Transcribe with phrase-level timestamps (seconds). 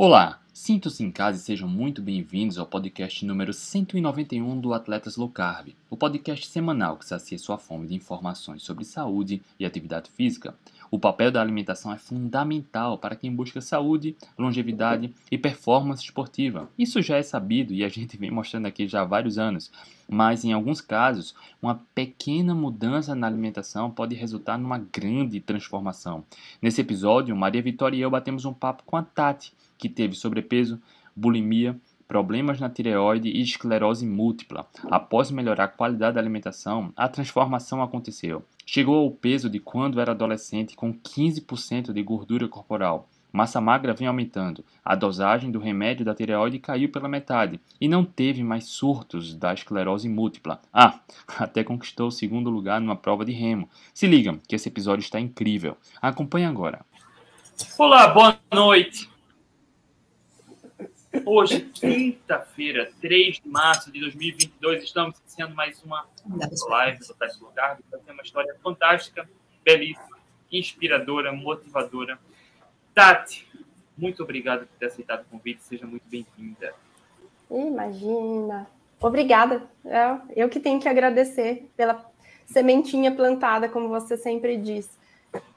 [0.00, 5.28] Olá, sinto-se em casa e sejam muito bem-vindos ao podcast número 191 do Atletas Low
[5.28, 10.54] Carb, o podcast semanal que sacia sua fome de informações sobre saúde e atividade física.
[10.90, 16.68] O papel da alimentação é fundamental para quem busca saúde, longevidade e performance esportiva.
[16.78, 19.70] Isso já é sabido e a gente vem mostrando aqui já há vários anos,
[20.08, 26.24] mas em alguns casos, uma pequena mudança na alimentação pode resultar numa grande transformação.
[26.62, 30.80] Nesse episódio, Maria Vitória e eu batemos um papo com a Tati que teve sobrepeso,
[31.14, 34.66] bulimia, problemas na tireoide e esclerose múltipla.
[34.90, 38.42] Após melhorar a qualidade da alimentação, a transformação aconteceu.
[38.70, 43.08] Chegou ao peso de quando era adolescente com 15% de gordura corporal.
[43.32, 44.62] Massa magra vem aumentando.
[44.84, 49.54] A dosagem do remédio da tireoide caiu pela metade e não teve mais surtos da
[49.54, 50.60] esclerose múltipla.
[50.70, 51.00] Ah,
[51.40, 53.70] até conquistou o segundo lugar numa prova de remo.
[53.94, 55.74] Se ligam, que esse episódio está incrível.
[56.02, 56.84] Acompanhe agora.
[57.78, 59.08] Olá, boa noite.
[61.24, 66.06] Hoje, quinta-feira, 3 de março de 2022, estamos iniciando mais uma
[66.68, 67.78] live do Teste Lugar.
[67.90, 69.28] Vai ter uma história fantástica,
[69.64, 70.18] belíssima,
[70.52, 72.18] inspiradora, motivadora.
[72.94, 73.48] Tati,
[73.96, 75.62] muito obrigado por ter aceitado o convite.
[75.62, 76.74] Seja muito bem-vinda.
[77.50, 78.66] Imagina.
[79.00, 79.62] Obrigada.
[79.86, 82.04] É, eu que tenho que agradecer pela
[82.44, 84.90] sementinha plantada, como você sempre diz.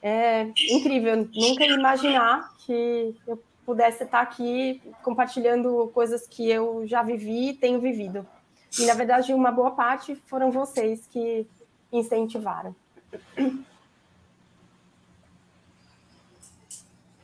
[0.02, 1.28] É incrível.
[1.34, 7.80] Nunca imaginar que eu pudesse estar aqui compartilhando coisas que eu já vivi e tenho
[7.80, 8.26] vivido.
[8.80, 11.46] E, na verdade, uma boa parte foram vocês que
[11.92, 12.76] incentivaram.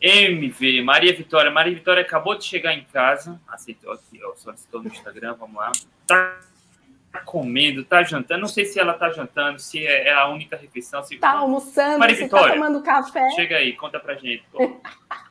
[0.02, 1.50] MV, Maria Vitória.
[1.50, 5.72] Maria Vitória acabou de chegar em casa, aceitou aqui, ó, solicitou no Instagram, vamos lá.
[6.06, 6.38] Tá
[7.26, 8.42] comendo, tá jantando.
[8.42, 11.04] Não sei se ela tá jantando, se é, é a única refeição.
[11.04, 11.18] Se...
[11.18, 13.30] Tá almoçando, Maria Vitória, tá tomando café.
[13.32, 14.44] Chega aí, conta pra gente.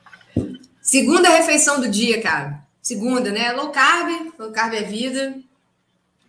[0.86, 2.64] Segunda refeição do dia, cara.
[2.80, 3.50] Segunda, né?
[3.50, 5.36] Low carb, low carb é vida.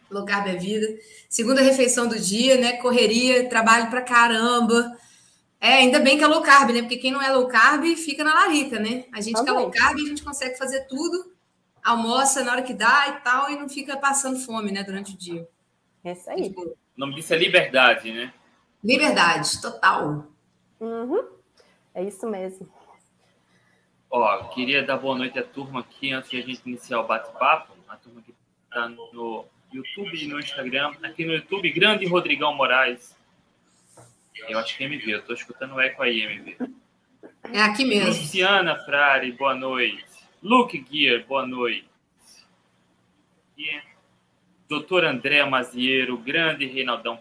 [0.09, 0.97] Low carb é vida.
[1.29, 2.73] Segunda refeição do dia, né?
[2.77, 4.97] Correria, trabalho pra caramba.
[5.61, 6.81] É, ainda bem que é low carb, né?
[6.81, 9.05] Porque quem não é low carb fica na larica, né?
[9.13, 11.31] A gente que é low carb, a gente consegue fazer tudo,
[11.83, 15.17] almoça na hora que dá e tal, e não fica passando fome, né, durante o
[15.17, 15.47] dia.
[16.03, 16.51] É isso aí.
[16.57, 18.33] O nome disso é liberdade, né?
[18.83, 20.25] Liberdade, total.
[20.79, 21.27] Uhum.
[21.93, 22.67] É isso mesmo.
[24.09, 27.73] Ó, queria dar boa noite à turma aqui antes de a gente iniciar o bate-papo.
[27.87, 28.33] A turma que
[28.65, 30.93] está no YouTube e no Instagram.
[31.03, 33.15] Aqui no YouTube, grande Rodrigão Moraes.
[34.47, 36.57] Eu acho que é MV, eu estou escutando o eco aí, MV.
[37.51, 38.07] É aqui mesmo.
[38.09, 40.05] Luciana Frari, boa noite.
[40.41, 41.89] Luke Gear, boa noite.
[44.69, 47.19] Doutor André Maziero, grande Reinaldão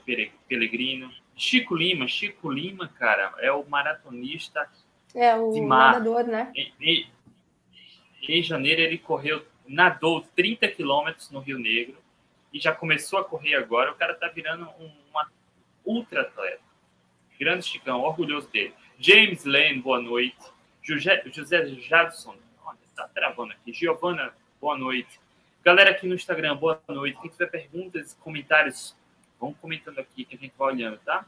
[0.49, 1.11] Pelegrino.
[1.35, 4.69] Chico Lima, Chico Lima, cara, é o maratonista
[5.17, 6.53] é, o de nadador, né?
[8.29, 11.97] Em, janeiro ele correu, nadou 30 quilômetros no Rio Negro
[12.53, 13.93] e já começou a correr agora.
[13.93, 15.31] O cara tá virando um, uma
[15.85, 16.61] ultra atleta.
[17.41, 18.75] Grande Chicão, orgulhoso dele.
[18.99, 20.37] James Lane, boa noite.
[20.83, 23.73] José, José Jadson, olha, tá travando aqui.
[23.73, 25.19] Giovana, boa noite.
[25.65, 27.19] Galera aqui no Instagram, boa noite.
[27.21, 28.95] Quem tiver perguntas, comentários,
[29.41, 31.25] vão comentando aqui que a gente vai olhando, tá?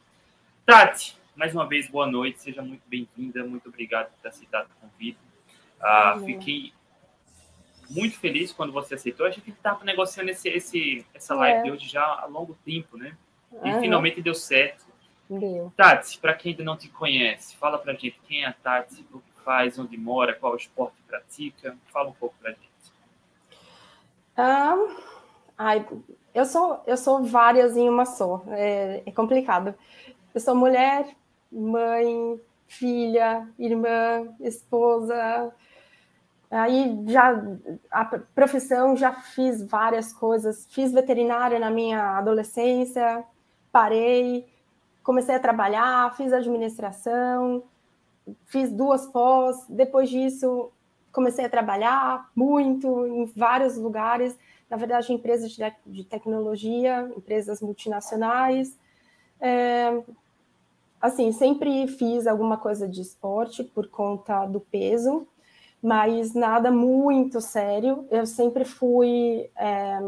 [0.64, 4.80] Tati, mais uma vez, boa noite, seja muito bem-vinda, muito obrigado por ter aceitado o
[4.80, 5.20] convite.
[5.80, 6.72] Ah, fiquei
[7.88, 9.24] muito feliz quando você aceitou.
[9.24, 11.62] A gente estava negociando esse, esse, essa live é.
[11.62, 13.16] de hoje já há longo tempo, né?
[13.62, 13.80] E uhum.
[13.80, 14.84] finalmente deu certo.
[15.30, 15.72] Deu.
[15.76, 19.20] Tati, para quem ainda não te conhece, fala para gente quem é a Tati, o
[19.20, 21.78] que faz, onde mora, qual esporte pratica.
[21.92, 22.68] Fala um pouco para gente.
[24.36, 24.96] Um,
[25.56, 25.86] ai,
[26.34, 28.42] eu sou eu sou várias em uma só.
[28.48, 29.72] É, é complicado.
[30.34, 31.06] Eu sou mulher,
[31.50, 35.52] mãe, filha, irmã, esposa.
[36.50, 37.42] Aí já
[37.90, 38.04] a
[38.34, 40.66] profissão já fiz várias coisas.
[40.70, 43.24] Fiz veterinária na minha adolescência,
[43.70, 44.46] parei,
[45.02, 47.62] comecei a trabalhar, fiz administração,
[48.46, 49.64] fiz duas pós.
[49.68, 50.70] Depois disso,
[51.12, 54.38] comecei a trabalhar muito em vários lugares.
[54.70, 55.50] Na verdade, empresas
[55.86, 58.78] de, tecnologia, empresas multinacionais.
[59.40, 60.02] É,
[61.00, 65.26] assim, sempre fiz alguma coisa de esporte por conta do peso,
[65.82, 68.06] mas nada muito sério.
[68.10, 70.00] Eu sempre fui é,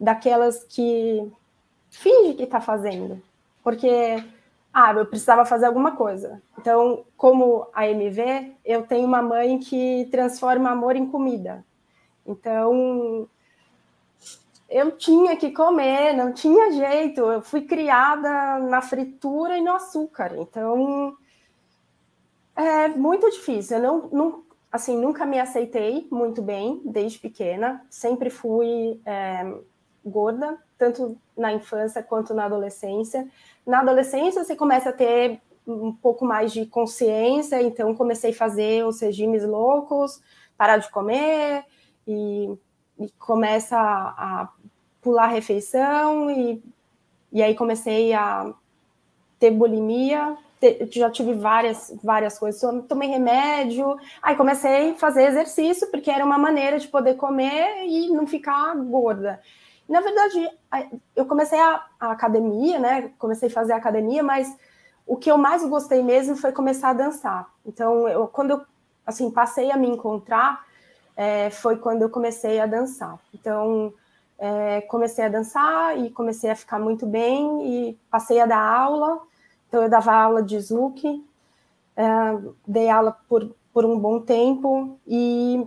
[0.00, 1.30] daquelas que
[1.90, 3.20] finge que está fazendo,
[3.62, 4.22] porque
[4.72, 6.42] ah, eu precisava fazer alguma coisa.
[6.58, 11.64] Então, como a MV, eu tenho uma mãe que transforma amor em comida.
[12.26, 13.26] Então,
[14.68, 17.20] eu tinha que comer, não tinha jeito.
[17.20, 21.16] Eu fui criada na fritura e no açúcar, então
[22.54, 23.78] é muito difícil.
[23.78, 27.84] Eu não, não assim, nunca me aceitei muito bem desde pequena.
[27.90, 29.54] Sempre fui é,
[30.04, 33.28] gorda, tanto na infância quanto na adolescência.
[33.66, 38.86] Na adolescência, você começa a ter um pouco mais de consciência, então comecei a fazer
[38.86, 40.22] os regimes loucos,
[40.56, 41.64] parar de comer
[42.06, 42.56] e,
[43.00, 44.48] e começa a, a
[45.06, 46.60] pular refeição e,
[47.30, 48.52] e aí comecei a
[49.38, 50.36] ter bulimia,
[50.90, 56.36] já tive várias, várias coisas, tomei remédio, aí comecei a fazer exercício, porque era uma
[56.36, 59.40] maneira de poder comer e não ficar gorda.
[59.88, 60.50] Na verdade,
[61.14, 63.12] eu comecei a, a academia, né?
[63.16, 64.52] Comecei a fazer academia, mas
[65.06, 67.48] o que eu mais gostei mesmo foi começar a dançar.
[67.64, 68.62] Então, eu, quando eu
[69.06, 70.66] assim, passei a me encontrar,
[71.16, 73.20] é, foi quando eu comecei a dançar.
[73.32, 73.94] Então,
[74.38, 79.20] é, comecei a dançar e comecei a ficar muito bem e passei a dar aula.
[79.68, 81.24] Então, eu dava aula de Zuki,
[81.96, 82.04] é,
[82.66, 85.66] dei aula por, por um bom tempo e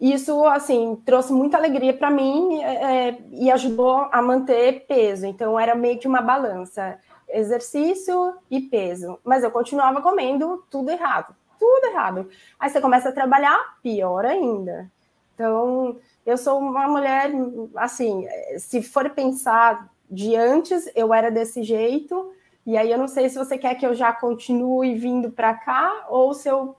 [0.00, 5.26] isso, assim, trouxe muita alegria para mim é, e ajudou a manter peso.
[5.26, 9.18] Então, era meio que uma balança, exercício e peso.
[9.24, 12.28] Mas eu continuava comendo tudo errado, tudo errado.
[12.60, 14.88] Aí você começa a trabalhar, pior ainda.
[15.34, 15.96] Então,
[16.28, 17.30] eu sou uma mulher,
[17.76, 18.28] assim,
[18.58, 22.34] se for pensar de antes, eu era desse jeito,
[22.66, 26.04] e aí eu não sei se você quer que eu já continue vindo para cá
[26.10, 26.76] ou se eu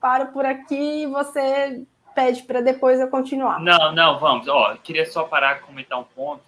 [0.00, 1.84] paro por aqui e você
[2.14, 3.60] pede para depois eu continuar.
[3.60, 4.46] Não, não, vamos.
[4.46, 6.44] Ó, queria só parar e comentar um ponto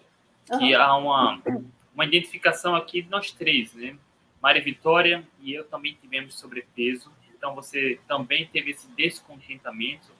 [0.56, 0.80] que uhum.
[0.80, 1.42] há uma,
[1.92, 3.96] uma identificação aqui de nós três, né?
[4.40, 10.19] Maria Vitória e eu também tivemos sobrepeso, então você também teve esse descontentamento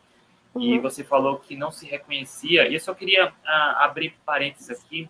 [0.55, 0.62] uhum.
[0.62, 2.69] e você falou que não se reconhecia.
[2.69, 5.08] E eu só queria ah, abrir parênteses aqui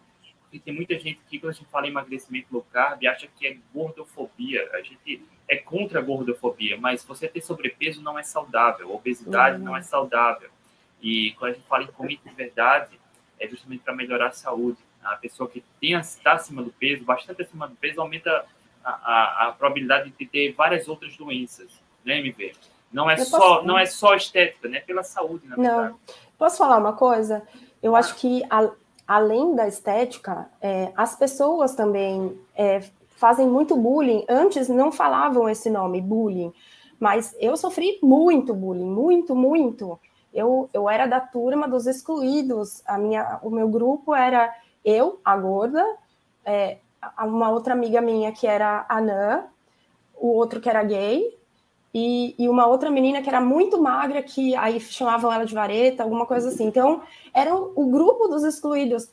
[0.50, 3.46] porque tem muita gente que, quando a gente fala em emagrecimento low carb, acha que
[3.46, 4.68] é gordofobia.
[4.72, 9.64] A gente é contra a gordofobia, mas você ter sobrepeso não é saudável, obesidade uhum.
[9.64, 10.50] não é saudável.
[11.00, 12.98] E quando a gente fala em comida de verdade,
[13.38, 14.78] é justamente para melhorar a saúde.
[15.00, 18.44] A pessoa que está acima do peso, bastante acima do peso, aumenta
[18.84, 22.52] a, a, a probabilidade de ter várias outras doenças, né, MV?
[22.92, 24.80] Não é, só, não é só estética, né?
[24.80, 25.62] Pela saúde, na não.
[25.62, 25.94] verdade.
[26.36, 27.42] Posso falar uma coisa?
[27.82, 28.70] Eu acho que a,
[29.06, 32.82] além da estética, é, as pessoas também é,
[33.16, 34.24] fazem muito bullying.
[34.28, 36.52] Antes não falavam esse nome, bullying,
[36.98, 39.98] mas eu sofri muito bullying, muito, muito.
[40.32, 42.82] Eu, eu era da turma dos excluídos.
[42.86, 44.54] A minha, o meu grupo era
[44.84, 45.84] eu, a gorda,
[46.44, 46.78] é,
[47.18, 49.44] uma outra amiga minha que era anã,
[50.16, 51.36] o outro que era gay,
[51.92, 56.02] e, e, uma outra menina que era muito magra, que aí chamavam ela de vareta,
[56.02, 56.64] alguma coisa assim.
[56.64, 57.02] Então,
[57.34, 59.08] era o grupo dos excluídos.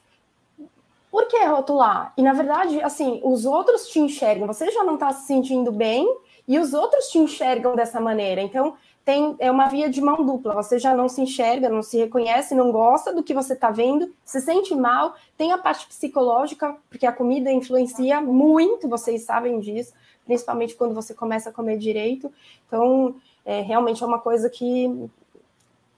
[1.10, 2.14] Por que rotular?
[2.16, 6.08] E, na verdade, assim, os outros te enxergam, você já não está se sentindo bem,
[6.48, 8.42] e os outros te enxergam dessa maneira.
[8.42, 10.54] Então, tem, é uma via de mão dupla.
[10.54, 14.14] Você já não se enxerga, não se reconhece, não gosta do que você está vendo,
[14.24, 15.16] se sente mal.
[15.36, 19.94] Tem a parte psicológica, porque a comida influencia muito, vocês sabem disso
[20.28, 22.32] principalmente quando você começa a comer direito.
[22.68, 25.10] Então, é, realmente é uma coisa que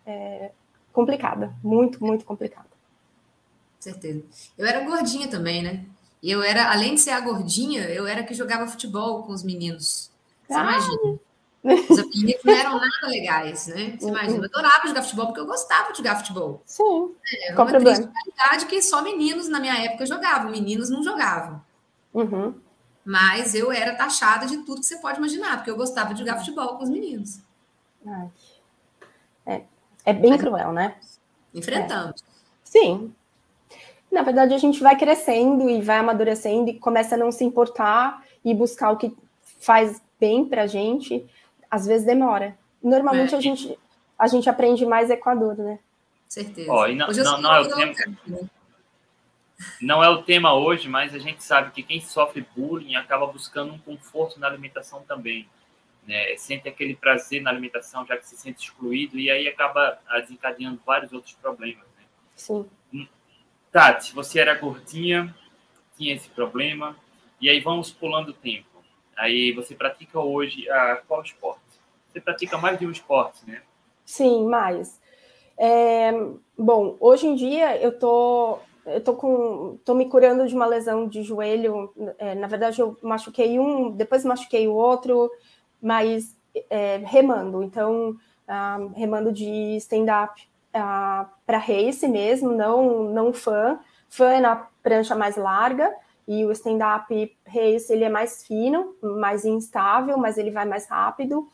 [0.05, 0.51] é
[0.93, 2.69] complicada, muito, muito complicada.
[3.79, 4.23] Certeza.
[4.57, 5.85] Eu era gordinha também, né?
[6.21, 9.43] E eu era, além de ser a gordinha, eu era que jogava futebol com os
[9.43, 10.11] meninos.
[10.47, 10.61] Você ah.
[10.61, 11.19] imagina?
[11.63, 13.97] Os meninos não eram nada legais, né?
[13.97, 14.11] Você uhum.
[14.11, 14.37] imagina?
[14.37, 16.61] Eu adorava jogar futebol porque eu gostava de jogar futebol.
[16.65, 17.13] Sim.
[17.33, 21.61] É, Qual uma triste realidade que só meninos na minha época jogavam, meninos não jogavam.
[22.13, 22.53] Uhum.
[23.09, 26.37] Mas eu era taxada de tudo que você pode imaginar, porque eu gostava de jogar
[26.37, 27.39] futebol com os meninos.
[28.05, 28.29] Ai.
[29.47, 29.61] É,
[30.05, 30.95] é bem Mas, cruel, né?
[31.51, 32.21] Enfrentamos.
[32.21, 32.25] É.
[32.63, 33.11] Sim.
[34.11, 38.23] Na verdade, a gente vai crescendo e vai amadurecendo e começa a não se importar
[38.45, 39.11] e buscar o que
[39.59, 41.27] faz bem pra gente.
[41.71, 42.55] Às vezes demora.
[42.81, 43.39] Normalmente é.
[43.39, 43.75] a, gente,
[44.19, 45.79] a gente aprende mais Equador, né?
[46.27, 46.71] Certeza.
[46.71, 47.97] Ó, e não, não, não o tempo.
[48.27, 48.39] Né?
[49.81, 53.73] Não é o tema hoje, mas a gente sabe que quem sofre bullying acaba buscando
[53.73, 55.47] um conforto na alimentação também.
[56.07, 56.35] Né?
[56.37, 61.11] Sente aquele prazer na alimentação, já que se sente excluído, e aí acaba desencadeando vários
[61.11, 61.85] outros problemas.
[61.97, 62.03] Né?
[62.35, 62.65] Sim.
[62.93, 63.07] Hum.
[63.71, 65.35] Tati, você era gordinha,
[65.97, 66.95] tinha esse problema,
[67.39, 68.67] e aí vamos pulando o tempo.
[69.15, 71.61] Aí você pratica hoje a qual esporte?
[72.07, 73.61] Você pratica mais de um esporte, né?
[74.05, 74.99] Sim, mais.
[75.57, 76.11] É,
[76.57, 81.07] bom, hoje em dia eu tô eu tô com, tô me curando de uma lesão
[81.07, 81.93] de joelho.
[82.17, 85.29] É, na verdade, eu machuquei um, depois machuquei o outro,
[85.81, 86.35] mas
[86.69, 87.63] é, remando.
[87.63, 88.15] Então,
[88.47, 90.41] ah, remando de stand-up
[90.73, 93.79] ah, para race mesmo, não, não fã.
[94.09, 95.93] Fã é na prancha mais larga
[96.27, 101.47] e o stand-up race ele é mais fino, mais instável, mas ele vai mais rápido.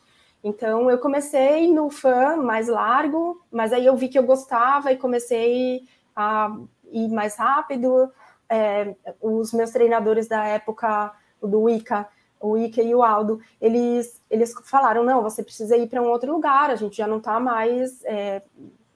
[0.44, 4.96] Então eu comecei no fã mais largo, mas aí eu vi que eu gostava e
[4.96, 5.82] comecei
[6.14, 6.56] a
[6.90, 8.10] ir mais rápido.
[8.48, 11.12] É, os meus treinadores da época,
[11.42, 12.08] do ICA,
[12.40, 16.32] o Ike e o Aldo, eles, eles falaram, não, você precisa ir para um outro
[16.32, 18.42] lugar, a gente já não está mais, é,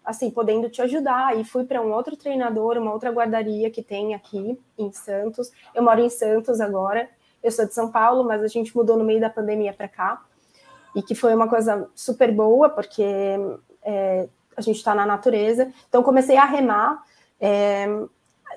[0.04, 4.14] assim, podendo te ajudar, e fui para um outro treinador, uma outra guardaria que tem
[4.14, 7.08] aqui em Santos, eu moro em Santos agora,
[7.42, 10.22] eu sou de São Paulo, mas a gente mudou no meio da pandemia para cá,
[10.94, 13.04] e que foi uma coisa super boa, porque
[13.82, 17.02] é, a gente está na natureza, então comecei a remar,
[17.40, 17.86] é,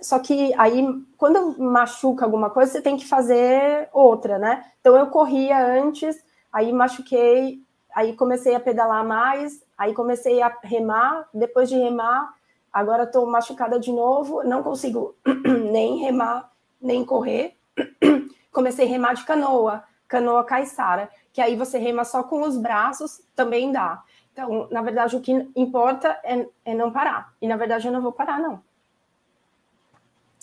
[0.01, 0.85] só que aí,
[1.17, 4.65] quando machuca alguma coisa, você tem que fazer outra, né?
[4.81, 6.21] Então eu corria antes,
[6.51, 7.61] aí machuquei,
[7.95, 12.33] aí comecei a pedalar mais, aí comecei a remar, depois de remar,
[12.71, 15.15] agora estou machucada de novo, não consigo
[15.71, 17.55] nem remar, nem correr.
[18.51, 23.19] Comecei a remar de canoa, canoa caiçara, que aí você rema só com os braços,
[23.35, 24.03] também dá.
[24.31, 27.33] Então, na verdade, o que importa é, é não parar.
[27.41, 28.61] E na verdade, eu não vou parar, não.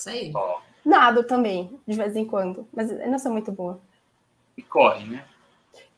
[0.01, 0.33] Isso aí.
[0.85, 3.79] Nado também, de vez em quando, mas eu não sou muito boa.
[4.57, 5.25] E corre, né?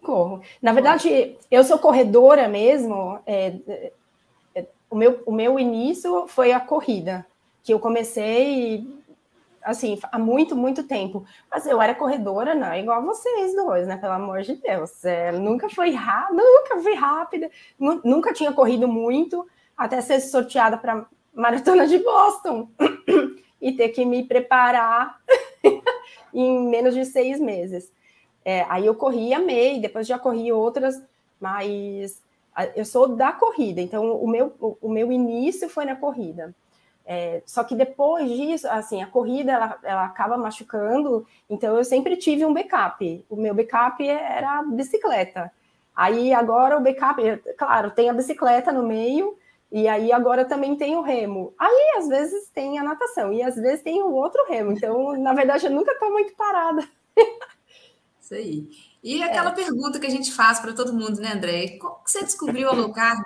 [0.03, 0.43] Corro.
[0.61, 3.21] Na verdade, eu sou corredora mesmo.
[3.25, 3.93] É, é,
[4.57, 7.25] é, o, meu, o meu início foi a corrida,
[7.63, 8.85] que eu comecei
[9.63, 11.25] assim, há muito, muito tempo.
[11.49, 13.97] Mas eu era corredora, não, igual vocês dois, né?
[13.97, 15.05] Pelo amor de Deus.
[15.05, 21.07] É, nunca fui rápida, nunca fui rápida, nunca tinha corrido muito, até ser sorteada para
[21.33, 22.69] maratona de Boston.
[23.63, 25.19] E ter que me preparar
[26.35, 27.91] em menos de seis meses.
[28.45, 31.01] É, aí eu corri, amei, depois já corri outras,
[31.41, 32.21] mas
[32.75, 36.55] eu sou da corrida, então o meu, o meu início foi na corrida.
[37.05, 42.17] É, só que depois disso, assim, a corrida ela, ela acaba machucando, então eu sempre
[42.17, 43.25] tive um backup.
[43.31, 45.51] O meu backup era a bicicleta.
[45.95, 47.21] Aí agora o backup,
[47.57, 49.37] claro, tem a bicicleta no meio,
[49.73, 51.55] e aí agora também tem o remo.
[51.59, 54.73] Aí às vezes tem a natação e às vezes tem o outro remo.
[54.73, 56.87] Então, na verdade, eu nunca estou muito parada.
[58.21, 58.69] Isso aí.
[59.03, 59.55] E aquela é.
[59.55, 61.79] pergunta que a gente faz para todo mundo, né, André?
[61.79, 63.25] Como que você descobriu a low carb?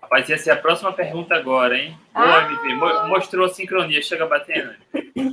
[0.00, 1.98] Rapaz, ia ser a próxima pergunta agora, hein?
[2.14, 2.48] Ah.
[2.50, 4.74] MV, mostrou a sincronia, chega batendo.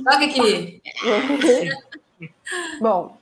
[0.04, 0.82] Toca aqui.
[2.80, 3.16] Bom,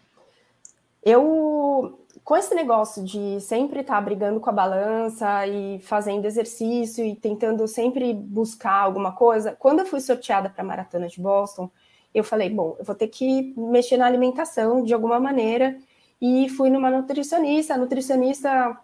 [1.04, 1.99] eu
[2.30, 7.16] com esse negócio de sempre estar tá brigando com a balança e fazendo exercício e
[7.16, 11.68] tentando sempre buscar alguma coisa, quando eu fui sorteada para a maratona de Boston,
[12.14, 15.76] eu falei, bom, eu vou ter que mexer na alimentação de alguma maneira.
[16.22, 18.78] E fui numa nutricionista, a nutricionista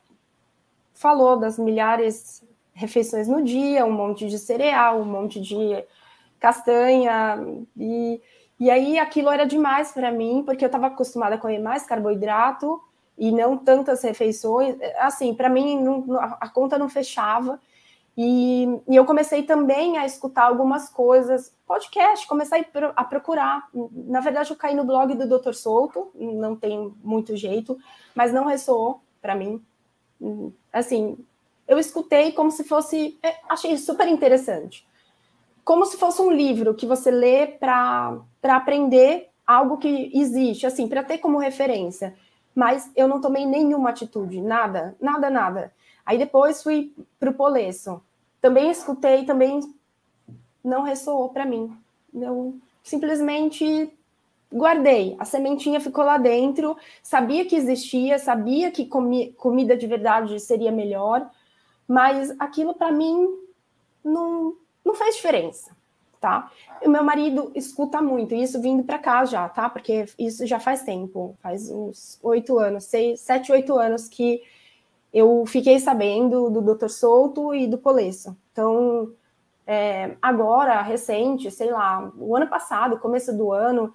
[0.93, 5.85] falou das milhares de refeições no dia, um monte de cereal, um monte de
[6.41, 7.38] castanha
[7.76, 8.21] e
[8.59, 12.81] e aí aquilo era demais para mim, porque eu estava acostumada a comer mais carboidrato
[13.18, 14.76] e não tantas refeições.
[14.99, 17.61] Assim, para mim, não, a conta não fechava.
[18.16, 23.68] E, e, eu comecei também a escutar algumas coisas, podcast, comecei a procurar.
[23.92, 25.52] Na verdade, eu caí no blog do Dr.
[25.52, 27.76] Souto, não tem muito jeito,
[28.14, 29.62] mas não ressoou para mim.
[30.73, 31.18] Assim,
[31.68, 33.18] eu escutei como se fosse.
[33.23, 34.87] É, achei super interessante.
[35.62, 41.02] Como se fosse um livro que você lê para aprender algo que existe, assim, para
[41.02, 42.14] ter como referência
[42.57, 45.73] mas eu não tomei nenhuma atitude, nada, nada, nada.
[46.07, 48.01] Aí depois fui para o Polesso.
[48.41, 49.61] Também escutei, também
[50.65, 51.77] não ressoou para mim.
[52.15, 53.93] Eu simplesmente
[54.51, 55.15] guardei.
[55.19, 60.73] A sementinha ficou lá dentro, sabia que existia, sabia que comi comida de verdade seria
[60.73, 61.31] melhor,
[61.87, 63.29] mas aquilo para mim
[64.03, 65.77] não, não fez diferença
[66.20, 66.50] tá?
[66.82, 69.68] E meu marido escuta muito, isso vindo para cá já, tá?
[69.68, 74.42] Porque isso já faz tempo, faz uns oito anos, seis, sete, oito anos que
[75.12, 76.88] eu fiquei sabendo do Dr.
[76.88, 78.37] Souto e do Polesso.
[78.52, 79.12] Então,
[79.66, 83.92] é, agora, recente, sei lá, o ano passado, começo do ano,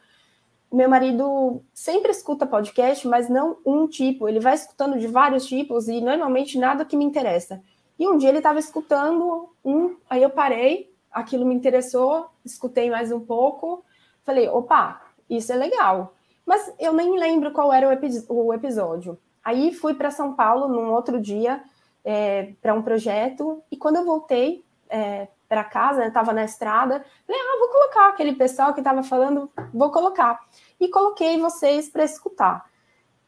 [0.72, 5.88] meu marido sempre escuta podcast, mas não um tipo, ele vai escutando de vários tipos
[5.88, 7.62] e normalmente nada que me interessa.
[8.00, 13.12] E um dia ele estava escutando um, aí eu parei, aquilo me interessou, escutei mais
[13.12, 13.84] um pouco,
[14.24, 16.14] falei, opa, isso é legal.
[16.46, 19.18] Mas eu nem lembro qual era o, epi o episódio.
[19.44, 21.64] Aí fui para São Paulo num outro dia
[22.04, 27.42] é, para um projeto, e quando eu voltei é, para casa, estava na estrada, falei,
[27.42, 30.40] ah, vou colocar aquele pessoal que estava falando, vou colocar.
[30.80, 32.66] E coloquei vocês para escutar.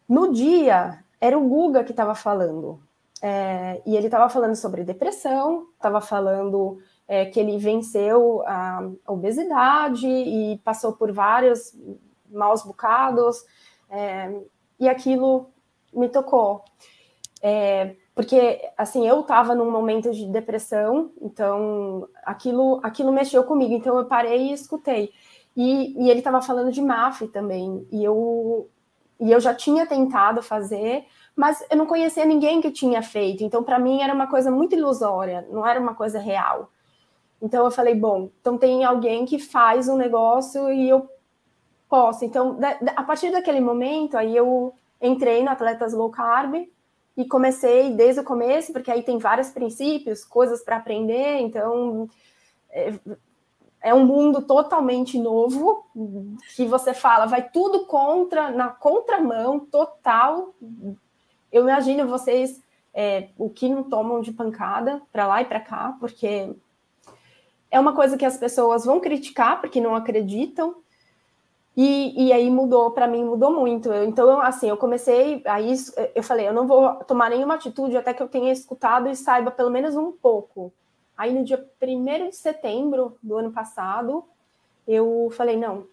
[0.08, 2.80] No dia, era o Guga que estava falando.
[3.22, 6.80] É, e ele estava falando sobre depressão, estava falando
[7.14, 11.72] é, que ele venceu a obesidade e passou por vários
[12.28, 13.46] maus bocados,
[13.88, 14.34] é,
[14.80, 15.52] e aquilo
[15.94, 16.66] me tocou.
[17.40, 23.96] É, porque assim eu estava num momento de depressão, então aquilo aquilo mexeu comigo, então
[24.00, 25.12] eu parei e escutei.
[25.56, 28.68] E, e ele estava falando de MAF também, e eu
[29.20, 31.06] e eu já tinha tentado fazer,
[31.36, 34.76] mas eu não conhecia ninguém que tinha feito, então para mim era uma coisa muito
[34.76, 36.73] ilusória, não era uma coisa real.
[37.44, 41.10] Então eu falei, bom, então tem alguém que faz um negócio e eu
[41.90, 42.24] posso.
[42.24, 42.58] Então,
[42.96, 46.56] a partir daquele momento, aí eu entrei no Atletas Low Carb
[47.18, 52.08] e comecei desde o começo, porque aí tem vários princípios, coisas para aprender, então
[52.72, 52.94] é,
[53.82, 55.86] é, um mundo totalmente novo
[56.56, 60.56] que você fala, vai tudo contra, na contramão total.
[61.52, 65.98] Eu imagino vocês é, o que não tomam de pancada para lá e para cá,
[66.00, 66.56] porque
[67.74, 70.76] é uma coisa que as pessoas vão criticar porque não acreditam,
[71.76, 73.92] e, e aí mudou, para mim mudou muito.
[73.92, 75.74] Eu, então, assim, eu comecei, aí
[76.14, 79.50] eu falei, eu não vou tomar nenhuma atitude até que eu tenha escutado e saiba
[79.50, 80.72] pelo menos um pouco.
[81.18, 84.24] Aí no dia 1 de setembro do ano passado,
[84.88, 85.88] eu falei, não,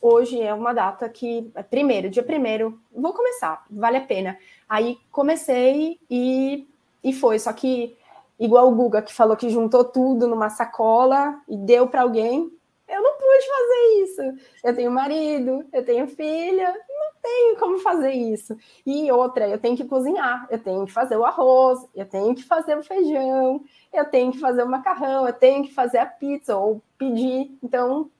[0.00, 4.38] hoje é uma data que, é primeiro, dia primeiro, vou começar, vale a pena.
[4.66, 6.66] Aí comecei e,
[7.04, 7.97] e foi, só que
[8.38, 12.50] igual o Guga que falou que juntou tudo numa sacola e deu para alguém,
[12.88, 14.46] eu não pude fazer isso.
[14.64, 18.56] Eu tenho marido, eu tenho filha, não tenho como fazer isso.
[18.86, 22.42] E outra, eu tenho que cozinhar, eu tenho que fazer o arroz, eu tenho que
[22.44, 26.56] fazer o feijão, eu tenho que fazer o macarrão, eu tenho que fazer a pizza
[26.56, 27.56] ou pedir.
[27.62, 28.10] Então,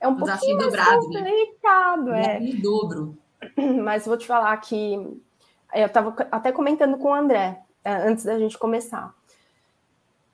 [0.00, 1.30] é um pouquinho mais dobrado, né?
[1.30, 2.36] complicado, né?
[2.36, 2.42] é.
[2.42, 3.16] Em dobro.
[3.82, 4.94] Mas vou te falar que
[5.74, 9.14] eu estava até comentando com o André é, antes da gente começar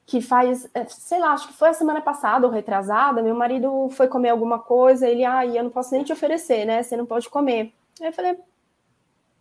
[0.09, 3.91] que faz, é, sei lá, acho que foi a semana passada ou retrasada, meu marido
[3.91, 6.83] foi comer alguma coisa, ele, ah, eu não posso nem te oferecer, né?
[6.83, 7.75] Você não pode comer.
[8.01, 8.39] Aí eu falei,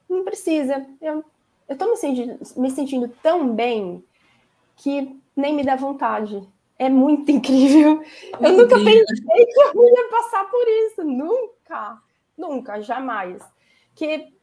[0.09, 1.23] não precisa, eu,
[1.69, 4.03] eu tô me sentindo, me sentindo tão bem
[4.75, 6.45] que nem me dá vontade.
[6.77, 8.03] É muito incrível.
[8.33, 9.05] eu nunca incrível.
[9.07, 11.97] pensei que eu ia passar por isso, nunca,
[12.37, 13.41] nunca, jamais.
[13.95, 14.33] Que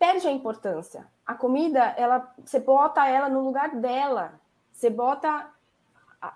[0.00, 1.06] perde a importância.
[1.24, 4.44] A comida, ela, você bota ela no lugar dela
[4.76, 5.50] você bota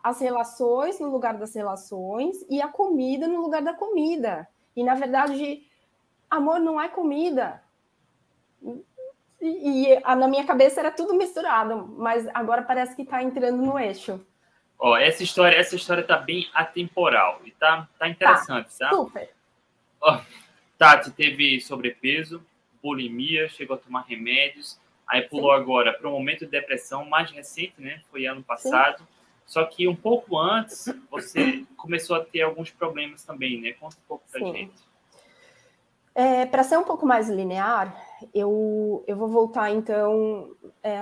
[0.03, 4.49] as relações no lugar das relações e a comida no lugar da comida.
[4.75, 5.63] E, na verdade,
[6.31, 7.63] amor não é comida.
[9.43, 13.79] E, e na minha cabeça era tudo misturado, mas agora parece que está entrando no
[13.79, 14.25] eixo.
[14.79, 18.89] Ó, essa história, essa história tá bem atemporal e tá, tá interessante, tá?
[18.89, 18.97] tá?
[18.97, 19.31] Super.
[20.01, 20.19] Ó,
[20.79, 22.43] Tati teve sobrepeso,
[22.83, 24.80] bulimia, chegou a tomar remédios,
[25.11, 28.01] Aí pulou agora para um momento de depressão mais recente, né?
[28.13, 28.99] Foi ano passado.
[28.99, 29.05] Sim.
[29.45, 33.73] Só que um pouco antes, você começou a ter alguns problemas também, né?
[33.73, 34.73] Conta um pouco para gente.
[36.15, 37.93] É, para ser um pouco mais linear,
[38.33, 40.53] eu, eu vou voltar então.
[40.81, 41.01] É,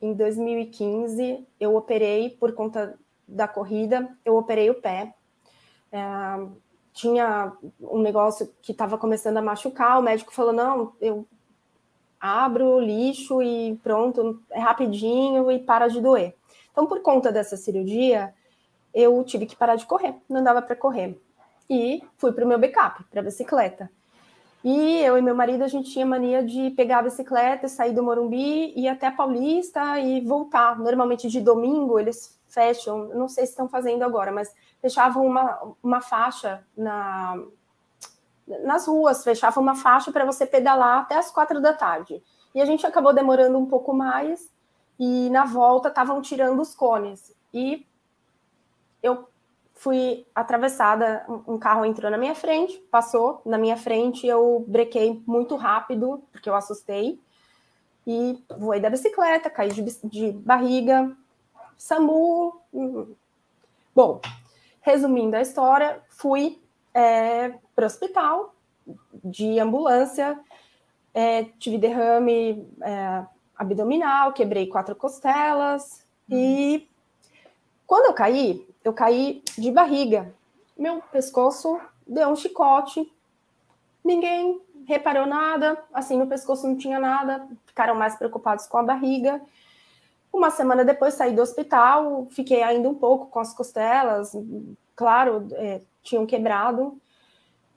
[0.00, 2.96] em 2015, eu operei por conta
[3.26, 5.12] da corrida, eu operei o pé.
[5.90, 6.00] É,
[6.92, 11.26] tinha um negócio que estava começando a machucar, o médico falou: não, eu
[12.24, 16.34] abro o lixo e pronto, é rapidinho e para de doer.
[16.72, 18.32] Então, por conta dessa cirurgia,
[18.94, 21.20] eu tive que parar de correr, não dava para correr.
[21.68, 23.90] E fui para o meu backup, para a bicicleta.
[24.64, 28.02] E eu e meu marido, a gente tinha mania de pegar a bicicleta, sair do
[28.02, 30.78] Morumbi, ir até a Paulista e voltar.
[30.78, 36.00] Normalmente de domingo eles fecham, não sei se estão fazendo agora, mas fechavam uma, uma
[36.00, 37.36] faixa na,
[38.46, 42.22] nas ruas, fechava uma faixa para você pedalar até as quatro da tarde.
[42.54, 44.52] E a gente acabou demorando um pouco mais,
[44.98, 47.34] e na volta estavam tirando os cones.
[47.52, 47.86] E
[49.02, 49.28] eu
[49.74, 55.56] fui atravessada, um carro entrou na minha frente, passou na minha frente, eu brequei muito
[55.56, 57.20] rápido, porque eu assustei,
[58.06, 61.16] e voei da bicicleta, caí de, de barriga,
[61.76, 62.60] SAMU.
[62.72, 63.14] Hum.
[63.94, 64.20] Bom,
[64.80, 68.54] resumindo a história, fui é, para o hospital
[69.24, 70.38] de ambulância,
[71.12, 73.24] é, tive derrame é,
[73.56, 76.36] abdominal, quebrei quatro costelas uhum.
[76.36, 76.88] e
[77.86, 80.34] quando eu caí, eu caí de barriga.
[80.76, 83.10] Meu pescoço deu um chicote,
[84.02, 89.40] ninguém reparou nada, assim, no pescoço não tinha nada, ficaram mais preocupados com a barriga.
[90.32, 94.32] Uma semana depois saí do hospital, fiquei ainda um pouco com as costelas,
[94.96, 96.98] claro, é, tinham quebrado.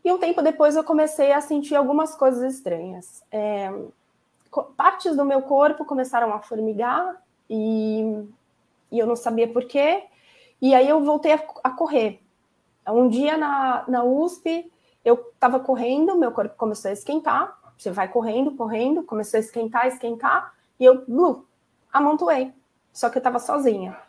[0.07, 3.21] E um tempo depois eu comecei a sentir algumas coisas estranhas.
[3.29, 3.69] É,
[4.77, 8.25] partes do meu corpo começaram a formigar e,
[8.89, 10.05] e, eu não sabia por quê.
[10.61, 12.21] E aí eu voltei a, a correr.
[12.87, 14.71] Um dia na, na USP,
[15.03, 19.87] eu estava correndo, meu corpo começou a esquentar Você vai correndo, correndo, começou a esquentar,
[19.87, 21.45] esquentar, e eu, blu,
[21.91, 22.53] amontoei.
[22.93, 23.99] Só que eu estava sozinha.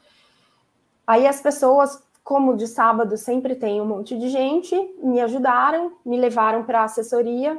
[1.04, 6.18] Aí as pessoas, como de sábado sempre tem um monte de gente, me ajudaram, me
[6.18, 7.58] levaram para a assessoria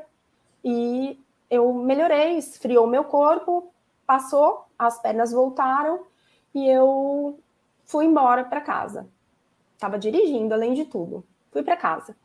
[0.63, 3.73] e eu melhorei, esfriou meu corpo,
[4.05, 6.01] passou, as pernas voltaram
[6.53, 7.39] e eu
[7.84, 9.08] fui embora para casa.
[9.73, 11.25] Estava dirigindo, além de tudo.
[11.51, 12.15] Fui para casa.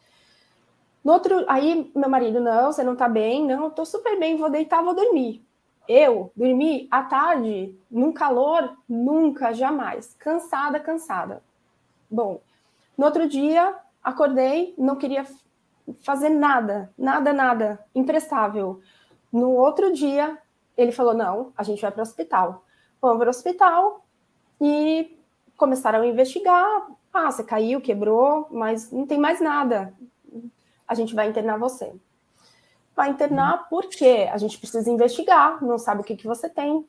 [1.03, 4.51] No outro, aí meu marido, não, você não tá bem, não, tô super bem, vou
[4.51, 5.43] deitar, vou dormir.
[5.89, 10.15] Eu dormi à tarde, num calor, nunca, jamais.
[10.19, 11.43] Cansada, cansada.
[12.11, 12.41] Bom,
[12.97, 15.27] no outro dia, acordei, não queria
[16.03, 18.81] fazer nada, nada, nada, imprestável.
[19.33, 20.39] No outro dia,
[20.77, 22.65] ele falou: não, a gente vai para o hospital.
[23.01, 24.05] Vamos para o hospital
[24.61, 25.19] e
[25.57, 26.89] começaram a investigar.
[27.13, 29.95] Ah, você caiu, quebrou, mas não tem mais nada
[30.87, 31.93] a gente vai internar você.
[32.95, 36.87] Vai internar porque a gente precisa investigar, não sabe o que, que você tem.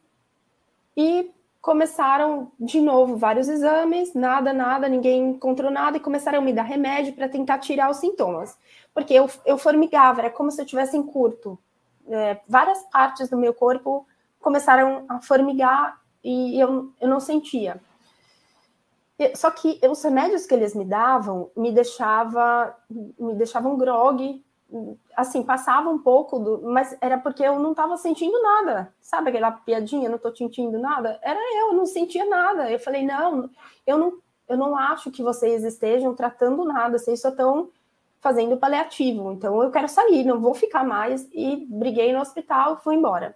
[0.95, 1.32] E
[1.65, 6.62] começaram de novo vários exames, nada, nada, ninguém encontrou nada, e começaram a me dar
[6.62, 8.56] remédio para tentar tirar os sintomas.
[8.93, 11.58] Porque eu, eu formigava, era como se eu tivesse em curto.
[12.08, 14.06] É, várias partes do meu corpo
[14.39, 17.82] começaram a formigar e eu, eu não sentia.
[19.34, 22.78] Só que os remédios que eles me davam me deixava,
[23.17, 24.45] me deixavam grog,
[25.15, 28.93] assim, passava um pouco, do, mas era porque eu não estava sentindo nada.
[28.99, 31.19] Sabe aquela piadinha, não estou sentindo nada?
[31.21, 32.69] Era eu, não sentia nada.
[32.69, 33.49] Eu falei, não,
[33.86, 34.17] eu não,
[34.49, 37.69] eu não acho que vocês estejam tratando nada, vocês só estão
[38.19, 39.32] fazendo paliativo.
[39.32, 41.28] Então eu quero sair, não vou ficar mais.
[41.32, 43.36] E briguei no hospital, fui embora.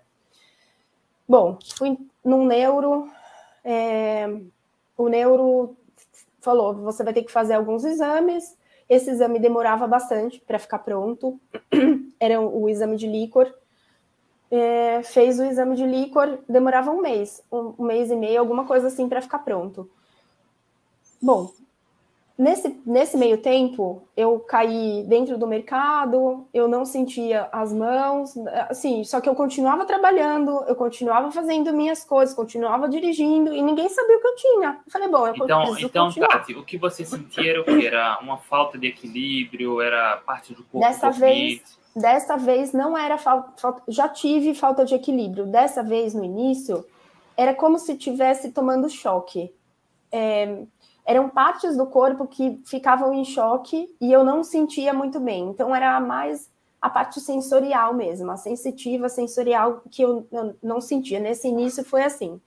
[1.27, 3.09] Bom, fui num neuro.
[3.63, 4.27] É
[4.99, 5.77] o neuro
[6.41, 8.57] falou: você vai ter que fazer alguns exames.
[8.89, 11.39] Esse exame demorava bastante para ficar pronto.
[12.19, 13.53] Era o exame de líquor.
[14.51, 18.65] É, fez o exame de líquor, demorava um mês, um, um mês e meio, alguma
[18.65, 19.87] coisa assim para ficar pronto.
[21.21, 21.51] Bom,
[22.39, 28.33] Nesse, nesse meio tempo, eu caí dentro do mercado, eu não sentia as mãos,
[28.69, 33.89] assim, só que eu continuava trabalhando, eu continuava fazendo minhas coisas, continuava dirigindo e ninguém
[33.89, 34.79] sabia o que eu tinha.
[34.85, 37.85] Eu falei, bom, eu então, então Tati, o que você sentia era o que?
[37.85, 40.79] Era uma falta de equilíbrio, era parte do corpo?
[40.79, 41.61] Dessa vez,
[41.93, 45.45] dessa vez não era falta, já tive falta de equilíbrio.
[45.45, 46.85] Dessa vez, no início,
[47.35, 49.53] era como se estivesse tomando choque.
[50.09, 50.63] É,
[51.09, 55.49] eram partes do corpo que ficavam em choque e eu não sentia muito bem.
[55.49, 56.47] Então era mais
[56.79, 60.27] a parte sensorial mesmo, a sensitiva sensorial que eu,
[60.61, 61.19] não sentia.
[61.19, 62.39] Nesse início foi assim.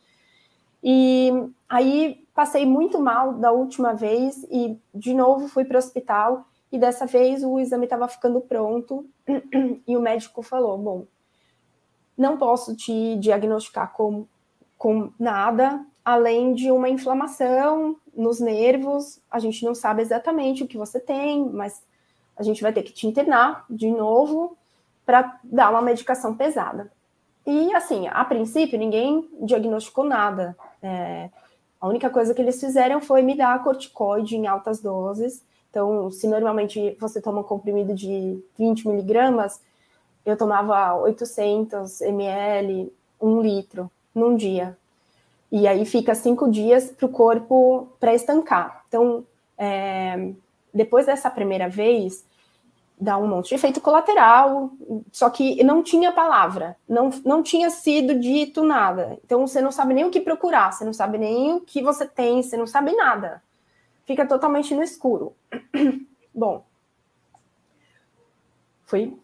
[0.80, 1.32] E
[1.68, 6.78] aí passei muito mal da última vez e de novo fui para o hospital e
[6.78, 9.04] dessa vez o exame estava ficando pronto
[9.88, 11.06] e o médico falou: bom,
[12.16, 14.24] não posso te diagnosticar com,
[14.78, 19.20] com nada, além de uma inflamação nos nervos.
[19.30, 21.82] A gente não sabe exatamente o que você tem, mas
[22.36, 24.56] a gente vai ter que te internar de novo
[25.04, 26.90] para dar uma medicação pesada.
[27.46, 30.56] E assim, a princípio, ninguém diagnosticou nada.
[30.82, 31.28] É,
[31.80, 35.44] a única coisa que eles fizeram foi me dar corticoide em altas doses.
[35.68, 39.60] Então, se normalmente você toma um comprimido de 20 miligramas,
[40.24, 44.76] eu tomava 800 ml, um litro, num dia.
[45.52, 48.84] E aí fica cinco dias para o corpo para estancar.
[48.88, 49.22] Então,
[49.58, 50.32] é,
[50.72, 52.24] depois dessa primeira vez,
[52.98, 54.70] dá um monte de efeito colateral,
[55.12, 59.18] só que não tinha palavra, não, não tinha sido dito nada.
[59.26, 62.06] Então você não sabe nem o que procurar, você não sabe nem o que você
[62.06, 63.42] tem, você não sabe nada.
[64.06, 65.34] Fica totalmente no escuro.
[66.34, 66.64] Bom,
[68.86, 69.18] fui,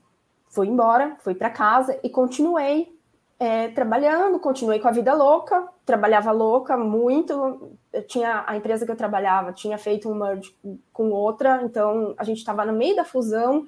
[0.51, 2.98] fui embora, fui para casa e continuei
[3.39, 7.77] é, trabalhando, continuei com a vida louca, trabalhava louca muito.
[7.93, 10.55] Eu tinha a empresa que eu trabalhava tinha feito um merge
[10.93, 13.67] com outra, então a gente estava no meio da fusão,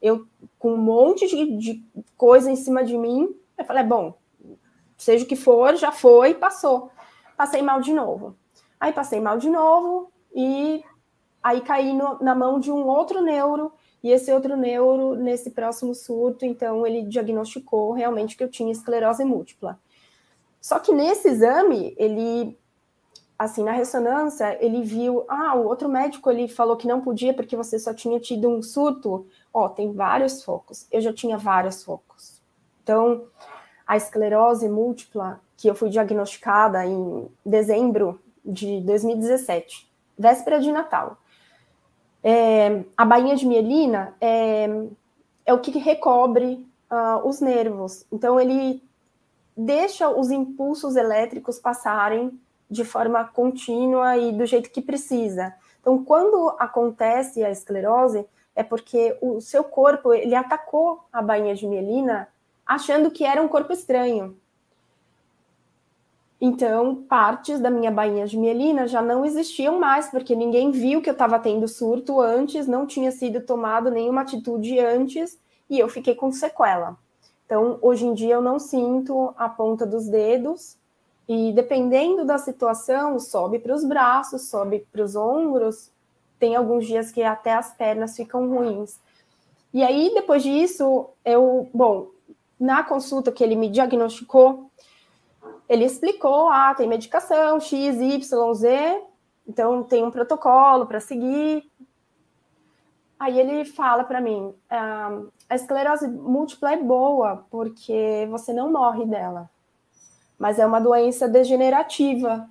[0.00, 0.26] eu
[0.58, 1.84] com um monte de, de,
[2.16, 3.32] coisa em cima de mim.
[3.56, 4.14] Eu falei, bom,
[4.96, 6.90] seja o que for, já foi, passou.
[7.36, 8.36] Passei mal de novo.
[8.80, 10.82] Aí passei mal de novo e
[11.40, 15.94] aí caí no, na mão de um outro neuro e esse outro neuro, nesse próximo
[15.94, 19.78] surto, então, ele diagnosticou realmente que eu tinha esclerose múltipla.
[20.60, 22.58] Só que nesse exame, ele,
[23.38, 27.56] assim, na ressonância, ele viu, ah, o outro médico, ele falou que não podia porque
[27.56, 29.26] você só tinha tido um surto.
[29.54, 30.86] Ó, tem vários focos.
[30.90, 32.40] Eu já tinha vários focos.
[32.82, 33.26] Então,
[33.86, 39.88] a esclerose múltipla, que eu fui diagnosticada em dezembro de 2017,
[40.18, 41.18] véspera de Natal.
[42.22, 44.68] É, a bainha de mielina é,
[45.44, 48.04] é o que recobre uh, os nervos.
[48.12, 48.82] Então, ele
[49.56, 52.38] deixa os impulsos elétricos passarem
[52.70, 55.54] de forma contínua e do jeito que precisa.
[55.80, 61.66] Então, quando acontece a esclerose, é porque o seu corpo ele atacou a bainha de
[61.66, 62.28] mielina
[62.64, 64.36] achando que era um corpo estranho.
[66.44, 71.08] Então, partes da minha bainha de mielina já não existiam mais, porque ninguém viu que
[71.08, 75.38] eu estava tendo surto antes, não tinha sido tomado nenhuma atitude antes,
[75.70, 76.98] e eu fiquei com sequela.
[77.46, 80.76] Então, hoje em dia, eu não sinto a ponta dos dedos,
[81.28, 85.92] e dependendo da situação, sobe para os braços, sobe para os ombros,
[86.40, 88.98] tem alguns dias que até as pernas ficam ruins.
[89.72, 92.08] E aí, depois disso, eu, bom,
[92.58, 94.71] na consulta que ele me diagnosticou,
[95.72, 99.02] ele explicou: ah, tem medicação X, Y, Z,
[99.48, 101.64] então tem um protocolo para seguir.
[103.18, 109.06] Aí ele fala para mim: ah, a esclerose múltipla é boa porque você não morre
[109.06, 109.48] dela,
[110.38, 112.46] mas é uma doença degenerativa.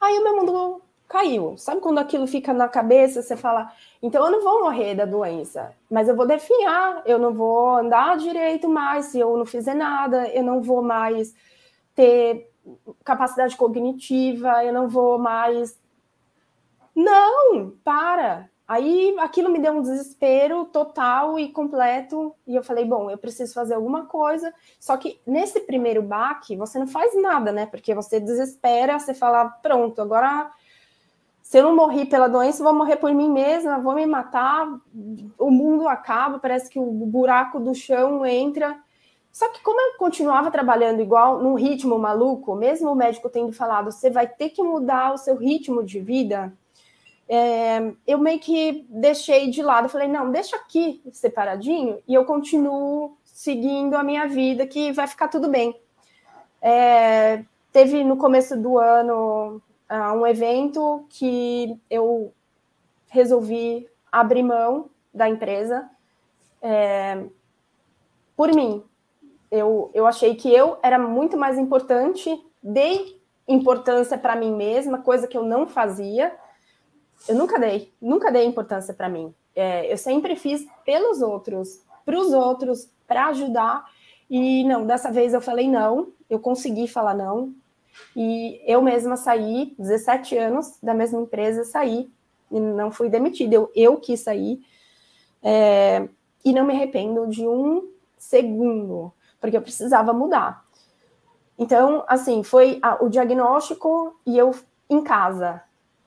[0.00, 1.56] Aí o meu mundo caiu.
[1.56, 3.70] Sabe quando aquilo fica na cabeça, você fala,
[4.02, 8.16] então eu não vou morrer da doença, mas eu vou definhar, eu não vou andar
[8.16, 11.32] direito mais se eu não fizer nada, eu não vou mais
[11.94, 12.50] ter
[13.04, 15.78] capacidade cognitiva, eu não vou mais.
[16.94, 18.48] Não, para.
[18.66, 23.52] Aí aquilo me deu um desespero total e completo, e eu falei, bom, eu preciso
[23.52, 24.54] fazer alguma coisa.
[24.80, 27.66] Só que nesse primeiro baque, você não faz nada, né?
[27.66, 30.50] Porque você desespera, você fala, pronto, agora
[31.42, 34.66] se eu não morri pela doença, vou morrer por mim mesma, vou me matar,
[35.38, 38.82] o mundo acaba, parece que o buraco do chão entra.
[39.34, 43.90] Só que como eu continuava trabalhando igual, num ritmo maluco, mesmo o médico tendo falado,
[43.90, 46.52] você vai ter que mudar o seu ritmo de vida,
[47.28, 53.18] é, eu meio que deixei de lado, falei, não, deixa aqui separadinho e eu continuo
[53.24, 55.76] seguindo a minha vida, que vai ficar tudo bem.
[56.62, 57.42] É,
[57.72, 62.32] teve no começo do ano uh, um evento que eu
[63.08, 65.90] resolvi abrir mão da empresa
[66.62, 67.24] é,
[68.36, 68.84] por mim.
[69.54, 72.28] Eu, eu achei que eu era muito mais importante,
[72.60, 76.34] dei importância para mim mesma, coisa que eu não fazia.
[77.28, 79.32] Eu nunca dei, nunca dei importância para mim.
[79.54, 83.88] É, eu sempre fiz pelos outros, para os outros, para ajudar.
[84.28, 87.54] E não, dessa vez eu falei não, eu consegui falar não,
[88.16, 92.10] e eu mesma saí, 17 anos da mesma empresa, saí
[92.50, 93.54] e não fui demitida.
[93.54, 94.60] Eu, eu quis sair
[95.40, 96.08] é,
[96.44, 97.88] e não me arrependo de um
[98.18, 99.12] segundo,
[99.44, 100.64] porque eu precisava mudar.
[101.58, 104.54] Então, assim, foi a, o diagnóstico e eu
[104.88, 105.62] em casa.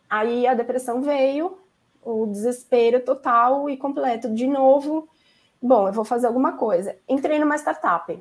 [0.09, 1.55] Aí a depressão veio,
[2.01, 5.07] o desespero total e completo de novo.
[5.61, 6.97] Bom, eu vou fazer alguma coisa.
[7.07, 8.19] Entrei numa startup.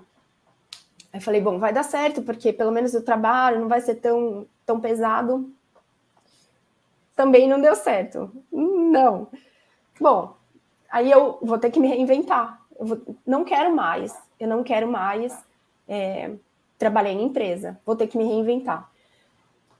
[1.10, 4.46] Aí falei, bom, vai dar certo, porque pelo menos o trabalho não vai ser tão,
[4.66, 5.50] tão pesado.
[7.14, 8.30] Também não deu certo.
[8.52, 9.28] Não.
[9.98, 10.36] Bom,
[10.90, 12.60] aí eu vou ter que me reinventar.
[12.78, 15.36] Eu vou, não quero mais, eu não quero mais
[15.88, 16.32] é,
[16.78, 17.78] trabalhar em empresa.
[17.84, 18.90] Vou ter que me reinventar.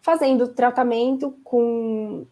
[0.01, 2.27] Fazendo tratamento com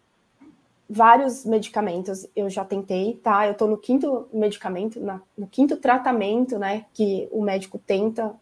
[0.89, 3.47] vários medicamentos eu já tentei, tá?
[3.47, 8.33] Eu tô no quinto medicamento, na, no quinto tratamento, né, que o médico tenta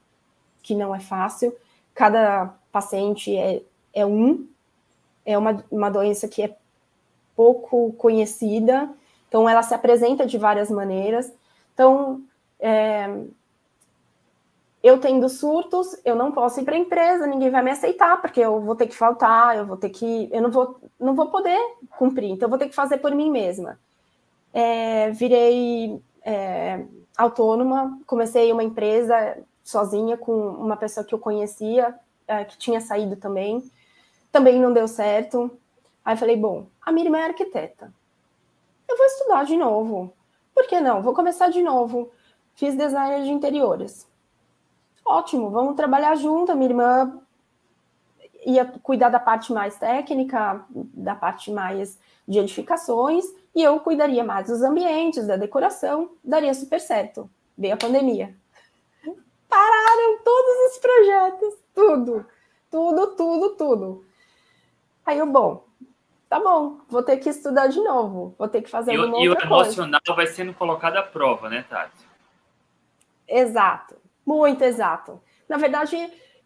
[0.61, 1.55] que não é fácil.
[1.93, 3.61] Cada paciente é,
[3.93, 4.47] é um,
[5.25, 6.55] é uma, uma doença que é
[7.35, 8.89] pouco conhecida,
[9.27, 11.31] então ela se apresenta de várias maneiras.
[11.73, 12.21] Então,
[12.59, 13.07] é,
[14.83, 18.41] eu tendo surtos, eu não posso ir para a empresa, ninguém vai me aceitar, porque
[18.41, 21.57] eu vou ter que faltar, eu vou ter que, eu não vou, não vou poder
[21.97, 23.79] cumprir, então eu vou ter que fazer por mim mesma.
[24.53, 26.83] É, virei é,
[27.17, 31.95] autônoma, comecei uma empresa sozinha com uma pessoa que eu conhecia,
[32.27, 33.63] é, que tinha saído também.
[34.33, 35.49] Também não deu certo.
[36.03, 37.93] Aí falei, bom, a minha irmã é arquiteta.
[38.87, 40.13] Eu vou estudar de novo.
[40.53, 41.01] Por que não?
[41.01, 42.11] Vou começar de novo.
[42.55, 44.11] Fiz design de interiores.
[45.05, 46.51] Ótimo, vamos trabalhar junto.
[46.51, 47.19] A minha irmã
[48.45, 54.47] ia cuidar da parte mais técnica, da parte mais de edificações, e eu cuidaria mais
[54.47, 57.29] dos ambientes, da decoração, daria super certo.
[57.57, 58.35] Veio a pandemia
[59.53, 62.25] pararam todos os projetos, tudo,
[62.71, 64.05] tudo, tudo, tudo.
[65.05, 65.67] Aí eu, bom,
[66.27, 69.29] tá bom, vou ter que estudar de novo, vou ter que fazer e, uma e
[69.29, 69.63] outra coisa.
[69.63, 72.07] E o emocional vai sendo colocado à prova, né, Tati?
[73.27, 75.21] Exato, muito exato.
[75.47, 75.95] Na verdade,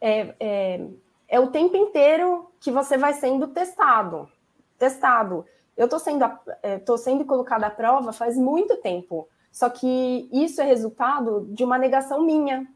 [0.02, 0.88] é, é,
[1.28, 4.30] é o tempo inteiro que você vai sendo testado,
[4.78, 5.46] testado.
[5.76, 6.26] Eu estou sendo,
[6.64, 9.28] é, tô sendo colocada à prova faz muito tempo.
[9.52, 12.68] Só que isso é resultado de uma negação minha.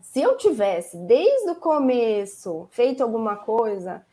[0.00, 4.04] Se eu tivesse, desde o começo, feito alguma coisa,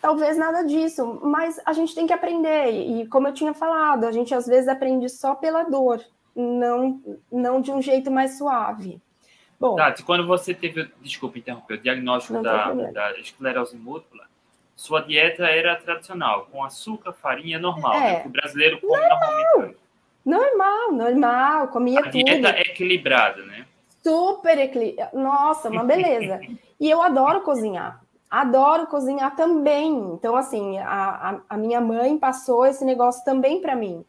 [0.00, 2.70] talvez nada disso, mas a gente tem que aprender.
[2.70, 6.02] E como eu tinha falado, a gente às vezes aprende só pela dor,
[6.34, 7.00] não,
[7.30, 9.00] não de um jeito mais suave.
[9.60, 14.24] Bom, Tati, quando você teve, desculpa interromper, o diagnóstico da, da esclerose múltipla,
[14.74, 18.00] sua dieta era tradicional, com açúcar, farinha normal, é.
[18.00, 18.22] né?
[18.24, 19.20] o brasileiro come normal.
[19.20, 19.80] normalmente.
[20.24, 22.16] Normal, normal, comia a tudo.
[22.18, 23.66] A dieta é equilibrada, né?
[24.02, 25.10] Super equilibrada.
[25.12, 26.40] Nossa, uma beleza.
[26.80, 28.02] e eu adoro cozinhar.
[28.30, 29.92] Adoro cozinhar também.
[30.14, 34.02] Então, assim, a, a, a minha mãe passou esse negócio também para mim.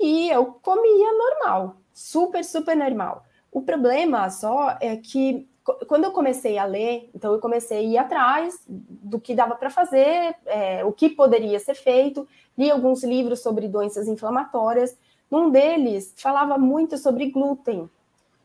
[0.00, 3.24] E eu comia normal, super, super normal.
[3.50, 5.48] O problema só é que
[5.86, 9.70] quando eu comecei a ler, então eu comecei a ir atrás do que dava para
[9.70, 14.96] fazer, é, o que poderia ser feito, li alguns livros sobre doenças inflamatórias.
[15.30, 17.88] Num deles falava muito sobre glúten,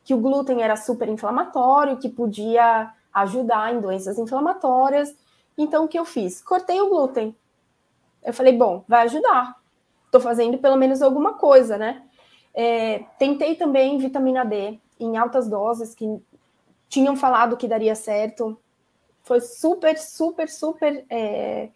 [0.03, 5.15] que o glúten era super inflamatório, que podia ajudar em doenças inflamatórias.
[5.57, 6.41] Então, o que eu fiz?
[6.41, 7.33] Cortei o glúten.
[8.23, 9.55] Eu falei, bom, vai ajudar.
[10.05, 12.03] Estou fazendo pelo menos alguma coisa, né?
[12.53, 16.05] É, tentei também vitamina D em altas doses, que
[16.87, 18.57] tinham falado que daria certo.
[19.23, 21.69] Foi super, super, super é,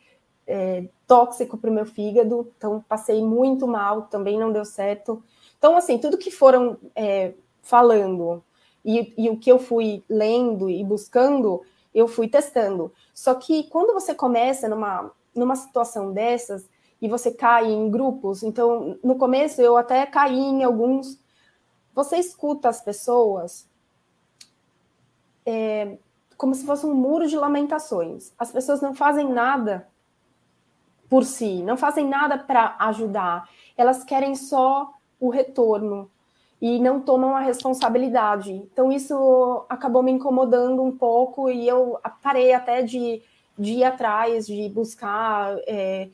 [0.46, 5.24] é, tóxico para o meu fígado, então passei muito mal, também não deu certo.
[5.58, 8.44] Então, assim, tudo que foram é, falando
[8.84, 11.62] e, e, o que eu fui lendo e buscando,
[11.94, 12.92] eu fui testando.
[13.13, 16.66] Só que quando você começa numa, numa situação dessas
[17.02, 21.20] e você cai em grupos, então no começo eu até caí em alguns.
[21.98, 23.68] Você escuta as pessoas
[25.44, 25.98] é,
[26.38, 28.36] como se fosse um muro de lamentações.
[28.38, 29.88] As pessoas não fazem nada
[31.10, 33.50] por si, não fazem nada para ajudar.
[33.76, 36.08] Elas querem só o retorno
[36.62, 38.52] e não tomam a responsabilidade.
[38.54, 43.24] Então, isso acabou me incomodando um pouco e eu parei até de,
[43.58, 46.10] de ir atrás, de buscar é,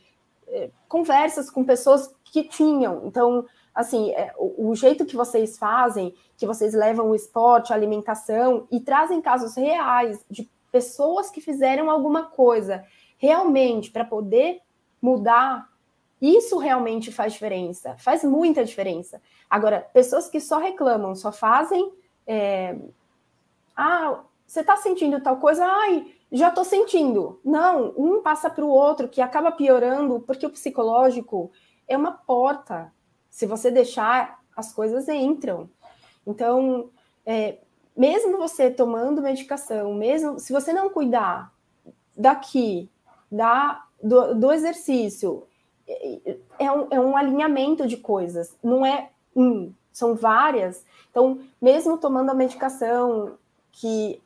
[0.48, 3.02] é, conversas com pessoas que tinham.
[3.06, 7.75] Então, assim, é, o, o, jeito que vocês fazem, que vocês levam o esporte, a
[7.75, 12.83] alimentação e trazem casos reais de pessoas que fizeram alguma coisa
[13.17, 14.62] realmente para poder
[15.01, 15.73] mudar
[16.23, 19.21] isso realmente faz diferença, faz muita diferença.
[19.49, 21.91] Agora, pessoas que só reclamam, só fazem.
[22.25, 22.77] É...
[23.75, 25.65] Ah, você está sentindo tal coisa?
[25.65, 27.41] Ai, já estou sentindo.
[27.43, 31.51] Não, um passa para o outro, que acaba piorando, porque o psicológico
[31.89, 32.93] é uma porta.
[33.34, 35.67] Se você deixar, as coisas entram.
[36.26, 36.91] Então,
[37.26, 37.58] é,
[37.98, 41.52] mesmo você tomando medicação, mesmo se você não cuidar
[42.15, 42.91] daqui,
[43.32, 45.48] da, do, do exercício
[46.60, 50.86] é um, é um alinhamento de coisas, não é um, são várias.
[51.10, 53.36] Então, mesmo tomando a medicação
[53.72, 54.22] que,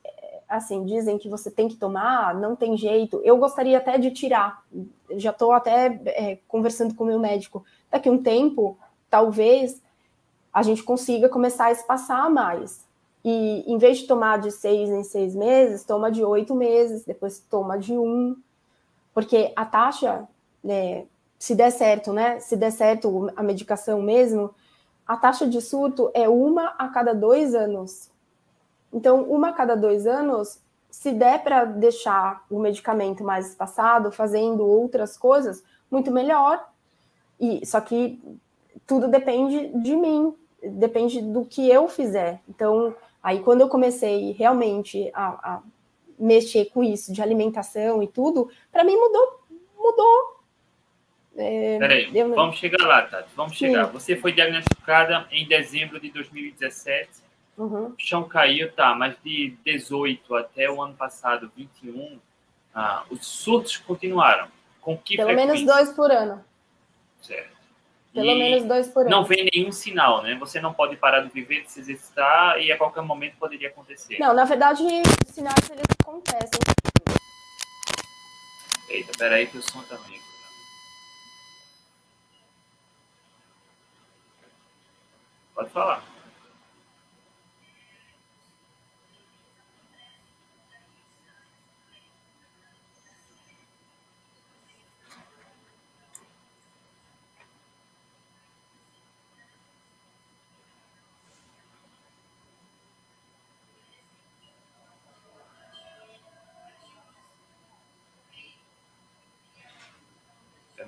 [0.50, 4.66] assim, dizem que você tem que tomar, não tem jeito, eu gostaria até de tirar.
[5.12, 7.64] Já estou até é, conversando com o meu médico.
[7.90, 8.78] Daqui um tempo,
[9.10, 9.82] talvez
[10.54, 12.86] a gente consiga começar a espaçar mais.
[13.24, 17.40] E em vez de tomar de seis em seis meses, toma de oito meses, depois
[17.40, 18.36] toma de um,
[19.14, 20.28] porque a taxa
[20.64, 21.06] né,
[21.40, 22.40] se der certo, né?
[22.40, 24.54] Se der certo a medicação mesmo,
[25.06, 28.10] a taxa de surto é uma a cada dois anos.
[28.92, 34.66] Então, uma a cada dois anos, se der para deixar o medicamento mais espaçado, fazendo
[34.66, 36.68] outras coisas, muito melhor.
[37.40, 38.20] E só que
[38.88, 42.42] tudo depende de mim, depende do que eu fizer.
[42.50, 45.62] Então, aí quando eu comecei realmente a, a
[46.18, 49.42] mexer com isso de alimentação e tudo, para mim mudou,
[49.78, 50.38] mudou
[51.38, 52.34] é, Peraí, eu...
[52.34, 53.30] vamos chegar lá, Tati.
[53.36, 53.86] Vamos chegar.
[53.86, 53.92] Sim.
[53.94, 57.10] Você foi diagnosticada em dezembro de 2017.
[57.56, 57.86] Uhum.
[57.90, 62.20] O chão caiu, tá, mas de 18 até o ano passado, 21,
[62.74, 64.48] ah, os surtos continuaram.
[64.82, 65.54] Com que Pelo frequência?
[65.54, 66.44] menos dois por ano.
[67.22, 67.57] Certo.
[68.18, 69.12] Pelo e menos dois por ano.
[69.12, 70.36] Não vem nenhum sinal, né?
[70.40, 74.18] Você não pode parar de viver, de se exercitar e a qualquer momento poderia acontecer.
[74.18, 76.60] Não, na verdade, os sinais eles acontecem.
[78.90, 80.20] Eita, peraí que o som tá ruim.
[85.54, 86.17] Pode falar.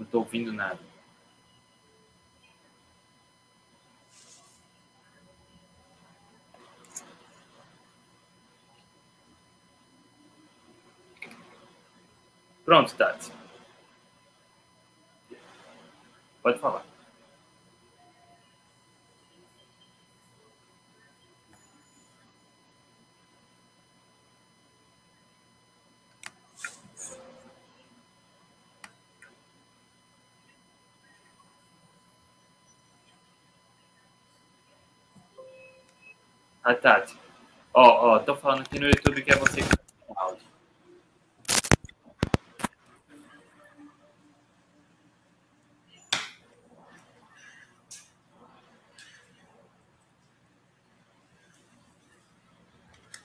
[0.10, 0.80] estou ouvindo nada.
[12.66, 13.32] Pronto, Tati.
[16.42, 16.89] Pode falar.
[36.70, 37.16] A Tati.
[37.74, 37.84] Ó,
[38.16, 39.84] ó, tô falando aqui no YouTube que é você que tá
[40.16, 40.46] áudio.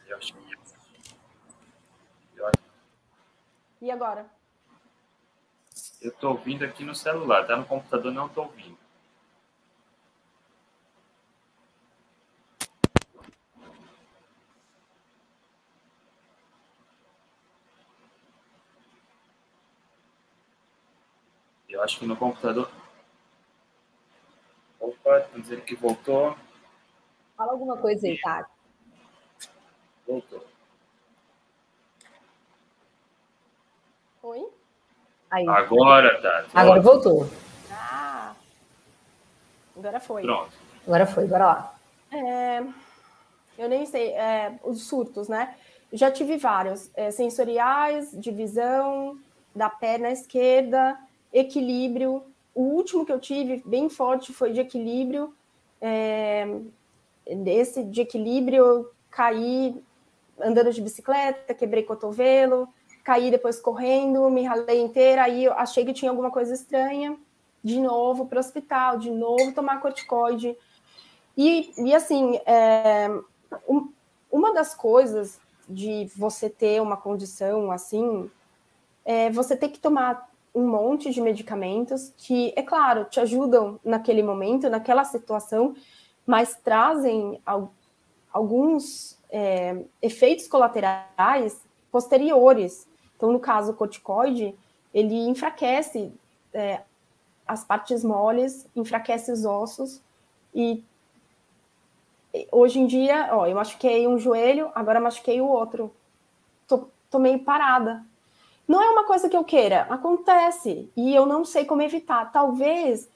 [0.06, 0.10] Que...
[2.36, 2.58] Eu acho-
[3.80, 4.26] E agora?
[6.00, 8.78] Eu tô ouvindo aqui no celular, tá no computador, não tô ouvindo.
[21.84, 22.70] Acho que no computador.
[24.80, 26.36] Opa, estão dizendo que voltou.
[27.36, 28.46] Fala alguma coisa aí, tá?
[30.06, 30.44] Voltou.
[34.22, 34.48] Oi?
[35.30, 35.48] Aí.
[35.48, 36.50] Agora, Tati.
[36.54, 36.92] Agora Ótimo.
[36.92, 37.30] voltou.
[37.70, 38.34] Ah!
[39.76, 40.22] Agora foi.
[40.22, 40.52] Pronto.
[40.86, 41.74] Agora foi, bora lá.
[42.10, 42.62] É,
[43.58, 45.56] eu nem sei, é, os surtos, né?
[45.92, 49.18] Já tive vários, é, sensoriais, de visão,
[49.54, 50.98] da perna esquerda,
[51.34, 52.22] equilíbrio.
[52.54, 55.34] O último que eu tive, bem forte, foi de equilíbrio.
[55.80, 56.46] É,
[57.26, 59.82] esse de equilíbrio, eu caí
[60.40, 62.68] andando de bicicleta, quebrei cotovelo,
[63.02, 67.18] caí depois correndo, me ralei inteira, aí eu achei que tinha alguma coisa estranha.
[67.62, 70.56] De novo para o hospital, de novo tomar corticoide.
[71.36, 73.08] E, e assim, é,
[73.66, 73.90] um-
[74.30, 78.30] uma das coisas de você ter uma condição assim,
[79.04, 84.22] é você ter que tomar um monte de medicamentos que, é claro, te ajudam naquele
[84.22, 85.74] momento, naquela situação,
[86.26, 87.72] mas trazem al-
[88.32, 92.86] alguns é, efeitos colaterais posteriores.
[93.16, 94.54] Então, no caso, o corticoide,
[94.92, 96.12] ele enfraquece
[96.52, 96.82] é,
[97.46, 100.00] as partes moles, enfraquece os ossos
[100.54, 100.84] e
[102.50, 105.92] hoje em dia, ó, eu machuquei um joelho, agora machuquei o outro.
[106.66, 108.04] Tô, tô meio parada.
[108.66, 110.90] Não é uma coisa que eu queira, acontece.
[110.96, 112.32] E eu não sei como evitar.
[112.32, 113.08] Talvez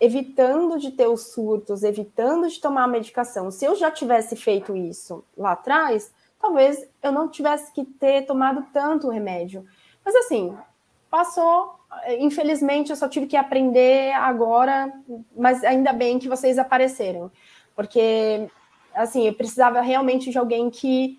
[0.00, 3.50] evitando de ter os surtos, evitando de tomar a medicação.
[3.50, 8.66] Se eu já tivesse feito isso lá atrás, talvez eu não tivesse que ter tomado
[8.72, 9.64] tanto remédio.
[10.04, 10.56] Mas assim,
[11.08, 11.78] passou.
[12.18, 14.92] Infelizmente, eu só tive que aprender agora,
[15.36, 17.30] mas ainda bem que vocês apareceram
[17.74, 18.48] porque
[18.94, 21.18] assim eu precisava realmente de alguém que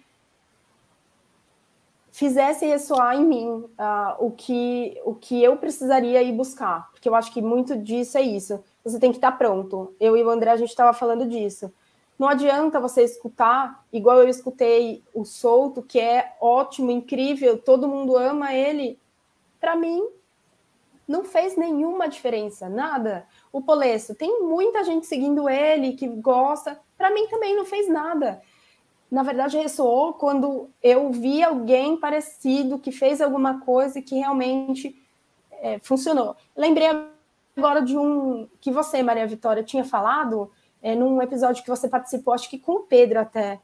[2.14, 7.16] fizesse ressoar em mim ah, o que o que eu precisaria ir buscar, porque eu
[7.16, 8.64] acho que muito disso é isso.
[8.84, 9.96] Você tem que estar pronto.
[10.00, 11.74] Eu e o André a gente estava falando disso.
[12.18, 18.16] Não adianta você escutar igual eu escutei o Solto, que é ótimo, incrível, todo mundo
[18.16, 19.00] ama ele.
[19.60, 20.08] Para mim,
[21.08, 23.26] não fez nenhuma diferença, nada.
[23.52, 26.80] O Polesso, tem muita gente seguindo ele que gosta.
[26.96, 28.40] Para mim também não fez nada.
[29.14, 35.00] Na verdade, ressoou quando eu vi alguém parecido que fez alguma coisa que realmente
[35.52, 36.36] é, funcionou.
[36.58, 36.88] Lembrei
[37.56, 40.50] agora de um que você, Maria Vitória, tinha falado
[40.82, 43.60] é, num episódio que você participou, acho que com o Pedro até,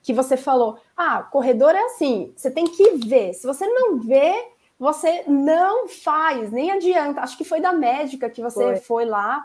[0.00, 3.34] que você falou: ah, corredor é assim, você tem que ver.
[3.34, 4.32] Se você não vê,
[4.78, 7.20] você não faz, nem adianta.
[7.20, 9.44] Acho que foi da médica que você foi, foi lá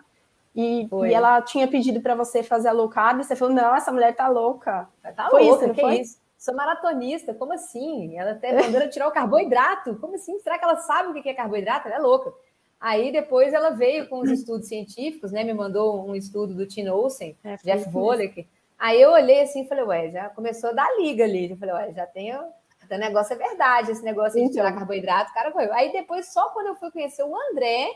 [0.60, 3.22] e, e ela tinha pedido para você fazer a low carb.
[3.22, 4.88] E você falou: não, essa mulher tá louca.
[5.16, 6.00] Tá Foi louca, isso, não que foi?
[6.00, 6.18] isso?
[6.38, 8.18] Sou maratonista, como assim?
[8.18, 9.96] Ela até mandou tirar o carboidrato.
[9.98, 10.40] Como assim?
[10.40, 11.88] Será que ela sabe o que é carboidrato?
[11.88, 12.32] Ela é louca.
[12.80, 15.44] Aí depois ela veio com os estudos científicos, né?
[15.44, 18.48] Me mandou um estudo do Tim Olsen, É, Jeff Volek.
[18.78, 21.52] Aí eu olhei assim e falei, ué, já começou a dar liga ali.
[21.52, 22.34] Eu falei, ué, já tem.
[22.34, 24.54] O negócio é verdade, esse negócio de Então.
[24.54, 25.70] tirar carboidrato, o cara foi.
[25.72, 27.90] Aí depois, só quando eu fui conhecer o André,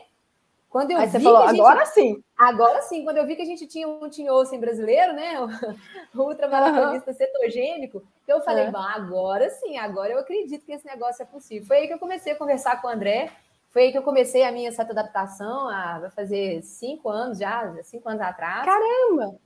[0.74, 2.20] quando eu Aí vi você falou: gente- agora sim.
[2.36, 5.34] Agora sim, quando eu vi que a gente tinha um Tim Olsen brasileiro, né?
[6.12, 11.26] O ultramaratonista cetogênico, eu falei, bom, agora sim, agora eu acredito que esse negócio é
[11.26, 11.64] possível.
[11.64, 13.30] Foi aí que eu comecei a conversar com o André,
[13.70, 17.72] foi aí que eu comecei a minha certa adaptação, a, vai fazer cinco anos já,
[17.84, 18.64] cinco anos atrás.
[18.64, 19.38] Caramba!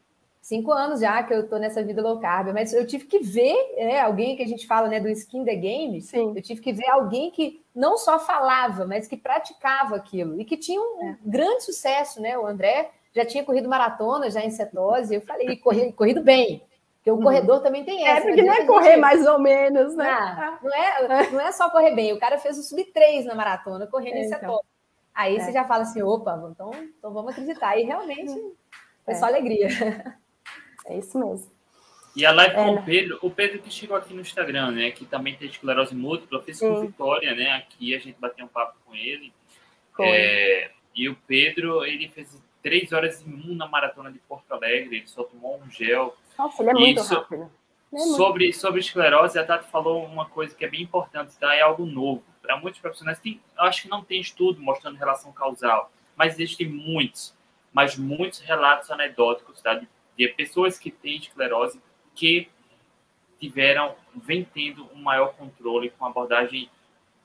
[0.49, 3.55] Cinco anos já que eu tô nessa vida low carb, mas eu tive que ver
[3.77, 6.33] né, alguém que a gente fala né, do skin the game, Sim.
[6.35, 10.57] eu tive que ver alguém que não só falava, mas que praticava aquilo e que
[10.57, 12.39] tinha um grande sucesso, né?
[12.39, 16.63] O André já tinha corrido maratona já em cetose, eu falei, e corri- corrido bem.
[16.97, 17.25] Porque o uhum.
[17.25, 18.21] corredor também tem essa.
[18.21, 19.01] É, porque não é correr gente...
[19.01, 20.09] mais ou menos, né?
[20.09, 22.15] Ah, não, é, não é só correr bem.
[22.15, 24.59] O cara fez o sub-3 na maratona, correndo é, esse então.
[25.15, 25.41] Aí é.
[25.41, 27.77] você já fala assim, opa, então, então vamos acreditar.
[27.77, 28.33] E realmente
[29.05, 29.69] foi só alegria.
[30.89, 31.51] É isso mesmo.
[32.17, 32.83] E a live é, com o né?
[32.85, 34.91] Pedro, o Pedro que chegou aqui no Instagram, né?
[34.91, 37.53] Que também tem esclerose múltipla, fez com Vitória, né?
[37.53, 39.33] Aqui a gente bateu um papo com ele.
[40.01, 44.97] É, e o Pedro, ele fez três horas e um na maratona de Porto Alegre,
[44.97, 46.17] ele só tomou um gel.
[46.37, 47.51] Nossa, ele é muito Isso, rápido.
[47.93, 51.55] É sobre, sobre esclerose, a Tati falou uma coisa que é bem importante, tá?
[51.55, 52.23] É algo novo.
[52.43, 56.69] Para muitos profissionais, tem, eu acho que não tem estudo mostrando relação causal, mas existem
[56.69, 57.35] muitos,
[57.73, 59.75] mas muitos relatos anedóticos, tá?
[59.75, 59.89] De,
[60.19, 61.81] de pessoas que têm esclerose
[62.15, 62.49] que
[63.39, 66.69] tiveram, vem tendo um maior controle com abordagem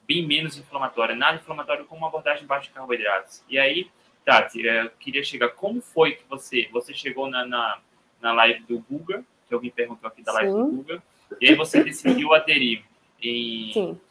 [0.07, 3.43] bem menos inflamatória, nada inflamatório com uma abordagem baixa de carboidratos.
[3.49, 3.89] E aí,
[4.23, 7.79] Tati, eu queria chegar, como foi que você, você chegou na, na,
[8.21, 10.57] na live do Google, que alguém perguntou aqui da live Sim.
[10.57, 11.01] do Google,
[11.41, 12.83] e aí você decidiu aderir
[13.19, 14.01] em Sim.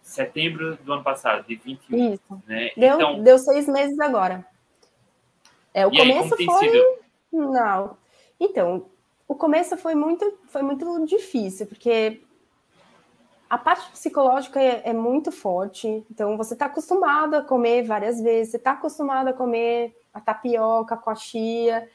[0.00, 2.14] setembro do ano passado, de 21.
[2.14, 2.42] Isso.
[2.46, 2.70] Né?
[2.74, 4.46] Deu, então, deu seis meses agora.
[5.74, 6.70] É, o começo aí, foi...
[6.70, 7.04] Sido?
[7.32, 8.03] Não.
[8.38, 8.86] Então,
[9.26, 12.22] o começo foi muito, foi muito difícil, porque
[13.48, 16.04] a parte psicológica é, é muito forte.
[16.10, 20.96] Então, você está acostumado a comer várias vezes, você está acostumado a comer a tapioca
[20.96, 21.88] com a chia.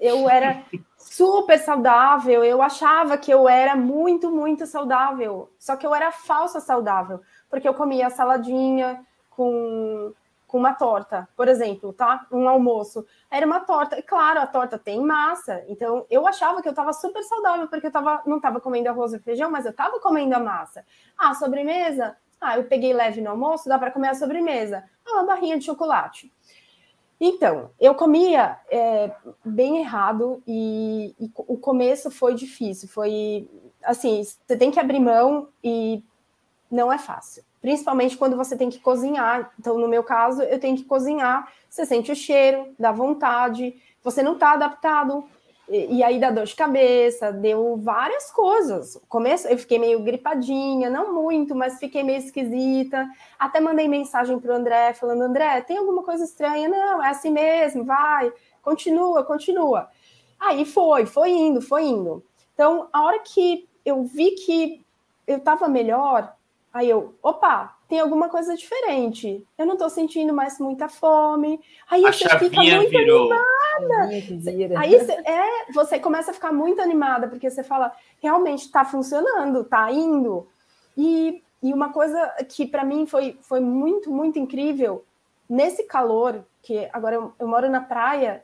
[0.00, 0.62] Eu era
[0.96, 5.50] super saudável, eu achava que eu era muito, muito saudável.
[5.58, 7.20] Só que eu era falsa saudável,
[7.50, 10.12] porque eu comia saladinha com
[10.52, 12.26] com uma torta, por exemplo, tá?
[12.30, 13.06] Um almoço.
[13.30, 13.98] Era uma torta.
[13.98, 15.64] E claro, a torta tem massa.
[15.66, 19.14] Então, eu achava que eu estava super saudável, porque eu tava, não estava comendo arroz
[19.14, 20.84] e feijão, mas eu estava comendo a massa.
[21.16, 22.18] Ah, sobremesa?
[22.38, 24.84] Ah, eu peguei leve no almoço, dá para comer a sobremesa.
[25.06, 26.30] Ah, uma barrinha de chocolate.
[27.18, 29.10] Então, eu comia é,
[29.42, 32.90] bem errado e, e o começo foi difícil.
[32.90, 33.48] Foi
[33.82, 36.04] assim, você tem que abrir mão e
[36.70, 39.52] não é fácil principalmente quando você tem que cozinhar.
[39.58, 44.22] Então, no meu caso, eu tenho que cozinhar, você sente o cheiro, dá vontade, você
[44.22, 45.24] não está adaptado,
[45.68, 49.00] e, e, aí dá dor de cabeça, deu várias coisas.
[49.08, 53.08] Começo, eu fiquei meio gripadinha, não muito, mas fiquei meio esquisita.
[53.38, 56.68] Até mandei mensagem para o André, falando: André, tem alguma coisa estranha?
[56.68, 59.88] Não, é assim mesmo, vai, continua, continua.
[60.38, 62.24] Aí foi, foi indo, foi indo.
[62.52, 64.84] Então, a hora que eu vi que
[65.26, 66.34] eu estava melhor,
[66.72, 69.46] Aí eu, opa, tem alguma coisa diferente.
[69.58, 71.60] Eu não tô sentindo mais muita fome.
[71.90, 73.30] Aí a você fica muito virou.
[73.30, 74.80] animada.
[74.80, 77.92] Aí você, é, você começa a ficar muito animada, porque você fala,
[78.22, 80.48] realmente está funcionando, está indo.
[80.96, 85.04] E, e uma coisa que para mim foi, foi muito, muito incrível,
[85.48, 88.42] nesse calor, que agora eu, eu moro na praia,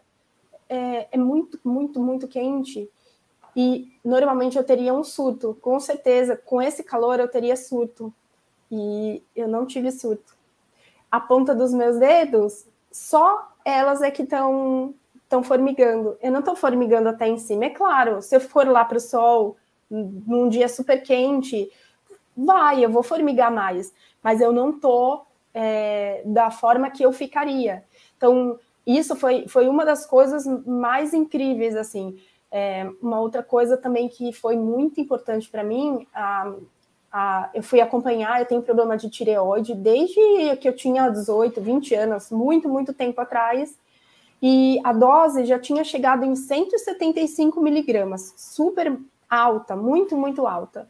[0.69, 2.91] é, é muito, muito, muito quente.
[3.61, 8.15] E normalmente eu teria um surto, com certeza, com esse calor eu teria surto.
[8.71, 10.37] E eu não tive surto.
[11.11, 14.95] A ponta dos meus dedos, só elas é que estão
[15.25, 16.17] estão formigando.
[16.23, 17.65] Eu não estou formigando até em cima.
[17.65, 19.57] É claro, se eu for lá para o sol
[19.91, 21.69] num dia super quente,
[22.37, 23.93] vai, eu vou formigar mais.
[24.23, 27.83] Mas eu não estou é, da forma que eu ficaria.
[28.17, 28.57] Então,
[28.87, 32.17] isso foi, foi uma das coisas mais incríveis, assim.
[32.51, 36.55] É, uma outra coisa também que foi muito importante para mim, a,
[37.13, 41.95] a, eu fui acompanhar, eu tenho problema de tireoide desde que eu tinha 18, 20
[41.95, 43.79] anos, muito, muito tempo atrás,
[44.41, 50.89] e a dose já tinha chegado em 175 miligramas, super alta, muito, muito alta.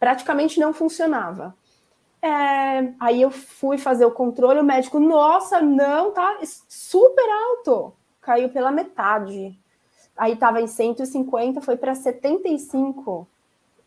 [0.00, 1.54] Praticamente não funcionava.
[2.20, 8.48] É, aí eu fui fazer o controle, o médico, nossa, não, tá super alto, caiu
[8.48, 9.56] pela metade
[10.16, 13.26] aí estava em 150, foi para 75,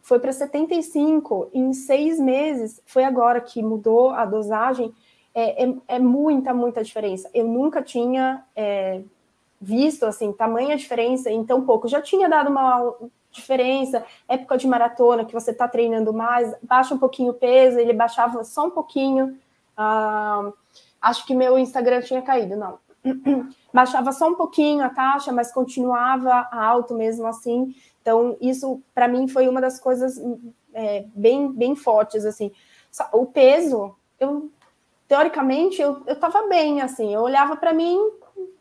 [0.01, 2.81] foi para 75 em seis meses.
[2.85, 4.93] Foi agora que mudou a dosagem.
[5.33, 7.29] É, é, é muita, muita diferença.
[7.33, 9.01] Eu nunca tinha é,
[9.61, 11.87] visto assim tamanha diferença em tão pouco.
[11.87, 12.95] Já tinha dado uma
[13.31, 17.93] diferença, época de maratona que você está treinando mais, baixa um pouquinho o peso, ele
[17.93, 19.37] baixava só um pouquinho.
[19.77, 20.51] Ah,
[20.99, 22.79] acho que meu Instagram tinha caído, não
[23.73, 27.75] baixava só um pouquinho a taxa, mas continuava alto mesmo assim.
[28.01, 30.19] Então, isso para mim foi uma das coisas
[30.73, 32.51] é, bem, bem fortes, assim.
[33.11, 34.49] O peso, eu
[35.07, 37.99] teoricamente eu estava bem, assim, eu olhava para mim,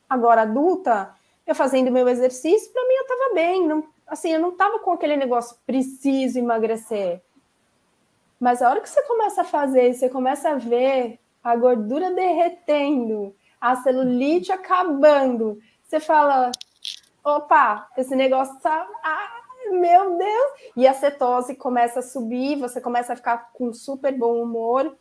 [0.09, 1.15] agora adulta,
[1.47, 4.93] eu fazendo meu exercício, para mim eu estava bem, não, assim, eu não estava com
[4.93, 7.23] aquele negócio preciso emagrecer.
[8.41, 13.35] Mas a hora que você começa a fazer, você começa a ver a gordura derretendo,
[13.61, 15.59] a celulite acabando.
[15.85, 16.53] Você fala,
[17.25, 19.39] opa, esse negócio tá, ah,
[19.73, 20.53] meu Deus!
[20.77, 24.97] E a cetose começa a subir, você começa a ficar com super bom humor.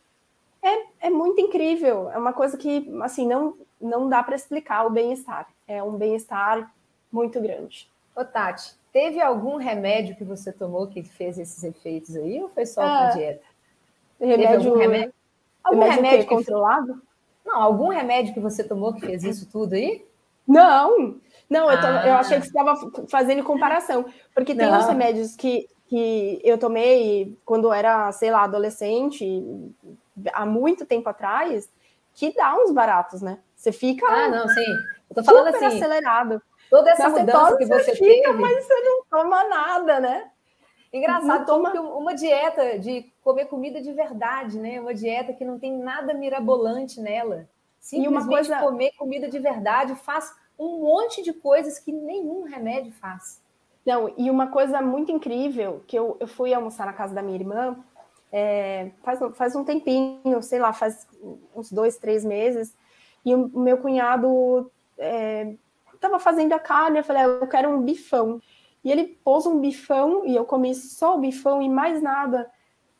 [0.62, 2.10] É, é muito incrível.
[2.10, 5.46] É uma coisa que, assim, não, não dá para explicar o bem-estar.
[5.66, 6.72] É um bem-estar
[7.12, 7.88] muito grande.
[8.14, 12.66] Ô, Tati, teve algum remédio que você tomou que fez esses efeitos aí ou foi
[12.66, 13.44] só ah, dieta?
[14.20, 15.14] Remédio, algum remédio,
[15.62, 17.02] algum remédio, remédio controlado?
[17.48, 20.06] Não, algum remédio que você tomou que fez isso tudo aí?
[20.46, 21.18] Não,
[21.48, 22.74] não, eu, tô, eu achei que você estava
[23.08, 24.78] fazendo comparação, porque tem não.
[24.78, 29.26] uns remédios que, que eu tomei quando era, sei lá, adolescente,
[30.32, 31.70] há muito tempo atrás,
[32.12, 33.38] que dá uns baratos, né?
[33.56, 34.06] Você fica.
[34.06, 34.66] Ah, não, sim.
[35.08, 35.64] Eu tô falando assim.
[35.64, 36.42] acelerado.
[36.68, 38.42] Toda essa mudança que você, você fica, teve.
[38.42, 40.30] Mas você não toma nada, né?
[40.92, 41.72] Engraçado, toma...
[41.72, 44.80] uma dieta de comer comida de verdade, né?
[44.80, 47.48] Uma dieta que não tem nada mirabolante nela.
[47.78, 48.58] Simplesmente e uma coisa...
[48.60, 53.40] comer comida de verdade faz um monte de coisas que nenhum remédio faz.
[53.86, 57.38] Não, e uma coisa muito incrível, que eu, eu fui almoçar na casa da minha
[57.38, 57.76] irmã,
[58.30, 61.06] é, faz, faz um tempinho, sei lá, faz
[61.54, 62.76] uns dois, três meses,
[63.24, 64.70] e o meu cunhado
[65.94, 68.40] estava é, fazendo a carne, eu falei, ah, eu quero um bifão.
[68.84, 72.50] E ele pôs um bifão, e eu comi só o bifão e mais nada.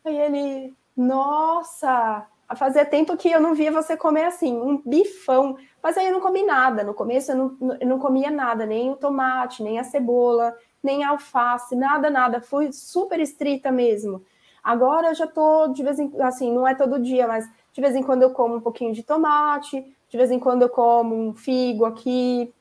[0.04, 2.26] Aí ele, nossa,
[2.56, 5.56] fazia tempo que eu não via você comer assim, um bifão.
[5.82, 6.82] Mas aí eu não comi nada.
[6.82, 11.04] No começo eu não, eu não comia nada, nem o tomate, nem a cebola, nem
[11.04, 12.40] a alface, nada, nada.
[12.40, 14.22] Fui super estrita mesmo.
[14.62, 17.94] Agora eu já tô de vez em assim, não é todo dia, mas de vez
[17.94, 21.34] em quando eu como um pouquinho de tomate, de vez em quando eu como um
[21.34, 22.52] figo aqui,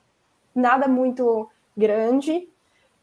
[0.54, 2.48] nada muito grande,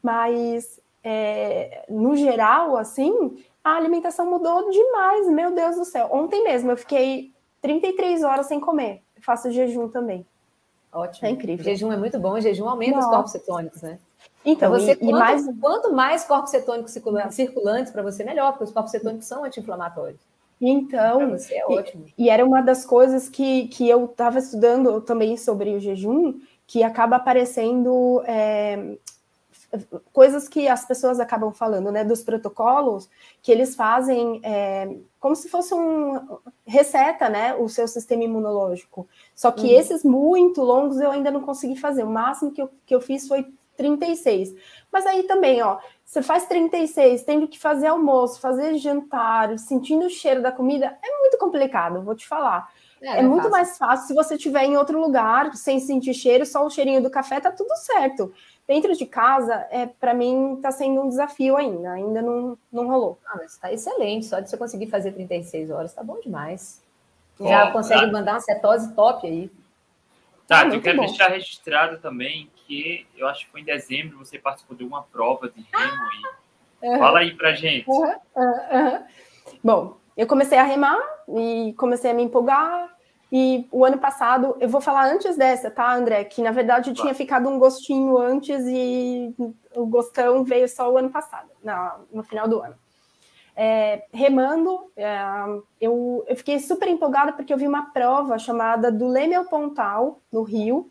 [0.05, 6.07] mas é, no geral, assim, a alimentação mudou demais, meu Deus do céu.
[6.11, 9.01] Ontem mesmo eu fiquei 33 horas sem comer.
[9.15, 10.23] Eu faço jejum também.
[10.93, 11.27] Ótimo.
[11.27, 11.63] É incrível.
[11.63, 13.07] O jejum é muito bom, o jejum aumenta Nossa.
[13.07, 13.97] os corpos cetônicos, né?
[14.45, 15.45] Então, você, e, quanto, e mais...
[15.59, 16.95] quanto mais corpos cetônicos
[17.31, 20.21] circulantes para você, melhor, porque os corpos cetônicos são anti-inflamatórios.
[20.61, 22.05] Então, você é ótimo.
[22.15, 26.35] E, e, era uma das coisas que, que eu estava estudando também sobre o jejum,
[26.67, 28.95] que acaba aparecendo é,
[30.13, 33.09] coisas que as pessoas acabam falando, né, dos protocolos
[33.41, 39.07] que eles fazem é, como se fosse um receta, né, o seu sistema imunológico.
[39.33, 39.79] Só que uhum.
[39.79, 42.03] esses muito longos eu ainda não consegui fazer.
[42.03, 43.45] O máximo que eu, que eu fiz foi
[43.75, 44.53] 36.
[44.91, 50.09] Mas aí também, ó, você faz 36, tendo que fazer almoço, fazer jantar, sentindo o
[50.09, 52.69] cheiro da comida, é muito complicado, vou te falar.
[53.01, 53.51] É, é, é muito fácil.
[53.51, 57.09] mais fácil se você estiver em outro lugar, sem sentir cheiro, só o cheirinho do
[57.09, 58.33] café, tá tudo certo.
[58.67, 61.91] Dentro de casa, é, para mim, está sendo um desafio ainda.
[61.91, 63.19] Ainda não, não rolou.
[63.27, 64.25] Ah, mas está excelente.
[64.25, 66.83] Só de você conseguir fazer 36 horas, tá bom demais.
[67.39, 68.11] Já consegue tá.
[68.11, 69.51] mandar uma cetose top aí.
[70.47, 71.05] Tá, é eu quero bom.
[71.05, 75.49] deixar registrado também que eu acho que foi em dezembro você participou de uma prova
[75.49, 76.89] de remo aí.
[76.89, 76.99] Uhum.
[76.99, 77.89] Fala aí pra gente.
[77.89, 78.15] Uhum.
[78.35, 79.03] Uhum.
[79.63, 82.94] Bom, eu comecei a remar e comecei a me empolgar,
[83.37, 86.23] e o ano passado, eu vou falar antes dessa, tá, André?
[86.23, 89.35] Que na verdade tinha ficado um gostinho antes e
[89.75, 91.49] o gostão veio só o ano passado,
[92.13, 92.75] no final do ano.
[93.53, 95.19] É, remando, é,
[95.81, 100.41] eu, eu fiquei super empolgada porque eu vi uma prova chamada do Lemel Pontal, no
[100.41, 100.89] Rio,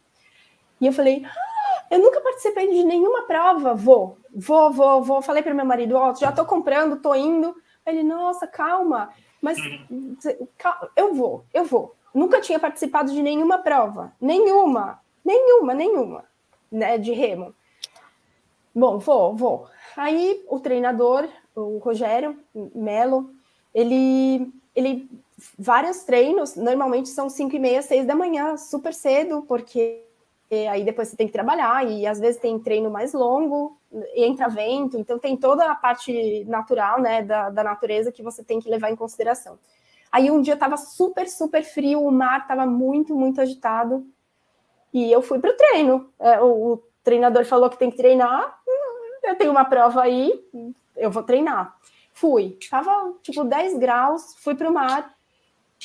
[0.79, 5.23] e eu falei, ah, eu nunca participei de nenhuma prova, vou, vou, vou, vou.
[5.23, 7.57] Falei para meu marido, ó, oh, já tô comprando, tô indo.
[7.87, 9.09] Ele, nossa, calma,
[9.41, 10.17] mas uhum.
[10.95, 16.25] eu vou, eu vou nunca tinha participado de nenhuma prova, nenhuma, nenhuma, nenhuma,
[16.71, 17.55] né, de remo.
[18.75, 19.67] Bom, vou, vou.
[19.97, 22.39] Aí o treinador, o Rogério
[22.75, 23.31] Melo,
[23.75, 25.09] ele, ele
[25.59, 30.05] vários treinos, normalmente são 5 e meia, 6 da manhã, super cedo, porque
[30.71, 33.77] aí depois você tem que trabalhar, e às vezes tem treino mais longo,
[34.15, 38.61] entra vento, então tem toda a parte natural, né, da, da natureza que você tem
[38.61, 39.59] que levar em consideração.
[40.15, 44.07] Aí um dia estava super, super frio, o mar estava muito, muito agitado.
[44.93, 46.09] E eu fui para o treino.
[46.21, 48.61] É, o, treinador falou que tem que treinar.
[48.65, 50.33] Hum, eu tenho uma prova aí,
[50.97, 51.77] eu vou treinar.
[52.13, 52.57] Fui.
[52.71, 55.13] Tava tipo 10 graus, fui para o mar.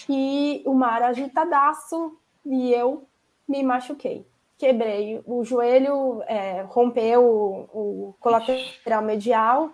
[0.07, 2.15] E o mar agitadaço.
[2.45, 3.07] E eu
[3.47, 4.27] me machuquei.
[4.59, 9.71] Quebrei o joelho, é, rompeu o, o colateral medial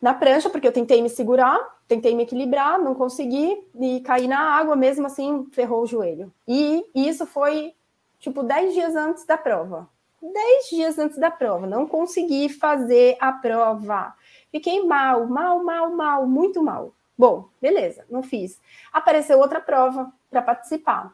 [0.00, 4.38] na prancha, porque eu tentei me segurar tentei me equilibrar, não consegui e caí na
[4.38, 6.32] água, mesmo assim ferrou o joelho.
[6.46, 7.74] E isso foi
[8.20, 9.88] tipo 10 dias antes da prova.
[10.22, 14.14] 10 dias antes da prova, não consegui fazer a prova.
[14.52, 16.92] Fiquei mal, mal, mal, mal, muito mal.
[17.18, 18.60] Bom, beleza, não fiz.
[18.92, 21.12] Apareceu outra prova para participar.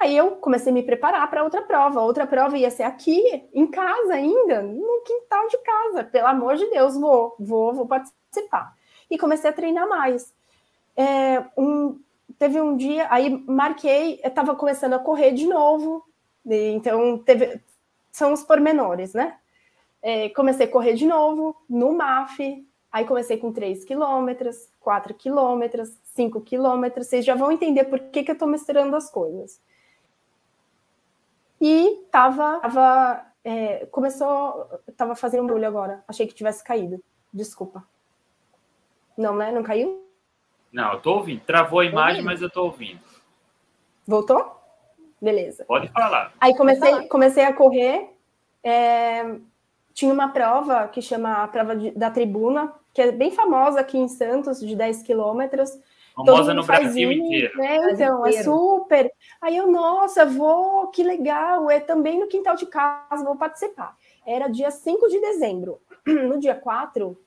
[0.00, 2.02] Aí eu comecei a me preparar para outra prova.
[2.02, 6.04] Outra prova ia ser aqui, em casa ainda, no quintal de casa.
[6.04, 8.74] Pelo amor de Deus, vou, vou, vou participar.
[9.10, 10.32] E comecei a treinar mais.
[10.96, 12.00] É, um,
[12.38, 16.04] teve um dia, aí marquei, eu estava começando a correr de novo.
[16.44, 17.60] Então, teve,
[18.12, 19.36] são os pormenores, né?
[20.02, 25.96] É, comecei a correr de novo no MAF, aí comecei com 3 quilômetros, 4 quilômetros,
[26.14, 27.08] 5 quilômetros.
[27.08, 29.60] Vocês já vão entender por que, que eu estou misturando as coisas
[31.60, 36.04] e tava, tava é, começou, tava fazendo um barulho agora.
[36.06, 37.02] Achei que tivesse caído.
[37.32, 37.84] Desculpa.
[39.16, 39.50] Não, né?
[39.50, 40.04] Não caiu?
[40.72, 41.40] Não, eu tô ouvindo.
[41.40, 43.00] Travou a imagem, mas eu tô ouvindo.
[44.06, 44.54] Voltou?
[45.20, 45.64] Beleza.
[45.64, 46.32] Pode falar.
[46.40, 48.10] Aí comecei, comecei a correr.
[48.62, 49.36] É,
[49.94, 53.96] tinha uma prova que chama a prova de, da tribuna, que é bem famosa aqui
[53.96, 55.70] em Santos, de 10 quilômetros.
[56.14, 57.58] Famosa no Brasil isso, inteiro.
[57.58, 57.92] Né?
[57.92, 59.12] Então, é super.
[59.40, 63.96] Aí eu, nossa, vou, que legal, é também no quintal de casa, vou participar.
[64.26, 65.80] Era dia 5 de dezembro.
[66.06, 67.18] No dia 4,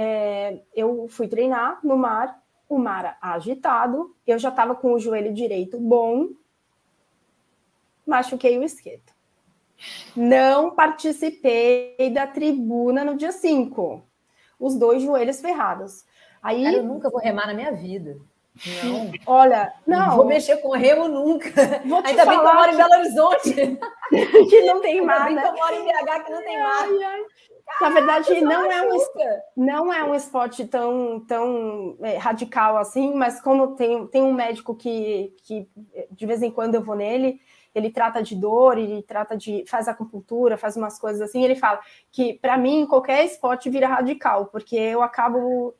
[0.00, 5.34] é, eu fui treinar no mar, o mar agitado, eu já estava com o joelho
[5.34, 6.28] direito bom,
[8.06, 9.12] machuquei o esquerdo.
[10.14, 14.04] Não participei da tribuna no dia 5.
[14.60, 16.04] Os dois joelhos ferrados.
[16.40, 18.18] Aí, Cara, eu nunca vou remar na minha vida.
[18.84, 19.10] Não.
[19.26, 19.98] Olha, não.
[19.98, 21.50] não vou mexer com remo nunca.
[21.84, 23.78] Vou te Ainda falar bem que eu moro em Belo Horizonte.
[24.48, 25.50] que não tem mar, Ainda né?
[25.50, 26.82] bem que eu moro em BH que não tem mar.
[26.82, 27.24] Ai, ai.
[27.80, 28.98] Na verdade, não é, um,
[29.56, 34.74] não é um esporte tão, tão é, radical assim, mas como tem, tem um médico
[34.74, 35.68] que, que
[36.10, 37.40] de vez em quando eu vou nele,
[37.74, 41.80] ele trata de dor, ele trata de faz acupuntura, faz umas coisas assim, ele fala
[42.10, 45.74] que para mim qualquer esporte vira radical, porque eu acabo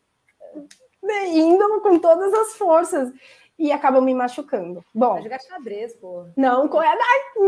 [1.32, 3.12] indo com todas as forças
[3.58, 4.84] e acabam me machucando.
[4.94, 6.26] Bom, Vai jogar xadrez, pô.
[6.36, 6.96] não, correr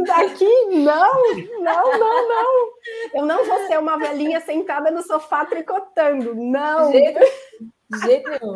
[0.07, 2.71] daqui, não, não, não, não.
[3.15, 6.91] Eu não vou ser uma velhinha sentada no sofá tricotando, não.
[6.91, 7.21] Jeito,
[8.05, 8.55] jeito nenhum.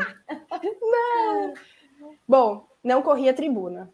[2.27, 3.93] Bom, não corri a tribuna.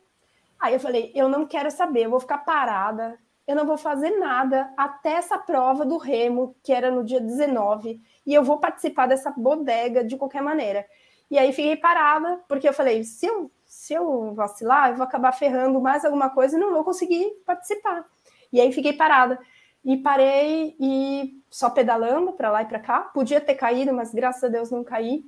[0.58, 4.10] Aí eu falei, eu não quero saber, eu vou ficar parada, eu não vou fazer
[4.18, 9.06] nada até essa prova do remo, que era no dia 19, e eu vou participar
[9.06, 10.86] dessa bodega de qualquer maneira.
[11.30, 15.32] E aí fiquei parada, porque eu falei, se eu, se eu vacilar, eu vou acabar
[15.32, 18.04] ferrando mais alguma coisa e não vou conseguir participar.
[18.52, 19.38] E aí fiquei parada.
[19.84, 23.00] E parei e só pedalando para lá e para cá.
[23.00, 25.24] Podia ter caído, mas graças a Deus não caí.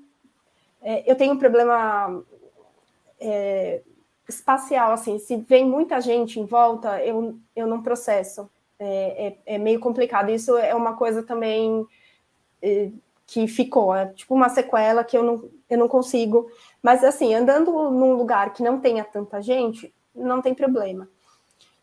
[0.82, 2.22] É, eu tenho um problema
[3.20, 3.82] é,
[4.28, 8.50] espacial, assim, se vem muita gente em volta, eu, eu não processo.
[8.78, 10.30] É, é, é meio complicado.
[10.30, 11.86] Isso é uma coisa também
[12.60, 12.90] é,
[13.32, 16.50] que ficou, é tipo uma sequela que eu não, eu não consigo.
[16.82, 21.08] Mas, assim, andando num lugar que não tenha tanta gente, não tem problema.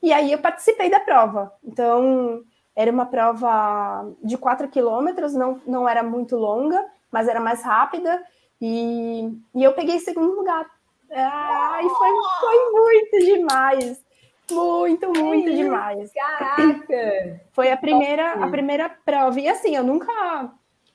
[0.02, 1.52] E aí eu participei da prova.
[1.64, 2.44] Então,
[2.76, 8.24] era uma prova de 4 quilômetros, não, não era muito longa, mas era mais rápida.
[8.62, 10.70] E, e eu peguei segundo lugar.
[11.12, 12.10] Ai, foi,
[12.42, 14.06] foi muito demais.
[14.52, 16.12] Muito, muito demais.
[16.14, 17.42] Caraca!
[17.54, 19.40] Foi a primeira, a primeira prova.
[19.40, 20.52] E assim, eu nunca,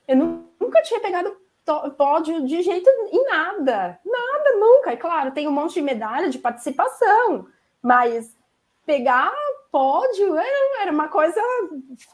[0.09, 1.37] eu nu- nunca tinha pegado
[1.97, 3.99] pódio de jeito em nada.
[4.05, 4.93] Nada, nunca.
[4.93, 7.47] É claro, tem um monte de medalha de participação,
[7.83, 8.37] mas
[8.85, 9.33] pegar
[9.73, 11.41] pódio era, era uma coisa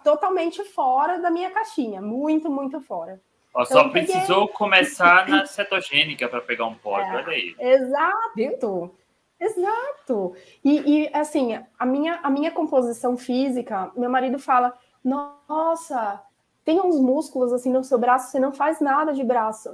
[0.05, 2.01] totalmente fora da minha caixinha.
[2.01, 3.21] Muito, muito fora.
[3.53, 4.13] Ó, só Eu peguei.
[4.13, 7.17] precisou começar na cetogênica para pegar um pódio, É.
[7.17, 7.55] olha aí.
[7.59, 8.95] Exato,
[9.41, 10.37] exato.
[10.65, 14.73] E, e, assim, a minha, a minha composição física, meu marido fala:
[15.05, 16.23] Nossa,
[16.65, 19.71] tem uns músculos assim no seu braço, você não faz nada de braço.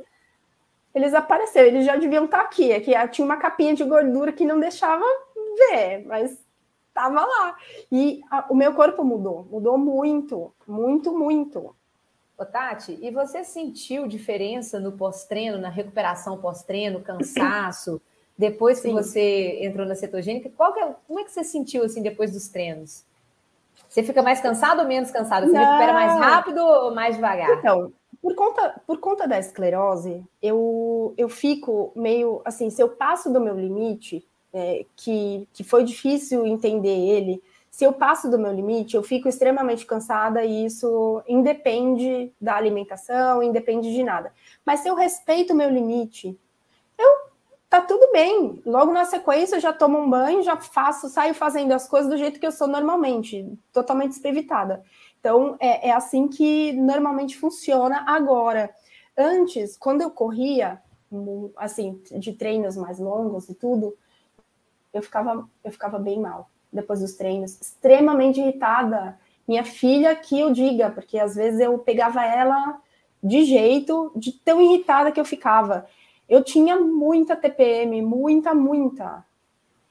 [0.95, 2.72] Eles apareceram, eles já deviam estar aqui.
[2.72, 5.05] É que tinha uma capinha de gordura que não deixava
[5.70, 6.39] ver, mas
[6.89, 7.57] estava lá.
[7.93, 11.74] E a- o meu corpo mudou, mudou muito, muito, muito.
[12.39, 18.01] Ô, Tati, e você sentiu diferença no pós-treino, na recuperação pós-treino, cansaço,
[18.37, 18.95] depois que Sim.
[18.95, 20.51] você entrou na cetogênica?
[20.57, 23.05] Qual que é, como é que você sentiu assim depois dos treinos?
[23.97, 25.47] Você fica mais cansado ou menos cansado?
[25.47, 25.64] Você Não.
[25.64, 27.59] recupera mais rápido ou mais devagar?
[27.59, 27.90] Então,
[28.20, 33.40] por conta, por conta da esclerose, eu, eu fico meio assim, se eu passo do
[33.40, 34.22] meu limite,
[34.53, 39.30] é, que, que foi difícil entender ele, se eu passo do meu limite, eu fico
[39.30, 44.30] extremamente cansada e isso independe da alimentação, independe de nada.
[44.62, 46.38] Mas se eu respeito o meu limite,
[47.69, 48.61] tá tudo bem.
[48.64, 52.17] Logo na sequência eu já tomo um banho, já faço, saio fazendo as coisas do
[52.17, 54.83] jeito que eu sou normalmente, totalmente desprevitada.
[55.19, 58.73] Então, é, é assim que normalmente funciona agora.
[59.17, 60.81] Antes, quando eu corria,
[61.57, 63.97] assim, de treinos mais longos e tudo,
[64.93, 69.19] eu ficava, eu ficava bem mal depois dos treinos, extremamente irritada.
[69.49, 72.79] Minha filha que eu diga, porque às vezes eu pegava ela
[73.23, 75.87] de jeito, de tão irritada que eu ficava.
[76.29, 79.24] Eu tinha muita TPM, muita, muita.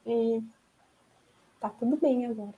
[0.06, 0.42] E
[1.60, 2.54] tá tudo bem agora.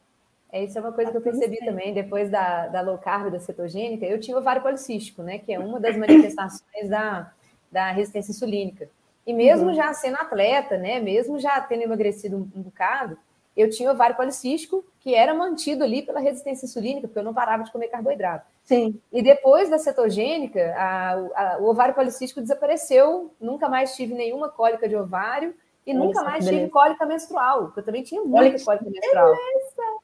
[0.50, 3.30] É, isso é uma coisa tá que eu percebi também, depois da, da low carb,
[3.30, 5.38] da cetogênica, eu tinha ovário policístico, né?
[5.38, 7.32] Que é uma das manifestações da,
[7.70, 8.88] da resistência insulínica.
[9.26, 9.74] E mesmo uhum.
[9.74, 11.00] já sendo atleta, né?
[11.00, 13.18] Mesmo já tendo emagrecido um, um bocado,
[13.60, 17.64] eu tinha ovário policístico que era mantido ali pela resistência insulínica, porque eu não parava
[17.64, 18.46] de comer carboidrato.
[18.64, 19.00] Sim.
[19.12, 24.88] E depois da cetogênica, a, a, o ovário policístico desapareceu, nunca mais tive nenhuma cólica
[24.88, 25.54] de ovário
[25.86, 29.34] e nunca mais tive cólica menstrual, porque eu também tinha muita cólica menstrual.
[29.34, 29.98] Beleza.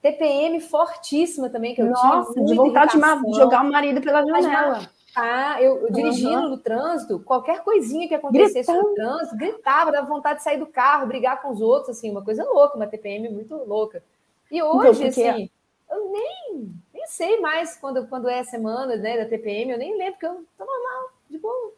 [0.00, 2.44] TPM fortíssima também, que eu Nossa, tinha.
[2.44, 4.88] de vontade de jogar o marido pela janela.
[5.16, 6.48] Ah, eu, eu dirigindo uhum.
[6.50, 8.88] no trânsito, qualquer coisinha que acontecesse Gritando.
[8.88, 12.24] no trânsito, gritava, dava vontade de sair do carro, brigar com os outros, assim, uma
[12.24, 14.02] coisa louca, uma TPM muito louca.
[14.50, 15.50] E então, hoje, então, assim,
[15.90, 19.96] eu nem, nem sei mais quando, quando é a semana né, da TPM, eu nem
[19.96, 21.72] lembro, porque eu tô normal, de boa.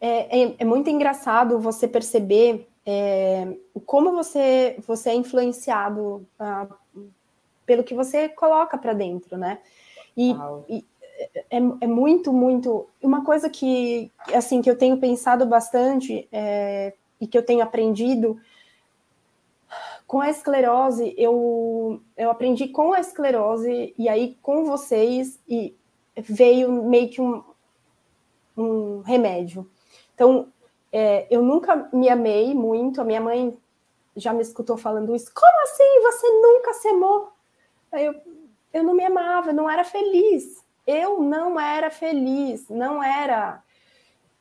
[0.00, 3.56] É, é, é muito engraçado você perceber é,
[3.86, 6.66] como você, você é influenciado ah,
[7.64, 9.58] pelo que você coloca para dentro, né?
[10.16, 10.32] E,
[10.68, 10.84] e
[11.16, 12.88] é, é, muito, muito.
[13.02, 18.40] Uma coisa que, assim, que eu tenho pensado bastante é, e que eu tenho aprendido
[20.06, 25.74] com a esclerose, eu, eu aprendi com a esclerose e aí com vocês e
[26.16, 27.42] veio meio que um,
[28.56, 29.68] um remédio.
[30.14, 30.48] Então,
[30.92, 33.00] é, eu nunca me amei muito.
[33.00, 33.56] A minha mãe
[34.16, 35.32] já me escutou falando isso.
[35.34, 36.02] Como assim?
[36.02, 37.32] Você nunca se amou?
[37.92, 38.14] Eu,
[38.72, 43.62] eu não me amava, não era feliz eu não era feliz, não era.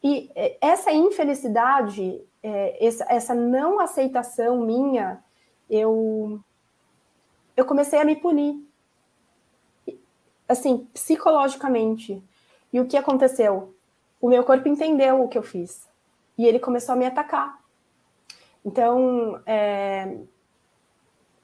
[0.04, 5.24] E é, essa infelicidade, é, essa, não aceitação minha,
[5.70, 6.40] eu,
[7.56, 8.62] eu comecei a me punir.
[10.48, 12.22] Assim, psicologicamente.
[12.72, 13.74] E o que aconteceu?
[14.20, 15.88] O meu corpo entendeu o que eu fiz.
[16.38, 17.64] E ele começou a me atacar.
[18.66, 20.18] Então, é,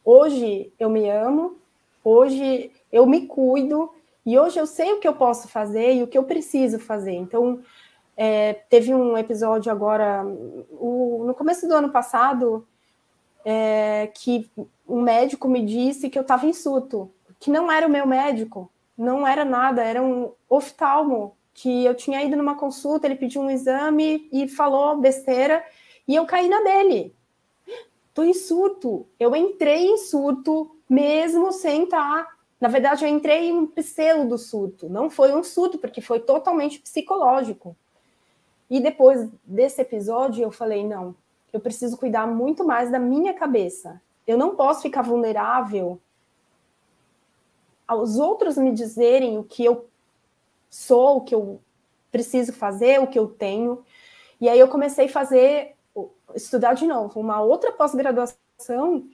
[0.03, 1.57] hoje eu me amo,
[2.03, 3.93] hoje eu me cuido,
[4.25, 7.13] e hoje eu sei o que eu posso fazer e o que eu preciso fazer.
[7.13, 7.61] Então,
[8.15, 10.25] é, teve um episódio agora,
[10.71, 12.67] o, no começo do ano passado,
[13.45, 14.49] é, que
[14.87, 18.69] um médico me disse que eu estava em surto, que não era o meu médico,
[18.97, 23.49] não era nada, era um oftalmo, que eu tinha ido numa consulta, ele pediu um
[23.49, 25.63] exame e falou besteira,
[26.07, 27.13] e eu caí na dele.
[28.13, 29.07] Tô em surto.
[29.19, 34.37] Eu entrei em surto, mesmo sem estar tá na verdade, eu entrei em um pseudo
[34.37, 34.89] surto.
[34.89, 37.75] Não foi um surto, porque foi totalmente psicológico.
[38.69, 41.15] E depois desse episódio, eu falei: não,
[41.53, 44.01] eu preciso cuidar muito mais da minha cabeça.
[44.27, 45.99] Eu não posso ficar vulnerável
[47.87, 49.89] aos outros me dizerem o que eu
[50.69, 51.59] sou, o que eu
[52.11, 53.83] preciso fazer, o que eu tenho.
[54.39, 55.75] E aí eu comecei a fazer,
[56.35, 59.09] estudar de novo, uma outra pós-graduação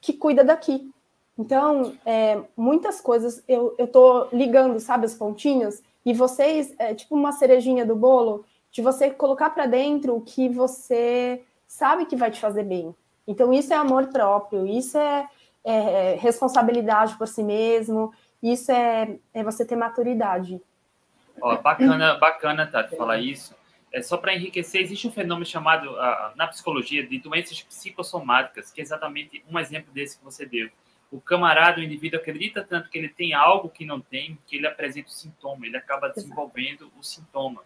[0.00, 0.92] que cuida daqui,
[1.38, 7.30] então, é, muitas coisas eu estou ligando, sabe, os pontinhos, e vocês, é tipo uma
[7.30, 12.40] cerejinha do bolo, de você colocar para dentro o que você sabe que vai te
[12.40, 12.92] fazer bem.
[13.26, 15.28] Então, isso é amor próprio, isso é,
[15.64, 18.12] é responsabilidade por si mesmo,
[18.42, 20.60] isso é, é você ter maturidade.
[21.40, 23.54] Ó, bacana, bacana, Tati, falar isso.
[23.92, 28.80] É só para enriquecer, existe um fenômeno chamado uh, na psicologia de doenças psicossomáticas, que
[28.80, 30.68] é exatamente um exemplo desse que você deu
[31.10, 34.66] o camarada, o indivíduo acredita tanto que ele tem algo que não tem, que ele
[34.66, 37.62] apresenta o sintoma, ele acaba desenvolvendo o sintoma.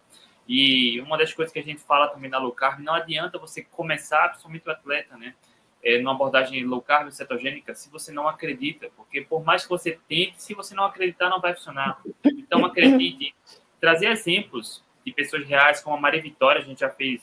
[0.47, 3.63] E uma das coisas que a gente fala também na low carb, não adianta você
[3.63, 5.35] começar, principalmente o atleta, né?
[5.83, 9.99] É, numa abordagem low carb cetogênica, se você não acredita, porque por mais que você
[10.07, 12.01] tente, se você não acreditar, não vai funcionar.
[12.23, 13.35] Então, acredite.
[13.81, 17.21] Trazer exemplos de pessoas reais, como a Maria Vitória, a gente já fez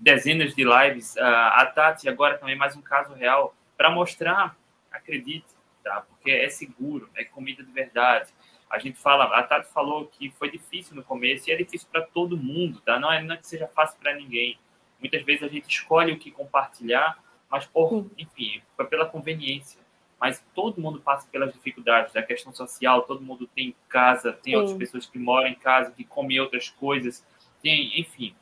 [0.00, 4.56] dezenas de lives, a Tati, agora também mais um caso real, para mostrar
[4.94, 5.46] acredite,
[5.82, 6.00] tá?
[6.02, 8.32] Porque é seguro, é comida de verdade.
[8.70, 12.02] A gente fala, a Tati falou que foi difícil no começo e é difícil para
[12.02, 12.98] todo mundo, tá?
[12.98, 14.58] Não é, não é que seja fácil para ninguém.
[14.98, 19.78] Muitas vezes a gente escolhe o que compartilhar, mas por, enfim, pela conveniência.
[20.18, 24.58] Mas todo mundo passa pelas dificuldades da questão social, todo mundo tem casa, tem Sim.
[24.58, 27.24] outras pessoas que moram em casa, que comem outras coisas,
[27.62, 28.34] tem, enfim.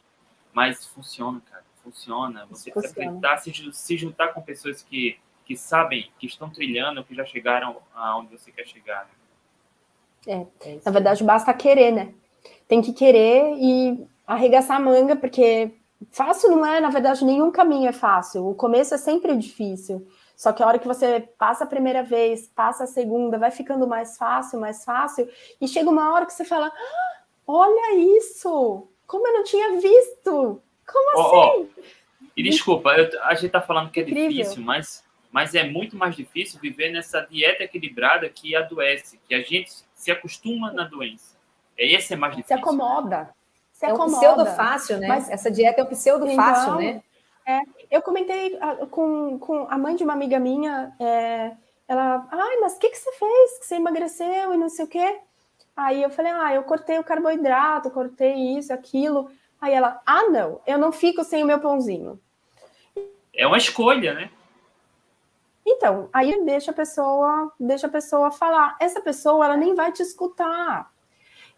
[0.53, 2.47] Mas funciona, cara, funciona.
[2.47, 3.37] Você funciona.
[3.39, 5.19] se, se juntar com pessoas que
[5.53, 9.07] que sabem, que estão trilhando, que já chegaram aonde você quer chegar.
[10.27, 10.47] Né?
[10.65, 12.15] É, na verdade, basta querer, né?
[12.67, 15.71] Tem que querer e arregaçar a manga, porque
[16.11, 18.49] fácil não é, na verdade, nenhum caminho é fácil.
[18.49, 20.07] O começo é sempre difícil.
[20.35, 23.87] Só que a hora que você passa a primeira vez, passa a segunda, vai ficando
[23.87, 25.29] mais fácil, mais fácil,
[25.61, 28.89] e chega uma hora que você fala: ah, olha isso!
[29.07, 30.63] Como eu não tinha visto!
[30.91, 31.69] Como oh, assim?
[31.79, 31.83] Oh.
[32.35, 34.31] E desculpa, eu, a gente tá falando que é Incrível.
[34.31, 39.41] difícil, mas, mas é muito mais difícil viver nessa dieta equilibrada que adoece, que a
[39.41, 41.37] gente se acostuma na doença.
[41.77, 42.57] Esse é mais difícil.
[42.57, 43.35] Se acomoda.
[43.73, 44.13] Se é acomoda.
[44.13, 45.09] um pseudo fácil, né?
[45.09, 47.03] Mas, Essa dieta é um pseudo então, fácil, né?
[47.45, 47.61] É,
[47.91, 51.53] eu comentei ah, com, com a mãe de uma amiga minha, é,
[51.89, 53.59] ela, ai, mas o que, que você fez?
[53.59, 55.19] Que você emagreceu e não sei o quê?
[55.77, 59.31] Aí eu falei, ah, eu cortei o carboidrato, cortei isso, aquilo.
[59.61, 62.21] Aí ela, ah, não, eu não fico sem o meu pãozinho.
[63.35, 64.31] É uma escolha, né?
[65.65, 68.77] Então, aí deixa a pessoa, deixa a pessoa falar.
[68.81, 70.91] Essa pessoa, ela nem vai te escutar.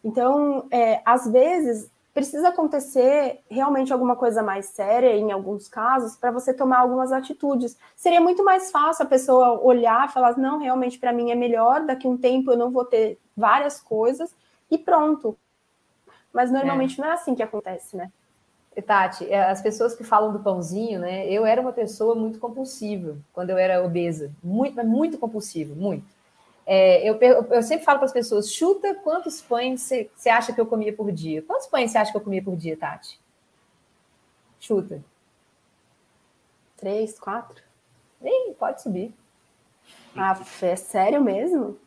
[0.03, 6.31] Então, é, às vezes, precisa acontecer realmente alguma coisa mais séria, em alguns casos, para
[6.31, 7.77] você tomar algumas atitudes.
[7.95, 12.07] Seria muito mais fácil a pessoa olhar falar: não, realmente para mim é melhor, daqui
[12.07, 14.33] um tempo eu não vou ter várias coisas,
[14.71, 15.37] e pronto.
[16.31, 17.03] Mas normalmente é.
[17.03, 18.11] não é assim que acontece, né?
[18.81, 21.29] Tati, é, as pessoas que falam do pãozinho, né?
[21.29, 26.05] Eu era uma pessoa muito compulsiva quando eu era obesa, muito, muito compulsiva, muito.
[26.65, 30.65] É, eu, eu, sempre falo para as pessoas: chuta quantos pães você acha que eu
[30.65, 31.41] comia por dia?
[31.41, 33.19] Quantos pães você acha que eu comia por dia, Tati?
[34.59, 35.03] Chuta.
[36.75, 37.63] Três, quatro?
[38.21, 39.13] Ih, pode subir.
[40.15, 41.77] Ah, é sério mesmo?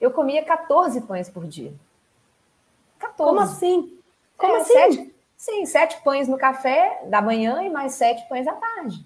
[0.00, 1.72] Eu comia 14 pães por dia.
[2.98, 3.16] 14.
[3.16, 3.98] Como assim?
[4.36, 4.72] Como é, assim?
[4.72, 9.04] Sete, sim, sete pães no café da manhã e mais sete pães à tarde.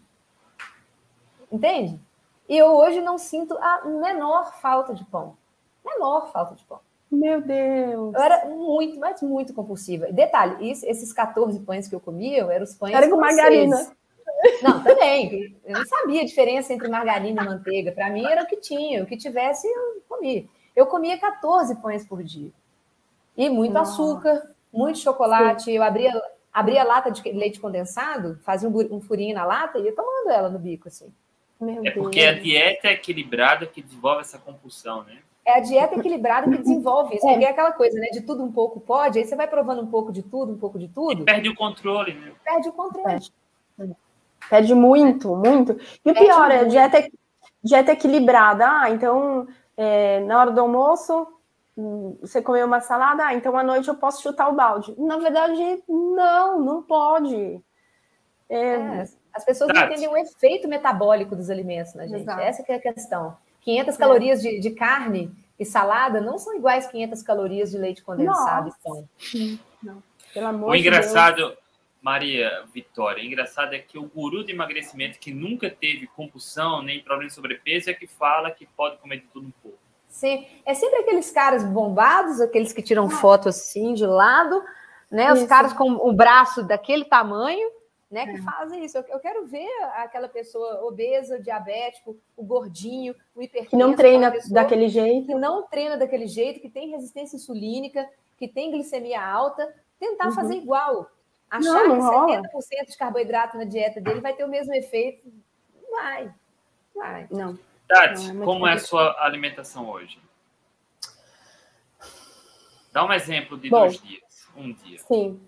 [1.51, 1.99] Entende?
[2.47, 5.34] E eu hoje não sinto a menor falta de pão.
[5.82, 6.78] Menor falta de pão.
[7.11, 8.14] Meu Deus!
[8.14, 10.12] Eu era muito, mas muito compulsiva.
[10.12, 12.95] Detalhe, isso, esses 14 pães que eu comia, eram os pães.
[12.95, 13.91] Era com margarina.
[14.62, 15.57] Não, também.
[15.64, 17.93] Eu não sabia a diferença entre margarina e manteiga.
[17.93, 20.45] Para mim era o que tinha, o que tivesse, eu comia.
[20.74, 22.51] Eu comia 14 pães por dia.
[23.34, 23.93] E muito Nossa.
[23.93, 25.64] açúcar, muito chocolate.
[25.64, 25.72] Sim.
[25.72, 26.22] Eu abria,
[26.53, 30.49] abria lata de leite condensado, fazia um, um furinho na lata e ia tomando ela
[30.49, 31.12] no bico, assim.
[31.61, 32.37] Meu é porque Deus.
[32.37, 35.18] a dieta é equilibrada que desenvolve essa compulsão, né?
[35.45, 37.27] É a dieta equilibrada que desenvolve isso.
[37.27, 37.33] É.
[37.33, 38.09] Porque é aquela coisa, né?
[38.09, 40.79] De tudo um pouco pode, aí você vai provando um pouco de tudo, um pouco
[40.79, 41.22] de tudo.
[41.22, 42.33] E perde o controle, né?
[42.45, 43.20] Perde o controle.
[43.77, 43.97] Perde,
[44.51, 45.72] perde muito, muito.
[46.05, 47.09] E o perde pior é a dieta,
[47.62, 48.66] dieta equilibrada.
[48.68, 49.47] Ah, então,
[49.77, 51.27] é, na hora do almoço,
[51.77, 54.95] você comeu uma salada, ah, então à noite eu posso chutar o balde.
[54.97, 57.61] Na verdade, não, não pode.
[58.49, 62.22] É, é as pessoas não entendem o efeito metabólico dos alimentos na gente.
[62.22, 62.41] Exato.
[62.41, 63.37] Essa é a questão.
[63.61, 63.99] 500 é.
[63.99, 68.72] calorias de, de, carne e salada não são iguais 500 calorias de leite condensado.
[68.81, 69.09] Então.
[69.83, 70.03] Não.
[70.33, 71.57] Pelo amor o engraçado, Deus.
[72.01, 77.01] Maria Vitória, o engraçado é que o guru de emagrecimento que nunca teve compulsão nem
[77.01, 79.86] problema de sobrepeso é que fala que pode comer de tudo um pouco.
[80.16, 84.64] Sim, é sempre aqueles caras bombados, aqueles que tiram foto assim de lado,
[85.10, 85.30] né?
[85.30, 87.70] Os caras com o braço daquele tamanho
[88.10, 88.42] né, que é.
[88.42, 88.96] fazem isso.
[88.96, 93.68] Eu, quero ver aquela pessoa obesa, diabético, o gordinho, o hipertenso.
[93.68, 95.26] Que não treina daquele jeito.
[95.26, 98.08] Que não treina daquele jeito, que tem resistência insulínica,
[98.38, 100.34] que tem glicemia alta, tentar uhum.
[100.34, 101.10] fazer igual.
[101.50, 105.30] Achar não, não que 70% de carboidrato na dieta dele vai ter o mesmo efeito.
[105.90, 106.32] Vai.
[106.94, 107.28] Vai.
[107.30, 107.58] Não.
[107.89, 110.18] Tati, não, é como é a sua alimentação hoje?
[112.93, 114.99] Dá um exemplo de Bom, dois dias, um dia.
[114.99, 115.41] Sim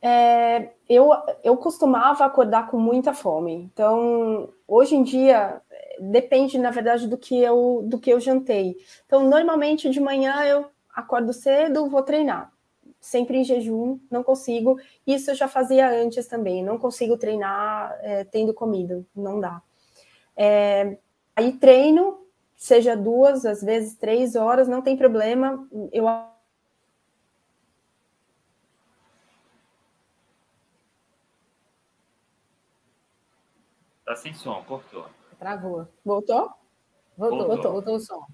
[0.00, 1.10] é, eu,
[1.42, 3.54] eu costumava acordar com muita fome.
[3.72, 5.60] Então, hoje em dia,
[5.98, 8.76] depende, na verdade, do que eu, do que eu jantei.
[9.06, 12.52] Então, normalmente de manhã eu acordo cedo, vou treinar.
[13.00, 14.78] Sempre em jejum, não consigo.
[15.06, 16.64] Isso eu já fazia antes também.
[16.64, 19.62] Não consigo treinar é, tendo comida, não dá.
[20.36, 20.98] É,
[21.38, 22.26] aí treino,
[22.56, 25.68] seja duas, às vezes três horas, não tem problema.
[25.92, 26.04] Eu
[34.04, 35.06] Tá sem som, cortou.
[35.38, 35.86] Travou.
[36.04, 36.50] Voltou?
[37.16, 38.26] Voltou, voltou, voltou o som.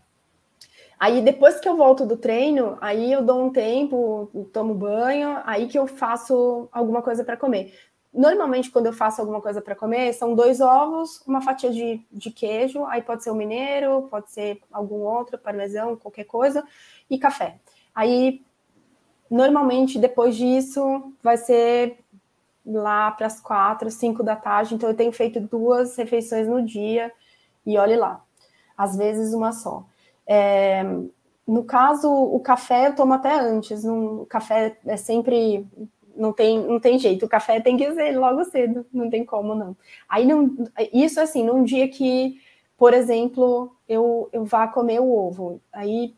[0.99, 5.67] Aí depois que eu volto do treino, aí eu dou um tempo, tomo banho, aí
[5.67, 7.75] que eu faço alguma coisa para comer.
[8.15, 12.31] Normalmente, quando eu faço alguma coisa para comer, são dois ovos, uma fatia de, de
[12.31, 16.65] queijo, aí pode ser o mineiro, pode ser algum outro, parmesão, qualquer coisa,
[17.11, 17.57] e café.
[17.93, 18.41] Aí,
[19.29, 21.99] normalmente, depois disso, vai ser
[22.65, 27.13] lá para as quatro, cinco da tarde, então eu tenho feito duas refeições no dia
[27.67, 28.23] e olhe lá,
[28.79, 29.85] às vezes uma só.
[30.25, 30.85] É,
[31.47, 35.67] no caso, o café eu tomo até antes, no, o café é sempre
[36.17, 39.55] não tem, não tem jeito, o café tem que ser logo cedo, não tem como
[39.55, 39.77] não.
[40.09, 40.55] Aí não,
[40.93, 42.41] isso assim, num dia que,
[42.77, 46.15] por exemplo, eu, eu vá comer o ovo, aí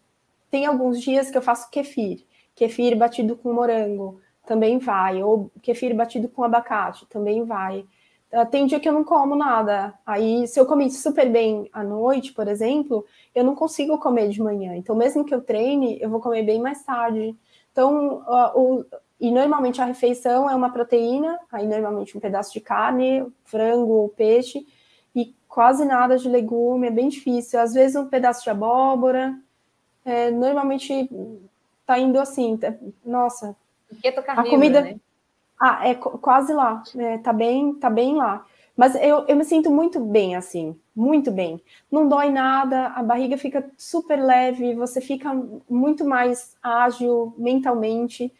[0.50, 2.24] tem alguns dias que eu faço kefir,
[2.54, 7.84] kefir batido com morango, também vai, ou kefir batido com abacate, também vai.
[8.32, 9.94] Ah, tem dia que eu não como nada.
[10.04, 14.42] Aí, se eu comi super bem à noite, por exemplo, eu não consigo comer de
[14.42, 14.76] manhã.
[14.76, 17.36] Então, mesmo que eu treine, eu vou comer bem mais tarde.
[17.72, 18.84] Então, uh, o,
[19.20, 24.66] e normalmente a refeição é uma proteína, aí normalmente um pedaço de carne, frango, peixe,
[25.14, 27.58] e quase nada de legume, é bem difícil.
[27.58, 29.34] Às vezes um pedaço de abóbora,
[30.04, 31.08] é, normalmente
[31.86, 33.56] tá indo assim, tá, nossa.
[34.46, 34.96] A comida, né?
[35.58, 38.44] Ah, é quase lá, é, tá bem, tá bem lá.
[38.76, 41.62] Mas eu, eu me sinto muito bem assim, muito bem.
[41.90, 45.32] Não dói nada, a barriga fica super leve, você fica
[45.68, 48.30] muito mais ágil mentalmente.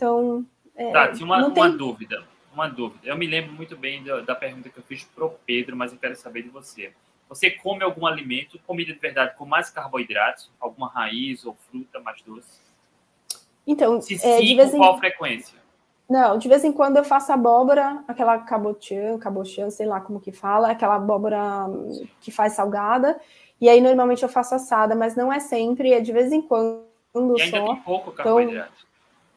[0.00, 0.46] Então.
[0.74, 1.76] É, Tati, uma, uma tem...
[1.76, 2.24] dúvida.
[2.54, 3.06] Uma dúvida.
[3.06, 5.98] Eu me lembro muito bem da, da pergunta que eu fiz pro Pedro, mas eu
[5.98, 6.92] quero saber de você.
[7.28, 12.20] Você come algum alimento, comida de verdade, com mais carboidratos, alguma raiz ou fruta mais
[12.22, 12.60] doce?
[13.66, 14.78] Então, Se é, sim, de vez em...
[14.78, 15.60] qual frequência?
[16.08, 20.32] Não, de vez em quando eu faço abóbora, aquela cabotiã, cabotiã, sei lá como que
[20.32, 21.38] fala, aquela abóbora
[22.20, 23.20] que faz salgada.
[23.60, 26.82] E aí normalmente eu faço assada, mas não é sempre, é de vez em quando
[27.14, 27.66] e ainda só.
[27.66, 28.72] tem pouco então, carboidrato.
[28.74, 28.89] Então,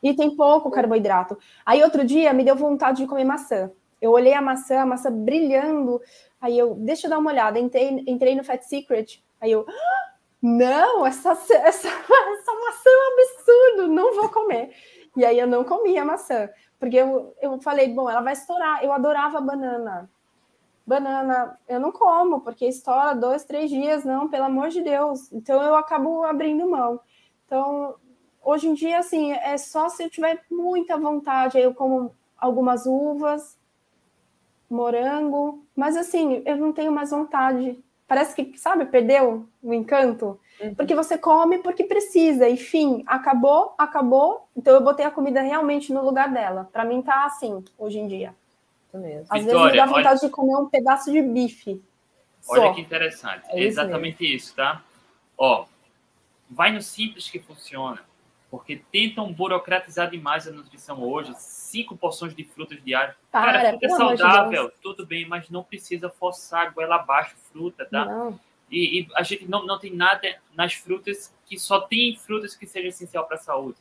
[0.04, 1.38] e tem pouco carboidrato.
[1.66, 3.72] Aí outro dia me deu vontade de comer maçã.
[4.02, 6.02] Eu olhei a maçã, a maçã brilhando.
[6.42, 7.58] Aí eu, deixa eu dar uma olhada.
[7.58, 9.24] Entrei, entrei no Fat Secret.
[9.40, 14.76] Aí eu, ah, não, essa, essa, essa maçã é um absurdo, não vou comer.
[15.16, 16.50] E aí eu não comia a maçã,
[16.80, 18.84] porque eu, eu falei, bom, ela vai estourar.
[18.84, 20.10] Eu adorava banana.
[20.86, 25.32] Banana, eu não como, porque estoura dois, três dias, não, pelo amor de Deus.
[25.32, 27.00] Então eu acabo abrindo mão.
[27.46, 27.96] Então,
[28.44, 32.86] hoje em dia, assim, é só se eu tiver muita vontade, aí eu como algumas
[32.86, 33.58] uvas,
[34.70, 37.78] morango, mas assim, eu não tenho mais vontade.
[38.08, 40.40] Parece que, sabe, perdeu o encanto.
[40.60, 40.76] Uhum.
[40.76, 44.48] Porque você come porque precisa, e fim, acabou, acabou.
[44.56, 46.70] Então eu botei a comida realmente no lugar dela.
[46.72, 48.36] Para mim tá assim, hoje em dia.
[48.94, 49.26] Mesmo.
[49.30, 50.20] Às Vitória, vezes me dá vontade olha...
[50.20, 51.82] de comer um pedaço de bife.
[52.48, 52.74] Olha só.
[52.74, 53.44] que interessante.
[53.50, 54.36] É, é exatamente mesmo.
[54.36, 54.84] isso, tá?
[55.36, 55.66] Ó,
[56.48, 58.00] vai no simples que funciona.
[58.54, 61.34] Porque tentam burocratizar demais a nutrição hoje.
[61.40, 63.16] Cinco porções de frutas diárias.
[63.32, 68.06] Para, Cara, fruta é saudável, tudo bem, mas não precisa forçar goela abaixo fruta, tá?
[68.06, 68.40] Não.
[68.70, 72.68] E, e, a gente não, não tem nada nas frutas que só tem frutas que
[72.68, 73.80] seja essencial para a saúde.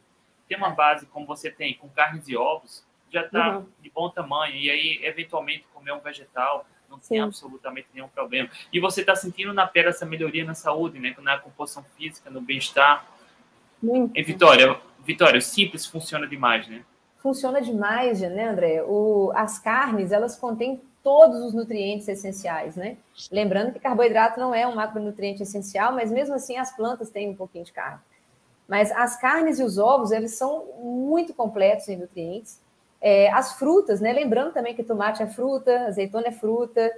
[0.49, 3.67] Tem uma base, como você tem, com carnes e ovos, já está uhum.
[3.79, 4.55] de bom tamanho.
[4.55, 7.09] E aí, eventualmente, comer um vegetal não Sim.
[7.11, 8.49] tem absolutamente nenhum problema.
[8.73, 11.15] E você está sentindo na pele essa melhoria na saúde, né?
[11.19, 13.07] Na composição física, no bem-estar.
[13.83, 14.17] Muito.
[14.17, 16.85] E Vitória, Vitória, o simples funciona demais, né?
[17.19, 18.83] Funciona demais, né, André?
[18.83, 22.97] O, as carnes, elas contêm todos os nutrientes essenciais, né?
[23.31, 27.35] Lembrando que carboidrato não é um macronutriente essencial, mas mesmo assim as plantas têm um
[27.35, 28.01] pouquinho de carne.
[28.69, 32.61] Mas as carnes e os ovos, eles são muito completos em nutrientes.
[33.01, 34.13] É, as frutas, né?
[34.13, 36.93] Lembrando também que tomate é fruta, azeitona é fruta,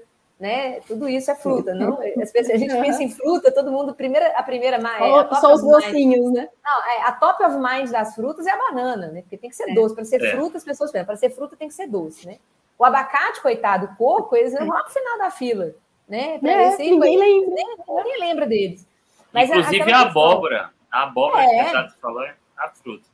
[0.45, 0.81] né?
[0.81, 1.99] Tudo isso é fruta, não?
[1.99, 6.51] A gente pensa em fruta, todo mundo, primeira, a primeira é, São os docinhos, né?
[6.63, 9.23] Não, é, a top of mind das frutas é a banana, né?
[9.23, 9.75] Porque tem que ser é.
[9.75, 9.95] doce.
[9.95, 10.33] Para ser é.
[10.33, 12.37] fruta, as pessoas pensam, para ser fruta tem que ser doce, né?
[12.79, 15.75] O abacate, coitado, o coco, eles vão lá no final da fila,
[16.07, 16.39] né?
[16.45, 17.65] É, esse, ninguém lembra.
[17.89, 18.87] Ninguém lembra deles.
[19.33, 20.71] Mas Inclusive a abóbora.
[20.93, 21.65] A abóbora é.
[21.65, 23.07] que você falou é a fruta.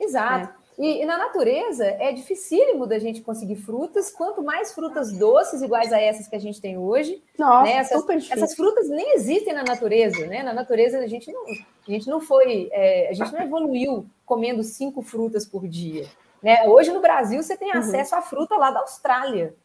[0.00, 0.54] Exato.
[0.78, 4.12] E, e, na natureza é dificílimo da gente conseguir frutas.
[4.12, 7.72] Quanto mais frutas doces iguais a essas que a gente tem hoje, Nossa, né?
[7.78, 10.42] essas, essas, frutas nem existem na natureza, né?
[10.44, 14.62] Na natureza a gente não, a gente não foi, é, a gente não evoluiu comendo
[14.62, 16.06] cinco frutas por dia.
[16.40, 16.62] Né?
[16.68, 17.78] Hoje no Brasil você tem uhum.
[17.78, 19.56] acesso à fruta lá da Austrália.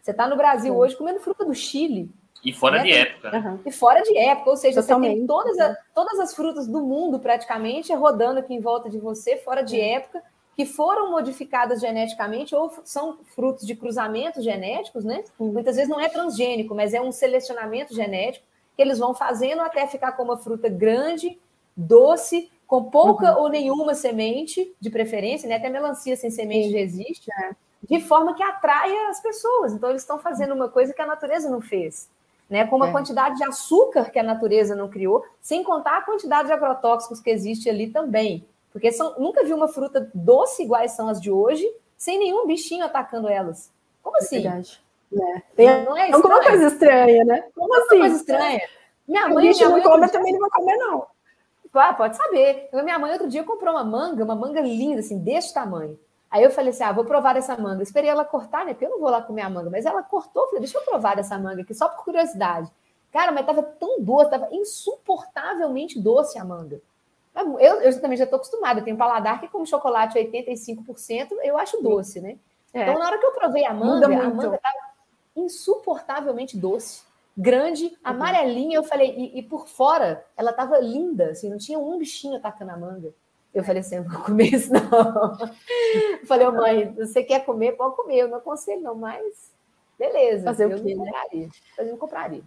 [0.00, 2.08] Você está no Brasil hoje comendo fruta do Chile.
[2.44, 2.82] E fora né?
[2.84, 3.36] de época.
[3.36, 3.58] Uhum.
[3.66, 5.10] E fora de época, ou seja, Totalmente.
[5.10, 8.98] você tem todas, a, todas as frutas do mundo praticamente rodando aqui em volta de
[8.98, 10.22] você, fora de época,
[10.56, 15.24] que foram modificadas geneticamente ou são frutos de cruzamentos genéticos, né?
[15.38, 18.44] Muitas vezes não é transgênico, mas é um selecionamento genético
[18.76, 21.38] que eles vão fazendo até ficar com uma fruta grande,
[21.76, 23.44] doce, com pouca uhum.
[23.44, 25.56] ou nenhuma semente, de preferência, né?
[25.56, 26.72] Até melancia sem semente Sim.
[26.72, 27.56] já existe, né?
[27.88, 29.72] de forma que atraia as pessoas.
[29.72, 32.08] Então, eles estão fazendo uma coisa que a natureza não fez,
[32.48, 32.66] né?
[32.66, 32.92] Com uma é.
[32.92, 37.30] quantidade de açúcar que a natureza não criou, sem contar a quantidade de agrotóxicos que
[37.30, 38.44] existe ali também.
[38.72, 42.84] Porque são, nunca vi uma fruta doce iguais são as de hoje, sem nenhum bichinho
[42.84, 43.72] atacando elas.
[44.02, 44.42] Como assim?
[44.42, 44.80] Verdade.
[45.12, 45.42] É.
[45.56, 47.44] Tem não é alguma coisa estranha, né?
[47.54, 47.98] Como assim?
[47.98, 48.60] coisa estranha.
[49.06, 51.06] Minha mãe, o bicho minha mãe não come, eu também não vou comer, não.
[51.74, 52.68] Ah, pode saber.
[52.72, 55.98] minha mãe outro dia comprou uma manga, uma manga linda, assim, desse tamanho.
[56.30, 57.82] Aí eu falei assim: ah, vou provar essa manga.
[57.82, 58.72] Esperei ela cortar, né?
[58.72, 59.68] Porque eu não vou lá comer a manga.
[59.68, 62.70] Mas ela cortou, falei, deixa eu provar essa manga aqui, só por curiosidade.
[63.10, 66.80] Cara, mas tava tão doce, tava insuportavelmente doce a manga.
[67.34, 71.80] Eu, eu também já estou acostumada, eu tenho paladar que como chocolate 85%, eu acho
[71.82, 72.36] doce, né?
[72.72, 72.82] É.
[72.82, 74.76] Então, na hora que eu provei a manga, a manga estava
[75.36, 77.02] insuportavelmente doce,
[77.36, 77.96] grande, uhum.
[78.04, 78.76] amarelinha.
[78.76, 82.72] Eu falei, e, e por fora ela estava linda, assim, não tinha um bichinho atacando
[82.72, 83.14] a manga.
[83.52, 85.38] Eu falei assim, não vou comer isso não.
[86.20, 88.18] Eu falei, oh, mãe, você quer comer, pode comer.
[88.18, 89.52] Eu não aconselho não, mas
[89.98, 90.44] beleza.
[90.44, 91.10] Fazer eu o quê, não né?
[91.10, 91.46] compraria.
[91.46, 91.52] Né?
[91.78, 92.42] Eu não compraria.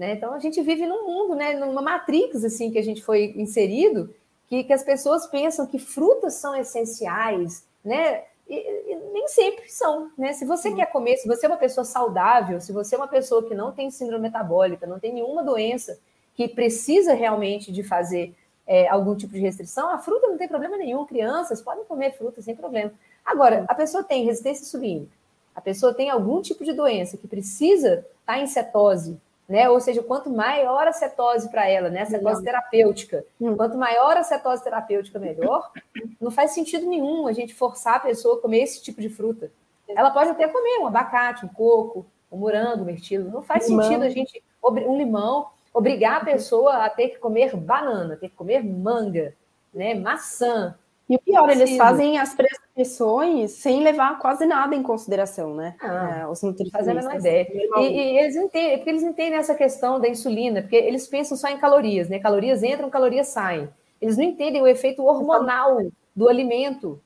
[0.00, 0.14] Né?
[0.14, 4.08] Então, a gente vive num mundo, né, numa matrix assim que a gente foi inserido,
[4.48, 8.22] que, que as pessoas pensam que frutas são essenciais, né?
[8.48, 10.32] E, e nem sempre são, né?
[10.32, 13.46] Se você quer comer, se você é uma pessoa saudável, se você é uma pessoa
[13.46, 15.98] que não tem síndrome metabólica, não tem nenhuma doença
[16.34, 18.34] que precisa realmente de fazer
[18.66, 21.04] é, algum tipo de restrição, a fruta não tem problema nenhum.
[21.04, 22.90] Crianças podem comer fruta sem problema.
[23.22, 25.12] Agora, a pessoa tem resistência insulínica,
[25.54, 29.20] a pessoa tem algum tipo de doença que precisa estar em cetose,
[29.50, 29.68] né?
[29.68, 32.02] Ou seja, quanto maior a cetose para ela, né?
[32.02, 33.56] A cetose terapêutica, hum.
[33.56, 35.72] quanto maior a cetose terapêutica, melhor.
[36.20, 39.50] Não faz sentido nenhum a gente forçar a pessoa a comer esse tipo de fruta.
[39.88, 43.28] Ela pode até comer um abacate, um coco, um morango, um mirtilo.
[43.28, 43.82] Não faz limão.
[43.82, 48.36] sentido a gente um limão obrigar a pessoa a ter que comer banana, ter que
[48.36, 49.34] comer manga,
[49.74, 49.94] né?
[49.94, 50.76] Maçã.
[51.10, 55.74] E o pior, eles fazem as prescrições sem levar quase nada em consideração, né?
[55.80, 56.86] Ah, é, os nutricionistas.
[56.86, 57.48] Fazendo uma ideia.
[57.50, 61.48] E, e, eles entendem, porque eles entendem essa questão da insulina, porque eles pensam só
[61.48, 62.20] em calorias, né?
[62.20, 63.68] Calorias entram, calorias saem.
[64.00, 65.78] Eles não entendem o efeito hormonal
[66.14, 67.00] do alimento.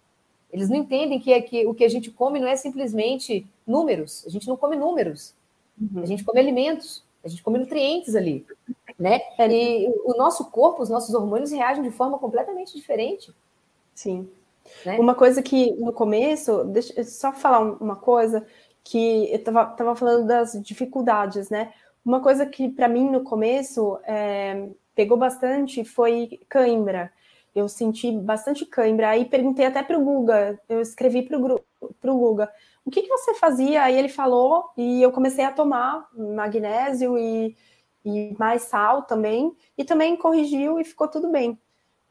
[0.52, 4.22] Eles não entendem que, é que o que a gente come não é simplesmente números.
[4.26, 5.34] A gente não come números.
[5.80, 6.02] Uhum.
[6.02, 7.02] A gente come alimentos.
[7.24, 8.44] A gente come nutrientes ali,
[8.98, 9.18] né?
[9.48, 13.32] E o nosso corpo, os nossos hormônios reagem de forma completamente diferente.
[13.94, 14.28] Sim.
[14.84, 14.98] Né?
[14.98, 18.46] Uma coisa que no começo, deixa eu só falar uma coisa
[18.82, 21.72] que eu estava tava falando das dificuldades, né?
[22.04, 27.12] Uma coisa que para mim no começo é, pegou bastante foi cãibra.
[27.54, 29.10] Eu senti bastante cãibra.
[29.10, 32.50] Aí perguntei até para o Guga, eu escrevi para o Guga,
[32.84, 33.82] o que, que você fazia?
[33.82, 37.56] Aí ele falou, e eu comecei a tomar magnésio e,
[38.04, 41.58] e mais sal também, e também corrigiu e ficou tudo bem.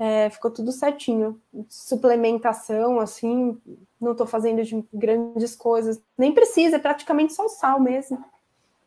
[0.06, 1.42] É, ficou tudo certinho.
[1.70, 3.58] Suplementação, assim,
[4.02, 6.04] não estou fazendo de grandes coisas.
[6.18, 8.22] Nem precisa, é praticamente só sal mesmo.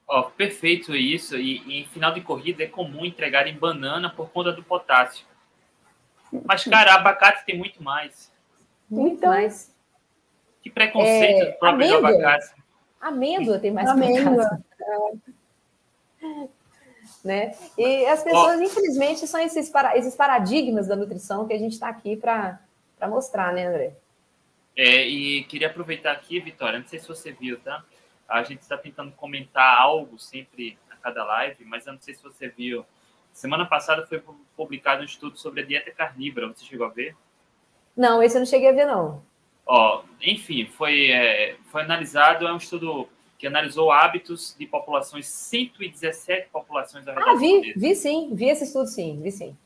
[0.07, 1.39] Ó, perfeito isso.
[1.39, 5.25] E, e, em final de corrida é comum entregar em banana por conta do potássio.
[6.45, 8.31] Mas, cara, abacate tem muito mais.
[8.91, 9.75] Muito então, mais.
[10.63, 12.11] Que preconceito é, próprio amêndoa.
[12.11, 12.55] abacate.
[13.01, 14.61] Amêndoa tem mais amêndoa.
[17.27, 17.55] Né?
[17.77, 18.63] E as pessoas, oh.
[18.63, 22.59] infelizmente, são esses, para, esses paradigmas da nutrição que a gente está aqui para
[23.09, 23.93] mostrar, né, André?
[24.77, 27.85] É, e queria aproveitar aqui, Vitória, não sei se você viu, tá?
[28.29, 32.23] A gente está tentando comentar algo sempre a cada live, mas eu não sei se
[32.23, 32.85] você viu.
[33.33, 34.23] Semana passada foi
[34.57, 36.49] publicado um estudo sobre a dieta carnívora.
[36.49, 37.15] Você chegou a ver?
[37.97, 39.23] Não, esse eu não cheguei a ver, não.
[39.67, 46.49] Ó, enfim, foi, é, foi analisado, é um estudo que analisou hábitos de populações, 117
[46.51, 49.57] populações ao redor Ah, vi, vi sim, vi esse estudo sim, vi sim.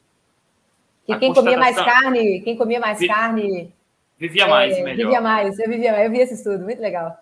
[1.07, 3.73] Que a quem comia mais carne, quem comia mais vi, carne...
[4.19, 4.97] Vivia mais, é, melhor.
[4.97, 7.17] Vivia mais, eu vivia mais, eu vi esse estudo, muito legal.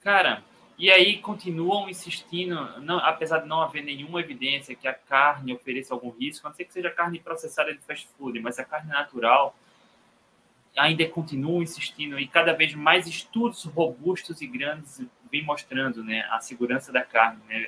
[0.00, 0.42] Cara,
[0.76, 5.92] e aí continuam insistindo, não, apesar de não haver nenhuma evidência que a carne ofereça
[5.92, 8.88] algum risco, a não ser que seja carne processada de fast food, mas a carne
[8.88, 9.54] natural
[10.76, 16.40] ainda continuam insistindo e cada vez mais estudos robustos e grandes vêm mostrando né, a
[16.40, 17.40] segurança da carne.
[17.48, 17.66] Né,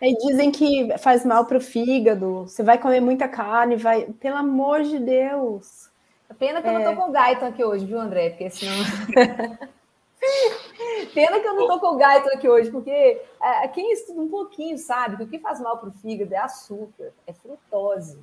[0.00, 2.42] e dizem que faz mal para o fígado.
[2.42, 4.06] Você vai comer muita carne, vai.
[4.20, 5.90] Pelo amor de Deus.
[6.38, 6.70] Pena que é.
[6.70, 6.96] eu não tô é.
[6.96, 8.30] com o Gaiton aqui hoje, viu, André?
[8.30, 8.74] Porque senão.
[11.14, 14.28] Pena que eu não tô com o Gaiton aqui hoje, porque é, quem estuda um
[14.28, 18.18] pouquinho sabe que o que faz mal para o fígado é açúcar, é frutose.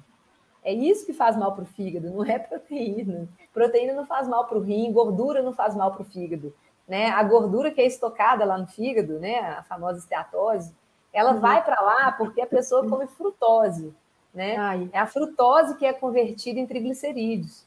[0.64, 3.27] É isso que faz mal para o fígado, não é proteína.
[3.53, 6.53] Proteína não faz mal para o rim, gordura não faz mal para o fígado.
[6.88, 7.09] Né?
[7.09, 9.39] A gordura que é estocada lá no fígado, né?
[9.39, 10.73] a famosa esteatose,
[11.11, 11.39] ela uhum.
[11.39, 13.93] vai para lá porque a pessoa come frutose.
[14.34, 14.55] Né?
[14.55, 14.89] Ai.
[14.93, 17.65] É a frutose que é convertida em triglicerídeos.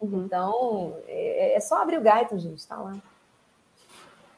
[0.00, 0.24] Uhum.
[0.24, 2.96] Então, é, é, só abrir o gaito, gente, está lá.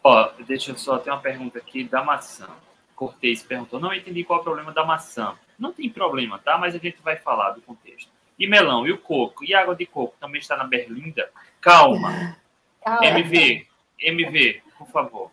[0.02, 2.48] Ó, deixa eu só ter uma pergunta aqui da maçã.
[2.96, 5.34] Cortez perguntou: não entendi qual é o problema da maçã.
[5.59, 6.59] Não tem problema, tá?
[6.59, 8.10] Mas a gente vai falar do contexto.
[8.38, 9.44] E melão, e o coco?
[9.44, 11.30] E água de coco também está na berlinda?
[11.60, 12.36] Calma.
[12.84, 13.06] Calma.
[13.06, 13.66] MV,
[14.02, 15.30] MV, por favor.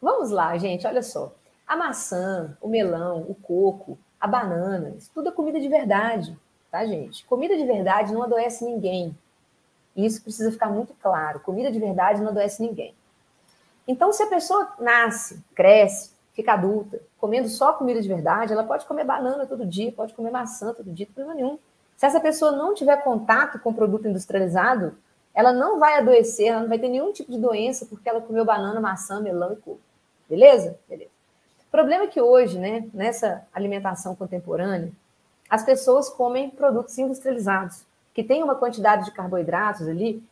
[0.00, 1.34] Vamos lá, gente, olha só.
[1.66, 6.36] A maçã, o melão, o coco, a banana, isso tudo é comida de verdade,
[6.70, 7.24] tá, gente?
[7.26, 9.16] Comida de verdade não adoece ninguém.
[9.96, 11.40] Isso precisa ficar muito claro.
[11.40, 12.94] Comida de verdade não adoece ninguém.
[13.86, 18.86] Então, se a pessoa nasce, cresce, fica adulta, comendo só comida de verdade, ela pode
[18.86, 21.58] comer banana todo dia, pode comer maçã todo dia, problema nenhum.
[21.96, 24.96] Se essa pessoa não tiver contato com produto industrializado,
[25.34, 28.44] ela não vai adoecer, ela não vai ter nenhum tipo de doença porque ela comeu
[28.44, 29.80] banana, maçã, melão e coco.
[30.28, 30.78] Beleza?
[30.88, 31.10] Beleza.
[31.68, 34.92] O problema é que hoje, né, nessa alimentação contemporânea,
[35.48, 37.84] as pessoas comem produtos industrializados,
[38.14, 40.22] que têm uma quantidade de carboidratos ali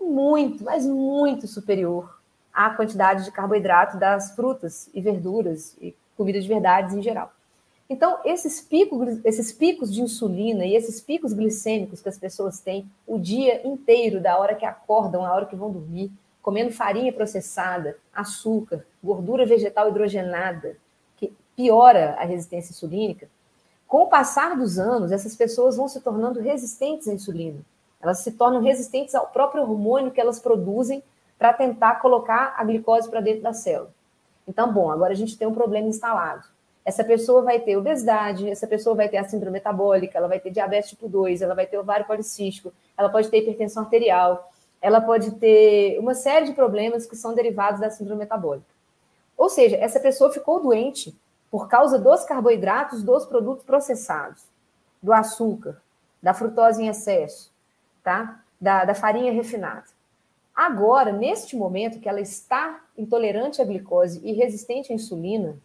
[0.00, 2.18] muito, mas muito superior
[2.52, 7.32] à quantidade de carboidrato das frutas e verduras e comida de verdades em geral.
[7.90, 12.88] Então, esses picos, esses picos de insulina e esses picos glicêmicos que as pessoas têm
[13.04, 16.08] o dia inteiro, da hora que acordam, à hora que vão dormir,
[16.40, 20.76] comendo farinha processada, açúcar, gordura vegetal hidrogenada,
[21.16, 23.28] que piora a resistência insulínica,
[23.88, 27.58] com o passar dos anos, essas pessoas vão se tornando resistentes à insulina.
[28.00, 31.02] Elas se tornam resistentes ao próprio hormônio que elas produzem
[31.36, 33.90] para tentar colocar a glicose para dentro da célula.
[34.46, 36.46] Então, bom, agora a gente tem um problema instalado.
[36.84, 40.50] Essa pessoa vai ter obesidade, essa pessoa vai ter a síndrome metabólica, ela vai ter
[40.50, 44.50] diabetes tipo 2, ela vai ter ovário policístico, ela pode ter hipertensão arterial,
[44.80, 48.66] ela pode ter uma série de problemas que são derivados da síndrome metabólica.
[49.36, 51.14] Ou seja, essa pessoa ficou doente
[51.50, 54.42] por causa dos carboidratos dos produtos processados,
[55.02, 55.80] do açúcar,
[56.22, 57.52] da frutose em excesso,
[58.02, 58.40] tá?
[58.60, 59.86] da, da farinha refinada.
[60.54, 65.56] Agora, neste momento que ela está intolerante à glicose e resistente à insulina,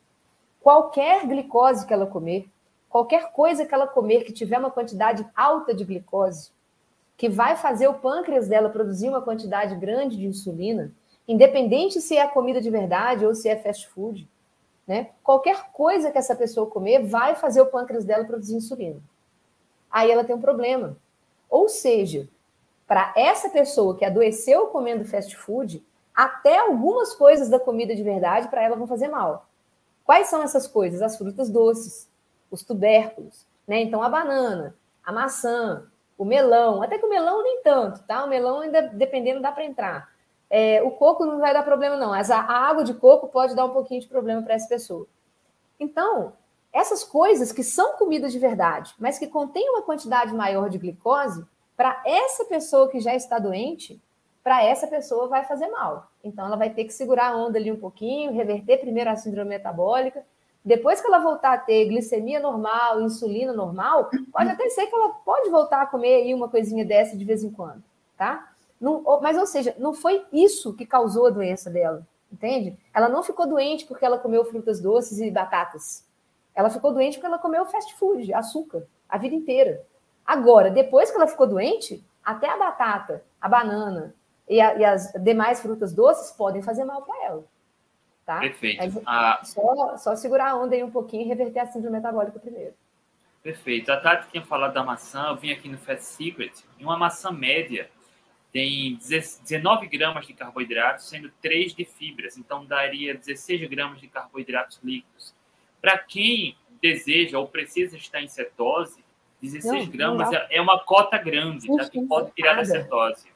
[0.65, 2.49] qualquer glicose que ela comer,
[2.89, 6.49] qualquer coisa que ela comer que tiver uma quantidade alta de glicose,
[7.15, 10.91] que vai fazer o pâncreas dela produzir uma quantidade grande de insulina,
[11.27, 14.27] independente se é comida de verdade ou se é fast food,
[14.87, 15.11] né?
[15.23, 18.99] Qualquer coisa que essa pessoa comer vai fazer o pâncreas dela produzir insulina.
[19.91, 20.97] Aí ela tem um problema.
[21.47, 22.27] Ou seja,
[22.87, 25.85] para essa pessoa que adoeceu comendo fast food,
[26.15, 29.45] até algumas coisas da comida de verdade para ela vão fazer mal.
[30.05, 31.01] Quais são essas coisas?
[31.01, 32.07] As frutas doces,
[32.49, 33.81] os tubérculos, né?
[33.81, 35.87] Então a banana, a maçã,
[36.17, 38.23] o melão, até que o melão nem tanto, tá?
[38.23, 40.15] O melão ainda dependendo dá para entrar.
[40.49, 42.11] É, o coco não vai dar problema, não.
[42.11, 45.07] Mas a, a água de coco pode dar um pouquinho de problema para essa pessoa.
[45.79, 46.33] Então,
[46.71, 51.45] essas coisas que são comidas de verdade, mas que contêm uma quantidade maior de glicose,
[51.75, 54.01] para essa pessoa que já está doente,
[54.45, 56.11] para essa pessoa vai fazer mal.
[56.23, 59.49] Então, ela vai ter que segurar a onda ali um pouquinho, reverter primeiro a síndrome
[59.49, 60.23] metabólica.
[60.63, 65.09] Depois que ela voltar a ter glicemia normal, insulina normal, pode até ser que ela
[65.09, 67.83] pode voltar a comer aí uma coisinha dessa de vez em quando,
[68.15, 68.51] tá?
[68.79, 72.77] Não, mas, ou seja, não foi isso que causou a doença dela, entende?
[72.93, 76.05] Ela não ficou doente porque ela comeu frutas doces e batatas.
[76.53, 79.81] Ela ficou doente porque ela comeu fast food, açúcar, a vida inteira.
[80.23, 84.13] Agora, depois que ela ficou doente, até a batata, a banana
[84.47, 87.43] e, a, e as demais frutas doces podem fazer mal para ela.
[88.25, 88.39] Tá?
[88.39, 88.77] Perfeito.
[88.77, 89.41] Mas, a...
[89.43, 92.73] só, só segurar a onda aí um pouquinho e reverter a síndrome metabólica primeiro.
[93.43, 93.91] Perfeito.
[93.91, 97.31] A Tati tinha falado da maçã, eu vim aqui no Fast Secret, e uma maçã
[97.31, 97.89] média
[98.51, 104.79] tem 19 gramas de carboidratos, sendo 3 de fibras, então daria 16 gramas de carboidratos
[104.83, 105.35] líquidos.
[105.79, 109.03] Para quem deseja ou precisa estar em cetose,
[109.41, 111.89] 16 não, gramas não é uma cota grande, tá?
[111.89, 113.27] que pode tirar da cetose.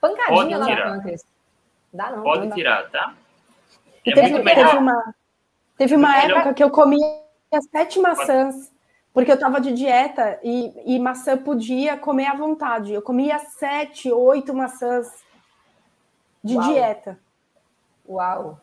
[0.00, 1.02] Pancadinha pode lá tirar.
[1.92, 3.14] Dá não, pode não tirar, tá?
[4.04, 5.14] É teve, teve, uma,
[5.76, 7.00] teve uma época que eu comia
[7.70, 8.70] sete maçãs
[9.12, 12.92] porque eu estava de dieta e, e, maçã podia comer à vontade.
[12.92, 15.08] Eu comia sete, oito maçãs
[16.44, 16.68] de Uau.
[16.68, 17.18] dieta.
[18.08, 18.60] Uau!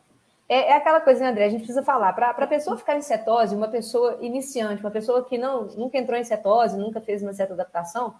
[0.48, 1.44] É, é, aquela coisa, né, André?
[1.44, 2.12] A gente precisa falar.
[2.12, 6.18] Para a pessoa ficar em cetose, uma pessoa iniciante, uma pessoa que não, nunca entrou
[6.18, 8.14] em cetose, nunca fez uma certa adaptação,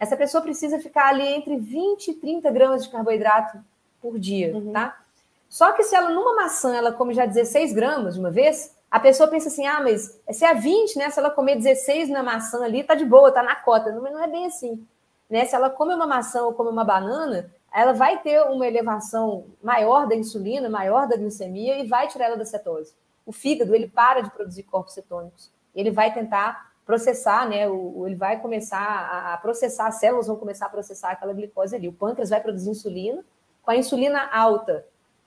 [0.00, 3.58] essa pessoa precisa ficar ali entre 20 e 30 gramas de carboidrato
[4.00, 4.72] por dia, uhum.
[4.72, 4.98] tá?
[5.46, 8.98] Só que se ela, numa maçã, ela come já 16 gramas de uma vez, a
[8.98, 11.10] pessoa pensa assim, ah, mas se é 20, né?
[11.10, 13.92] Se ela comer 16 na maçã ali, tá de boa, tá na cota.
[13.92, 14.84] Não, não é bem assim.
[15.28, 15.44] Né?
[15.44, 20.08] Se ela come uma maçã ou come uma banana, ela vai ter uma elevação maior
[20.08, 22.94] da insulina, maior da glicemia e vai tirar ela da cetose.
[23.26, 25.52] O fígado, ele para de produzir corpos cetônicos.
[25.74, 27.68] Ele vai tentar processar, né?
[27.68, 31.86] O, ele vai começar a processar, as células vão começar a processar aquela glicose ali.
[31.86, 33.24] O pâncreas vai produzir insulina.
[33.62, 34.84] Com a insulina alta,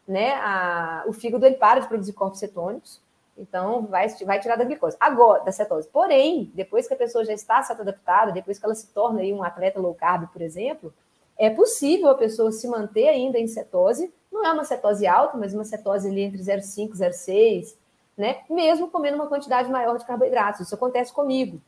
[0.07, 0.33] né?
[0.35, 3.01] A, o fígado ele para de produzir corpos cetônicos
[3.37, 4.95] então, vai, vai tirar da glicose.
[4.99, 5.87] Agora, da cetose.
[5.87, 9.43] Porém, depois que a pessoa já está adaptada, depois que ela se torna aí um
[9.43, 10.93] atleta low carb, por exemplo,
[11.37, 14.13] é possível a pessoa se manter ainda em cetose.
[14.31, 17.75] Não é uma cetose alta, mas uma cetose ali entre 0,5 e 0,6,
[18.17, 18.41] né?
[18.49, 20.61] Mesmo comendo uma quantidade maior de carboidratos.
[20.61, 21.61] Isso acontece comigo.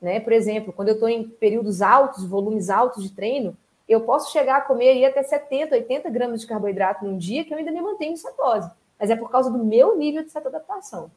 [0.00, 0.20] Né?
[0.20, 3.56] Por exemplo, quando eu estou em períodos altos, volumes altos de treino,
[3.88, 7.54] eu posso chegar a comer aí até 70, 80 gramas de carboidrato num dia que
[7.54, 8.70] eu ainda me mantenho em cetose.
[8.98, 11.10] Mas é por causa do meu nível de cetoadaptação.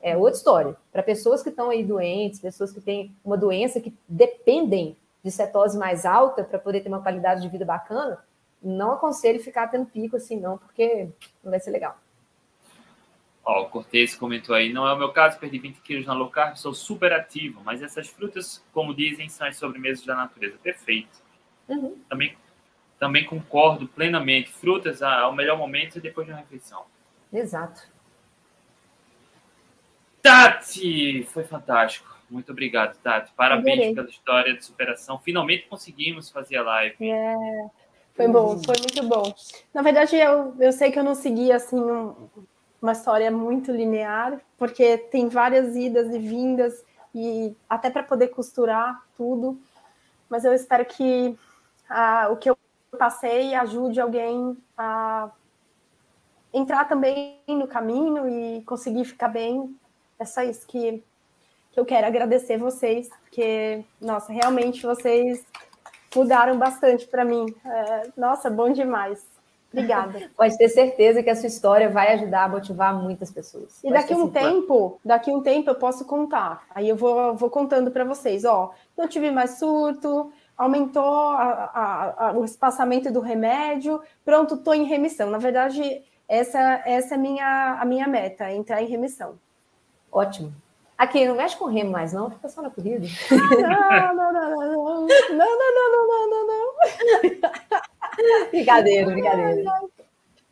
[0.00, 0.76] É outra história.
[0.92, 5.76] Para pessoas que estão aí doentes, pessoas que têm uma doença que dependem de cetose
[5.76, 8.18] mais alta para poder ter uma qualidade de vida bacana,
[8.62, 11.08] não aconselho ficar tendo pico assim, não, porque
[11.42, 11.96] não vai ser legal.
[13.46, 16.28] Ó, o Cortez comentou aí, não é o meu caso, perdi 20 quilos na low
[16.28, 20.58] carb, sou super ativo, mas essas frutas, como dizem, são as sobremesas da natureza.
[20.60, 21.22] Perfeito.
[21.68, 21.96] Uhum.
[22.08, 22.36] Também,
[22.98, 24.50] também concordo plenamente.
[24.50, 26.86] Frutas ao melhor momento e depois de uma refeição.
[27.32, 27.82] Exato.
[30.20, 32.18] Tati, foi fantástico.
[32.28, 33.32] Muito obrigado, Tati.
[33.36, 35.20] Parabéns pela história de superação.
[35.20, 36.96] Finalmente conseguimos fazer a live.
[37.00, 37.36] É,
[38.12, 39.32] foi bom, foi muito bom.
[39.72, 42.28] Na verdade, eu, eu sei que eu não segui assim um,
[42.86, 49.04] uma história muito linear, porque tem várias idas e vindas e até para poder costurar
[49.16, 49.60] tudo.
[50.30, 51.36] Mas eu espero que
[51.90, 52.56] ah, o que eu
[52.96, 55.28] passei ajude alguém a
[56.54, 59.76] entrar também no caminho e conseguir ficar bem.
[60.16, 61.02] É só isso que,
[61.72, 65.44] que eu quero agradecer vocês, porque, nossa, realmente vocês
[66.14, 67.46] mudaram bastante para mim.
[67.64, 69.35] É, nossa, bom demais.
[69.76, 70.30] Obrigada.
[70.34, 73.78] Pode ter certeza que a sua história vai ajudar a motivar muitas pessoas.
[73.84, 76.64] E daqui um tempo, daqui um tempo eu posso contar.
[76.74, 82.28] Aí eu vou, vou contando para vocês, ó, não tive mais surto, aumentou a, a,
[82.28, 85.30] a, o espaçamento do remédio, pronto, estou em remissão.
[85.30, 89.38] Na verdade, essa, essa é a minha, a minha meta, entrar em remissão.
[90.10, 90.54] Ótimo.
[90.96, 92.30] Aqui, não mexe com remo mais, não?
[92.30, 93.06] Fica só na corrida.
[93.30, 95.06] Não, não, não, não, não.
[95.06, 97.82] Não, não, não, não, não, não.
[98.50, 99.70] Brincadeira, brincadeira.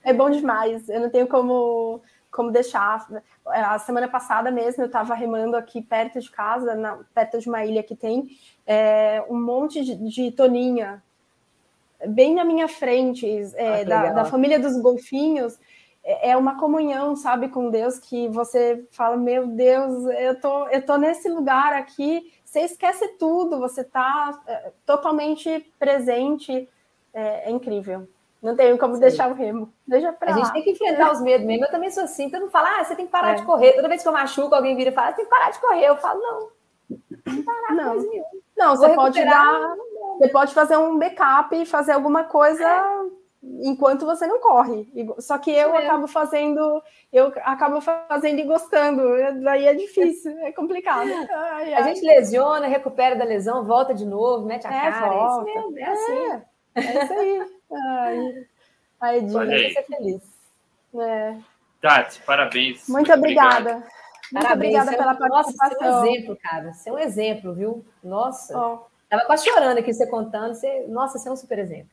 [0.03, 0.89] É bom demais.
[0.89, 3.07] Eu não tenho como, como deixar.
[3.47, 7.65] A semana passada mesmo, eu estava remando aqui perto de casa, na, perto de uma
[7.65, 8.29] ilha que tem
[8.67, 11.03] é, um monte de, de toninha
[12.07, 15.59] bem na minha frente, é, ah, da, da, família dos golfinhos,
[16.03, 20.85] é, é uma comunhão, sabe, com Deus, que você fala, meu Deus, eu tô, eu
[20.85, 26.69] tô nesse lugar aqui, você esquece tudo, você tá é, totalmente presente,
[27.15, 28.07] é, é incrível.
[28.45, 29.01] Não tenho como Sim.
[29.01, 29.73] deixar o remo.
[29.87, 30.43] Deixa pra A lá.
[30.43, 31.65] gente tem que enfrentar os medos mesmo.
[31.65, 32.29] Eu também sou assim.
[32.29, 33.35] Todo mundo fala, ah, você tem que parar é.
[33.37, 33.73] de correr.
[33.73, 35.89] Toda vez que eu machuco, alguém vira e fala, tem que parar de correr.
[35.89, 36.49] Eu falo, não.
[37.27, 37.97] Não parar não.
[38.55, 39.75] Não, você pode dar.
[40.19, 43.67] Você pode fazer um backup e fazer alguma coisa é.
[43.67, 44.87] enquanto você não corre.
[45.21, 45.87] Só que eu é.
[45.87, 49.03] acabo fazendo, eu acabo fazendo e gostando.
[49.43, 51.09] Daí é difícil, é complicado.
[51.09, 51.75] Ai, ai.
[51.75, 55.11] A gente lesiona, recupera da lesão, volta de novo, mete a é, cara.
[55.11, 55.51] Volta.
[55.51, 56.43] É, mesmo, é assim.
[56.75, 57.47] É, é isso aí.
[57.73, 58.47] Ai,
[59.01, 60.23] ai Edinho, ser feliz.
[61.01, 61.37] É.
[61.81, 62.89] Tati, parabéns.
[62.89, 63.59] Muito, Muito obrigada.
[63.59, 63.95] obrigada.
[64.33, 65.79] Muito Parabéns, obrigada pela participação.
[65.79, 66.73] Nossa, você é um exemplo, cara.
[66.73, 67.85] Você é um exemplo, viu?
[68.03, 68.59] Nossa.
[68.59, 68.79] Oh.
[69.09, 70.55] Tava quase chorando aqui você contando.
[70.55, 70.87] Você...
[70.89, 71.91] Nossa, você é um super exemplo.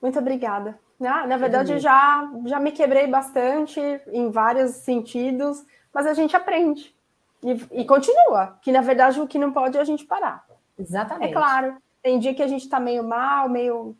[0.00, 0.78] Muito obrigada.
[1.02, 3.80] Ah, na verdade, já, já me quebrei bastante
[4.12, 6.94] em vários sentidos, mas a gente aprende.
[7.42, 8.58] E, e, continua.
[8.60, 10.44] Que na verdade o que não pode é a gente parar.
[10.78, 11.30] Exatamente.
[11.30, 11.76] É claro.
[12.02, 13.96] Tem dia que a gente tá meio mal, meio.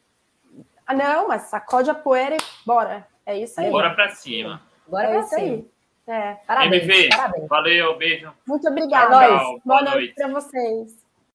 [0.86, 3.06] Ah, não, mas sacode a poeira e bora.
[3.24, 3.70] É isso aí.
[3.70, 4.60] Bora pra cima.
[4.88, 5.40] Bora é pra cima.
[5.40, 5.70] Aí.
[6.06, 6.34] É.
[6.46, 7.48] Parabéns, MV, parabéns.
[7.48, 8.32] valeu, beijo.
[8.46, 9.10] Muito obrigada.
[9.10, 10.99] Boa, Boa noite, noite para vocês.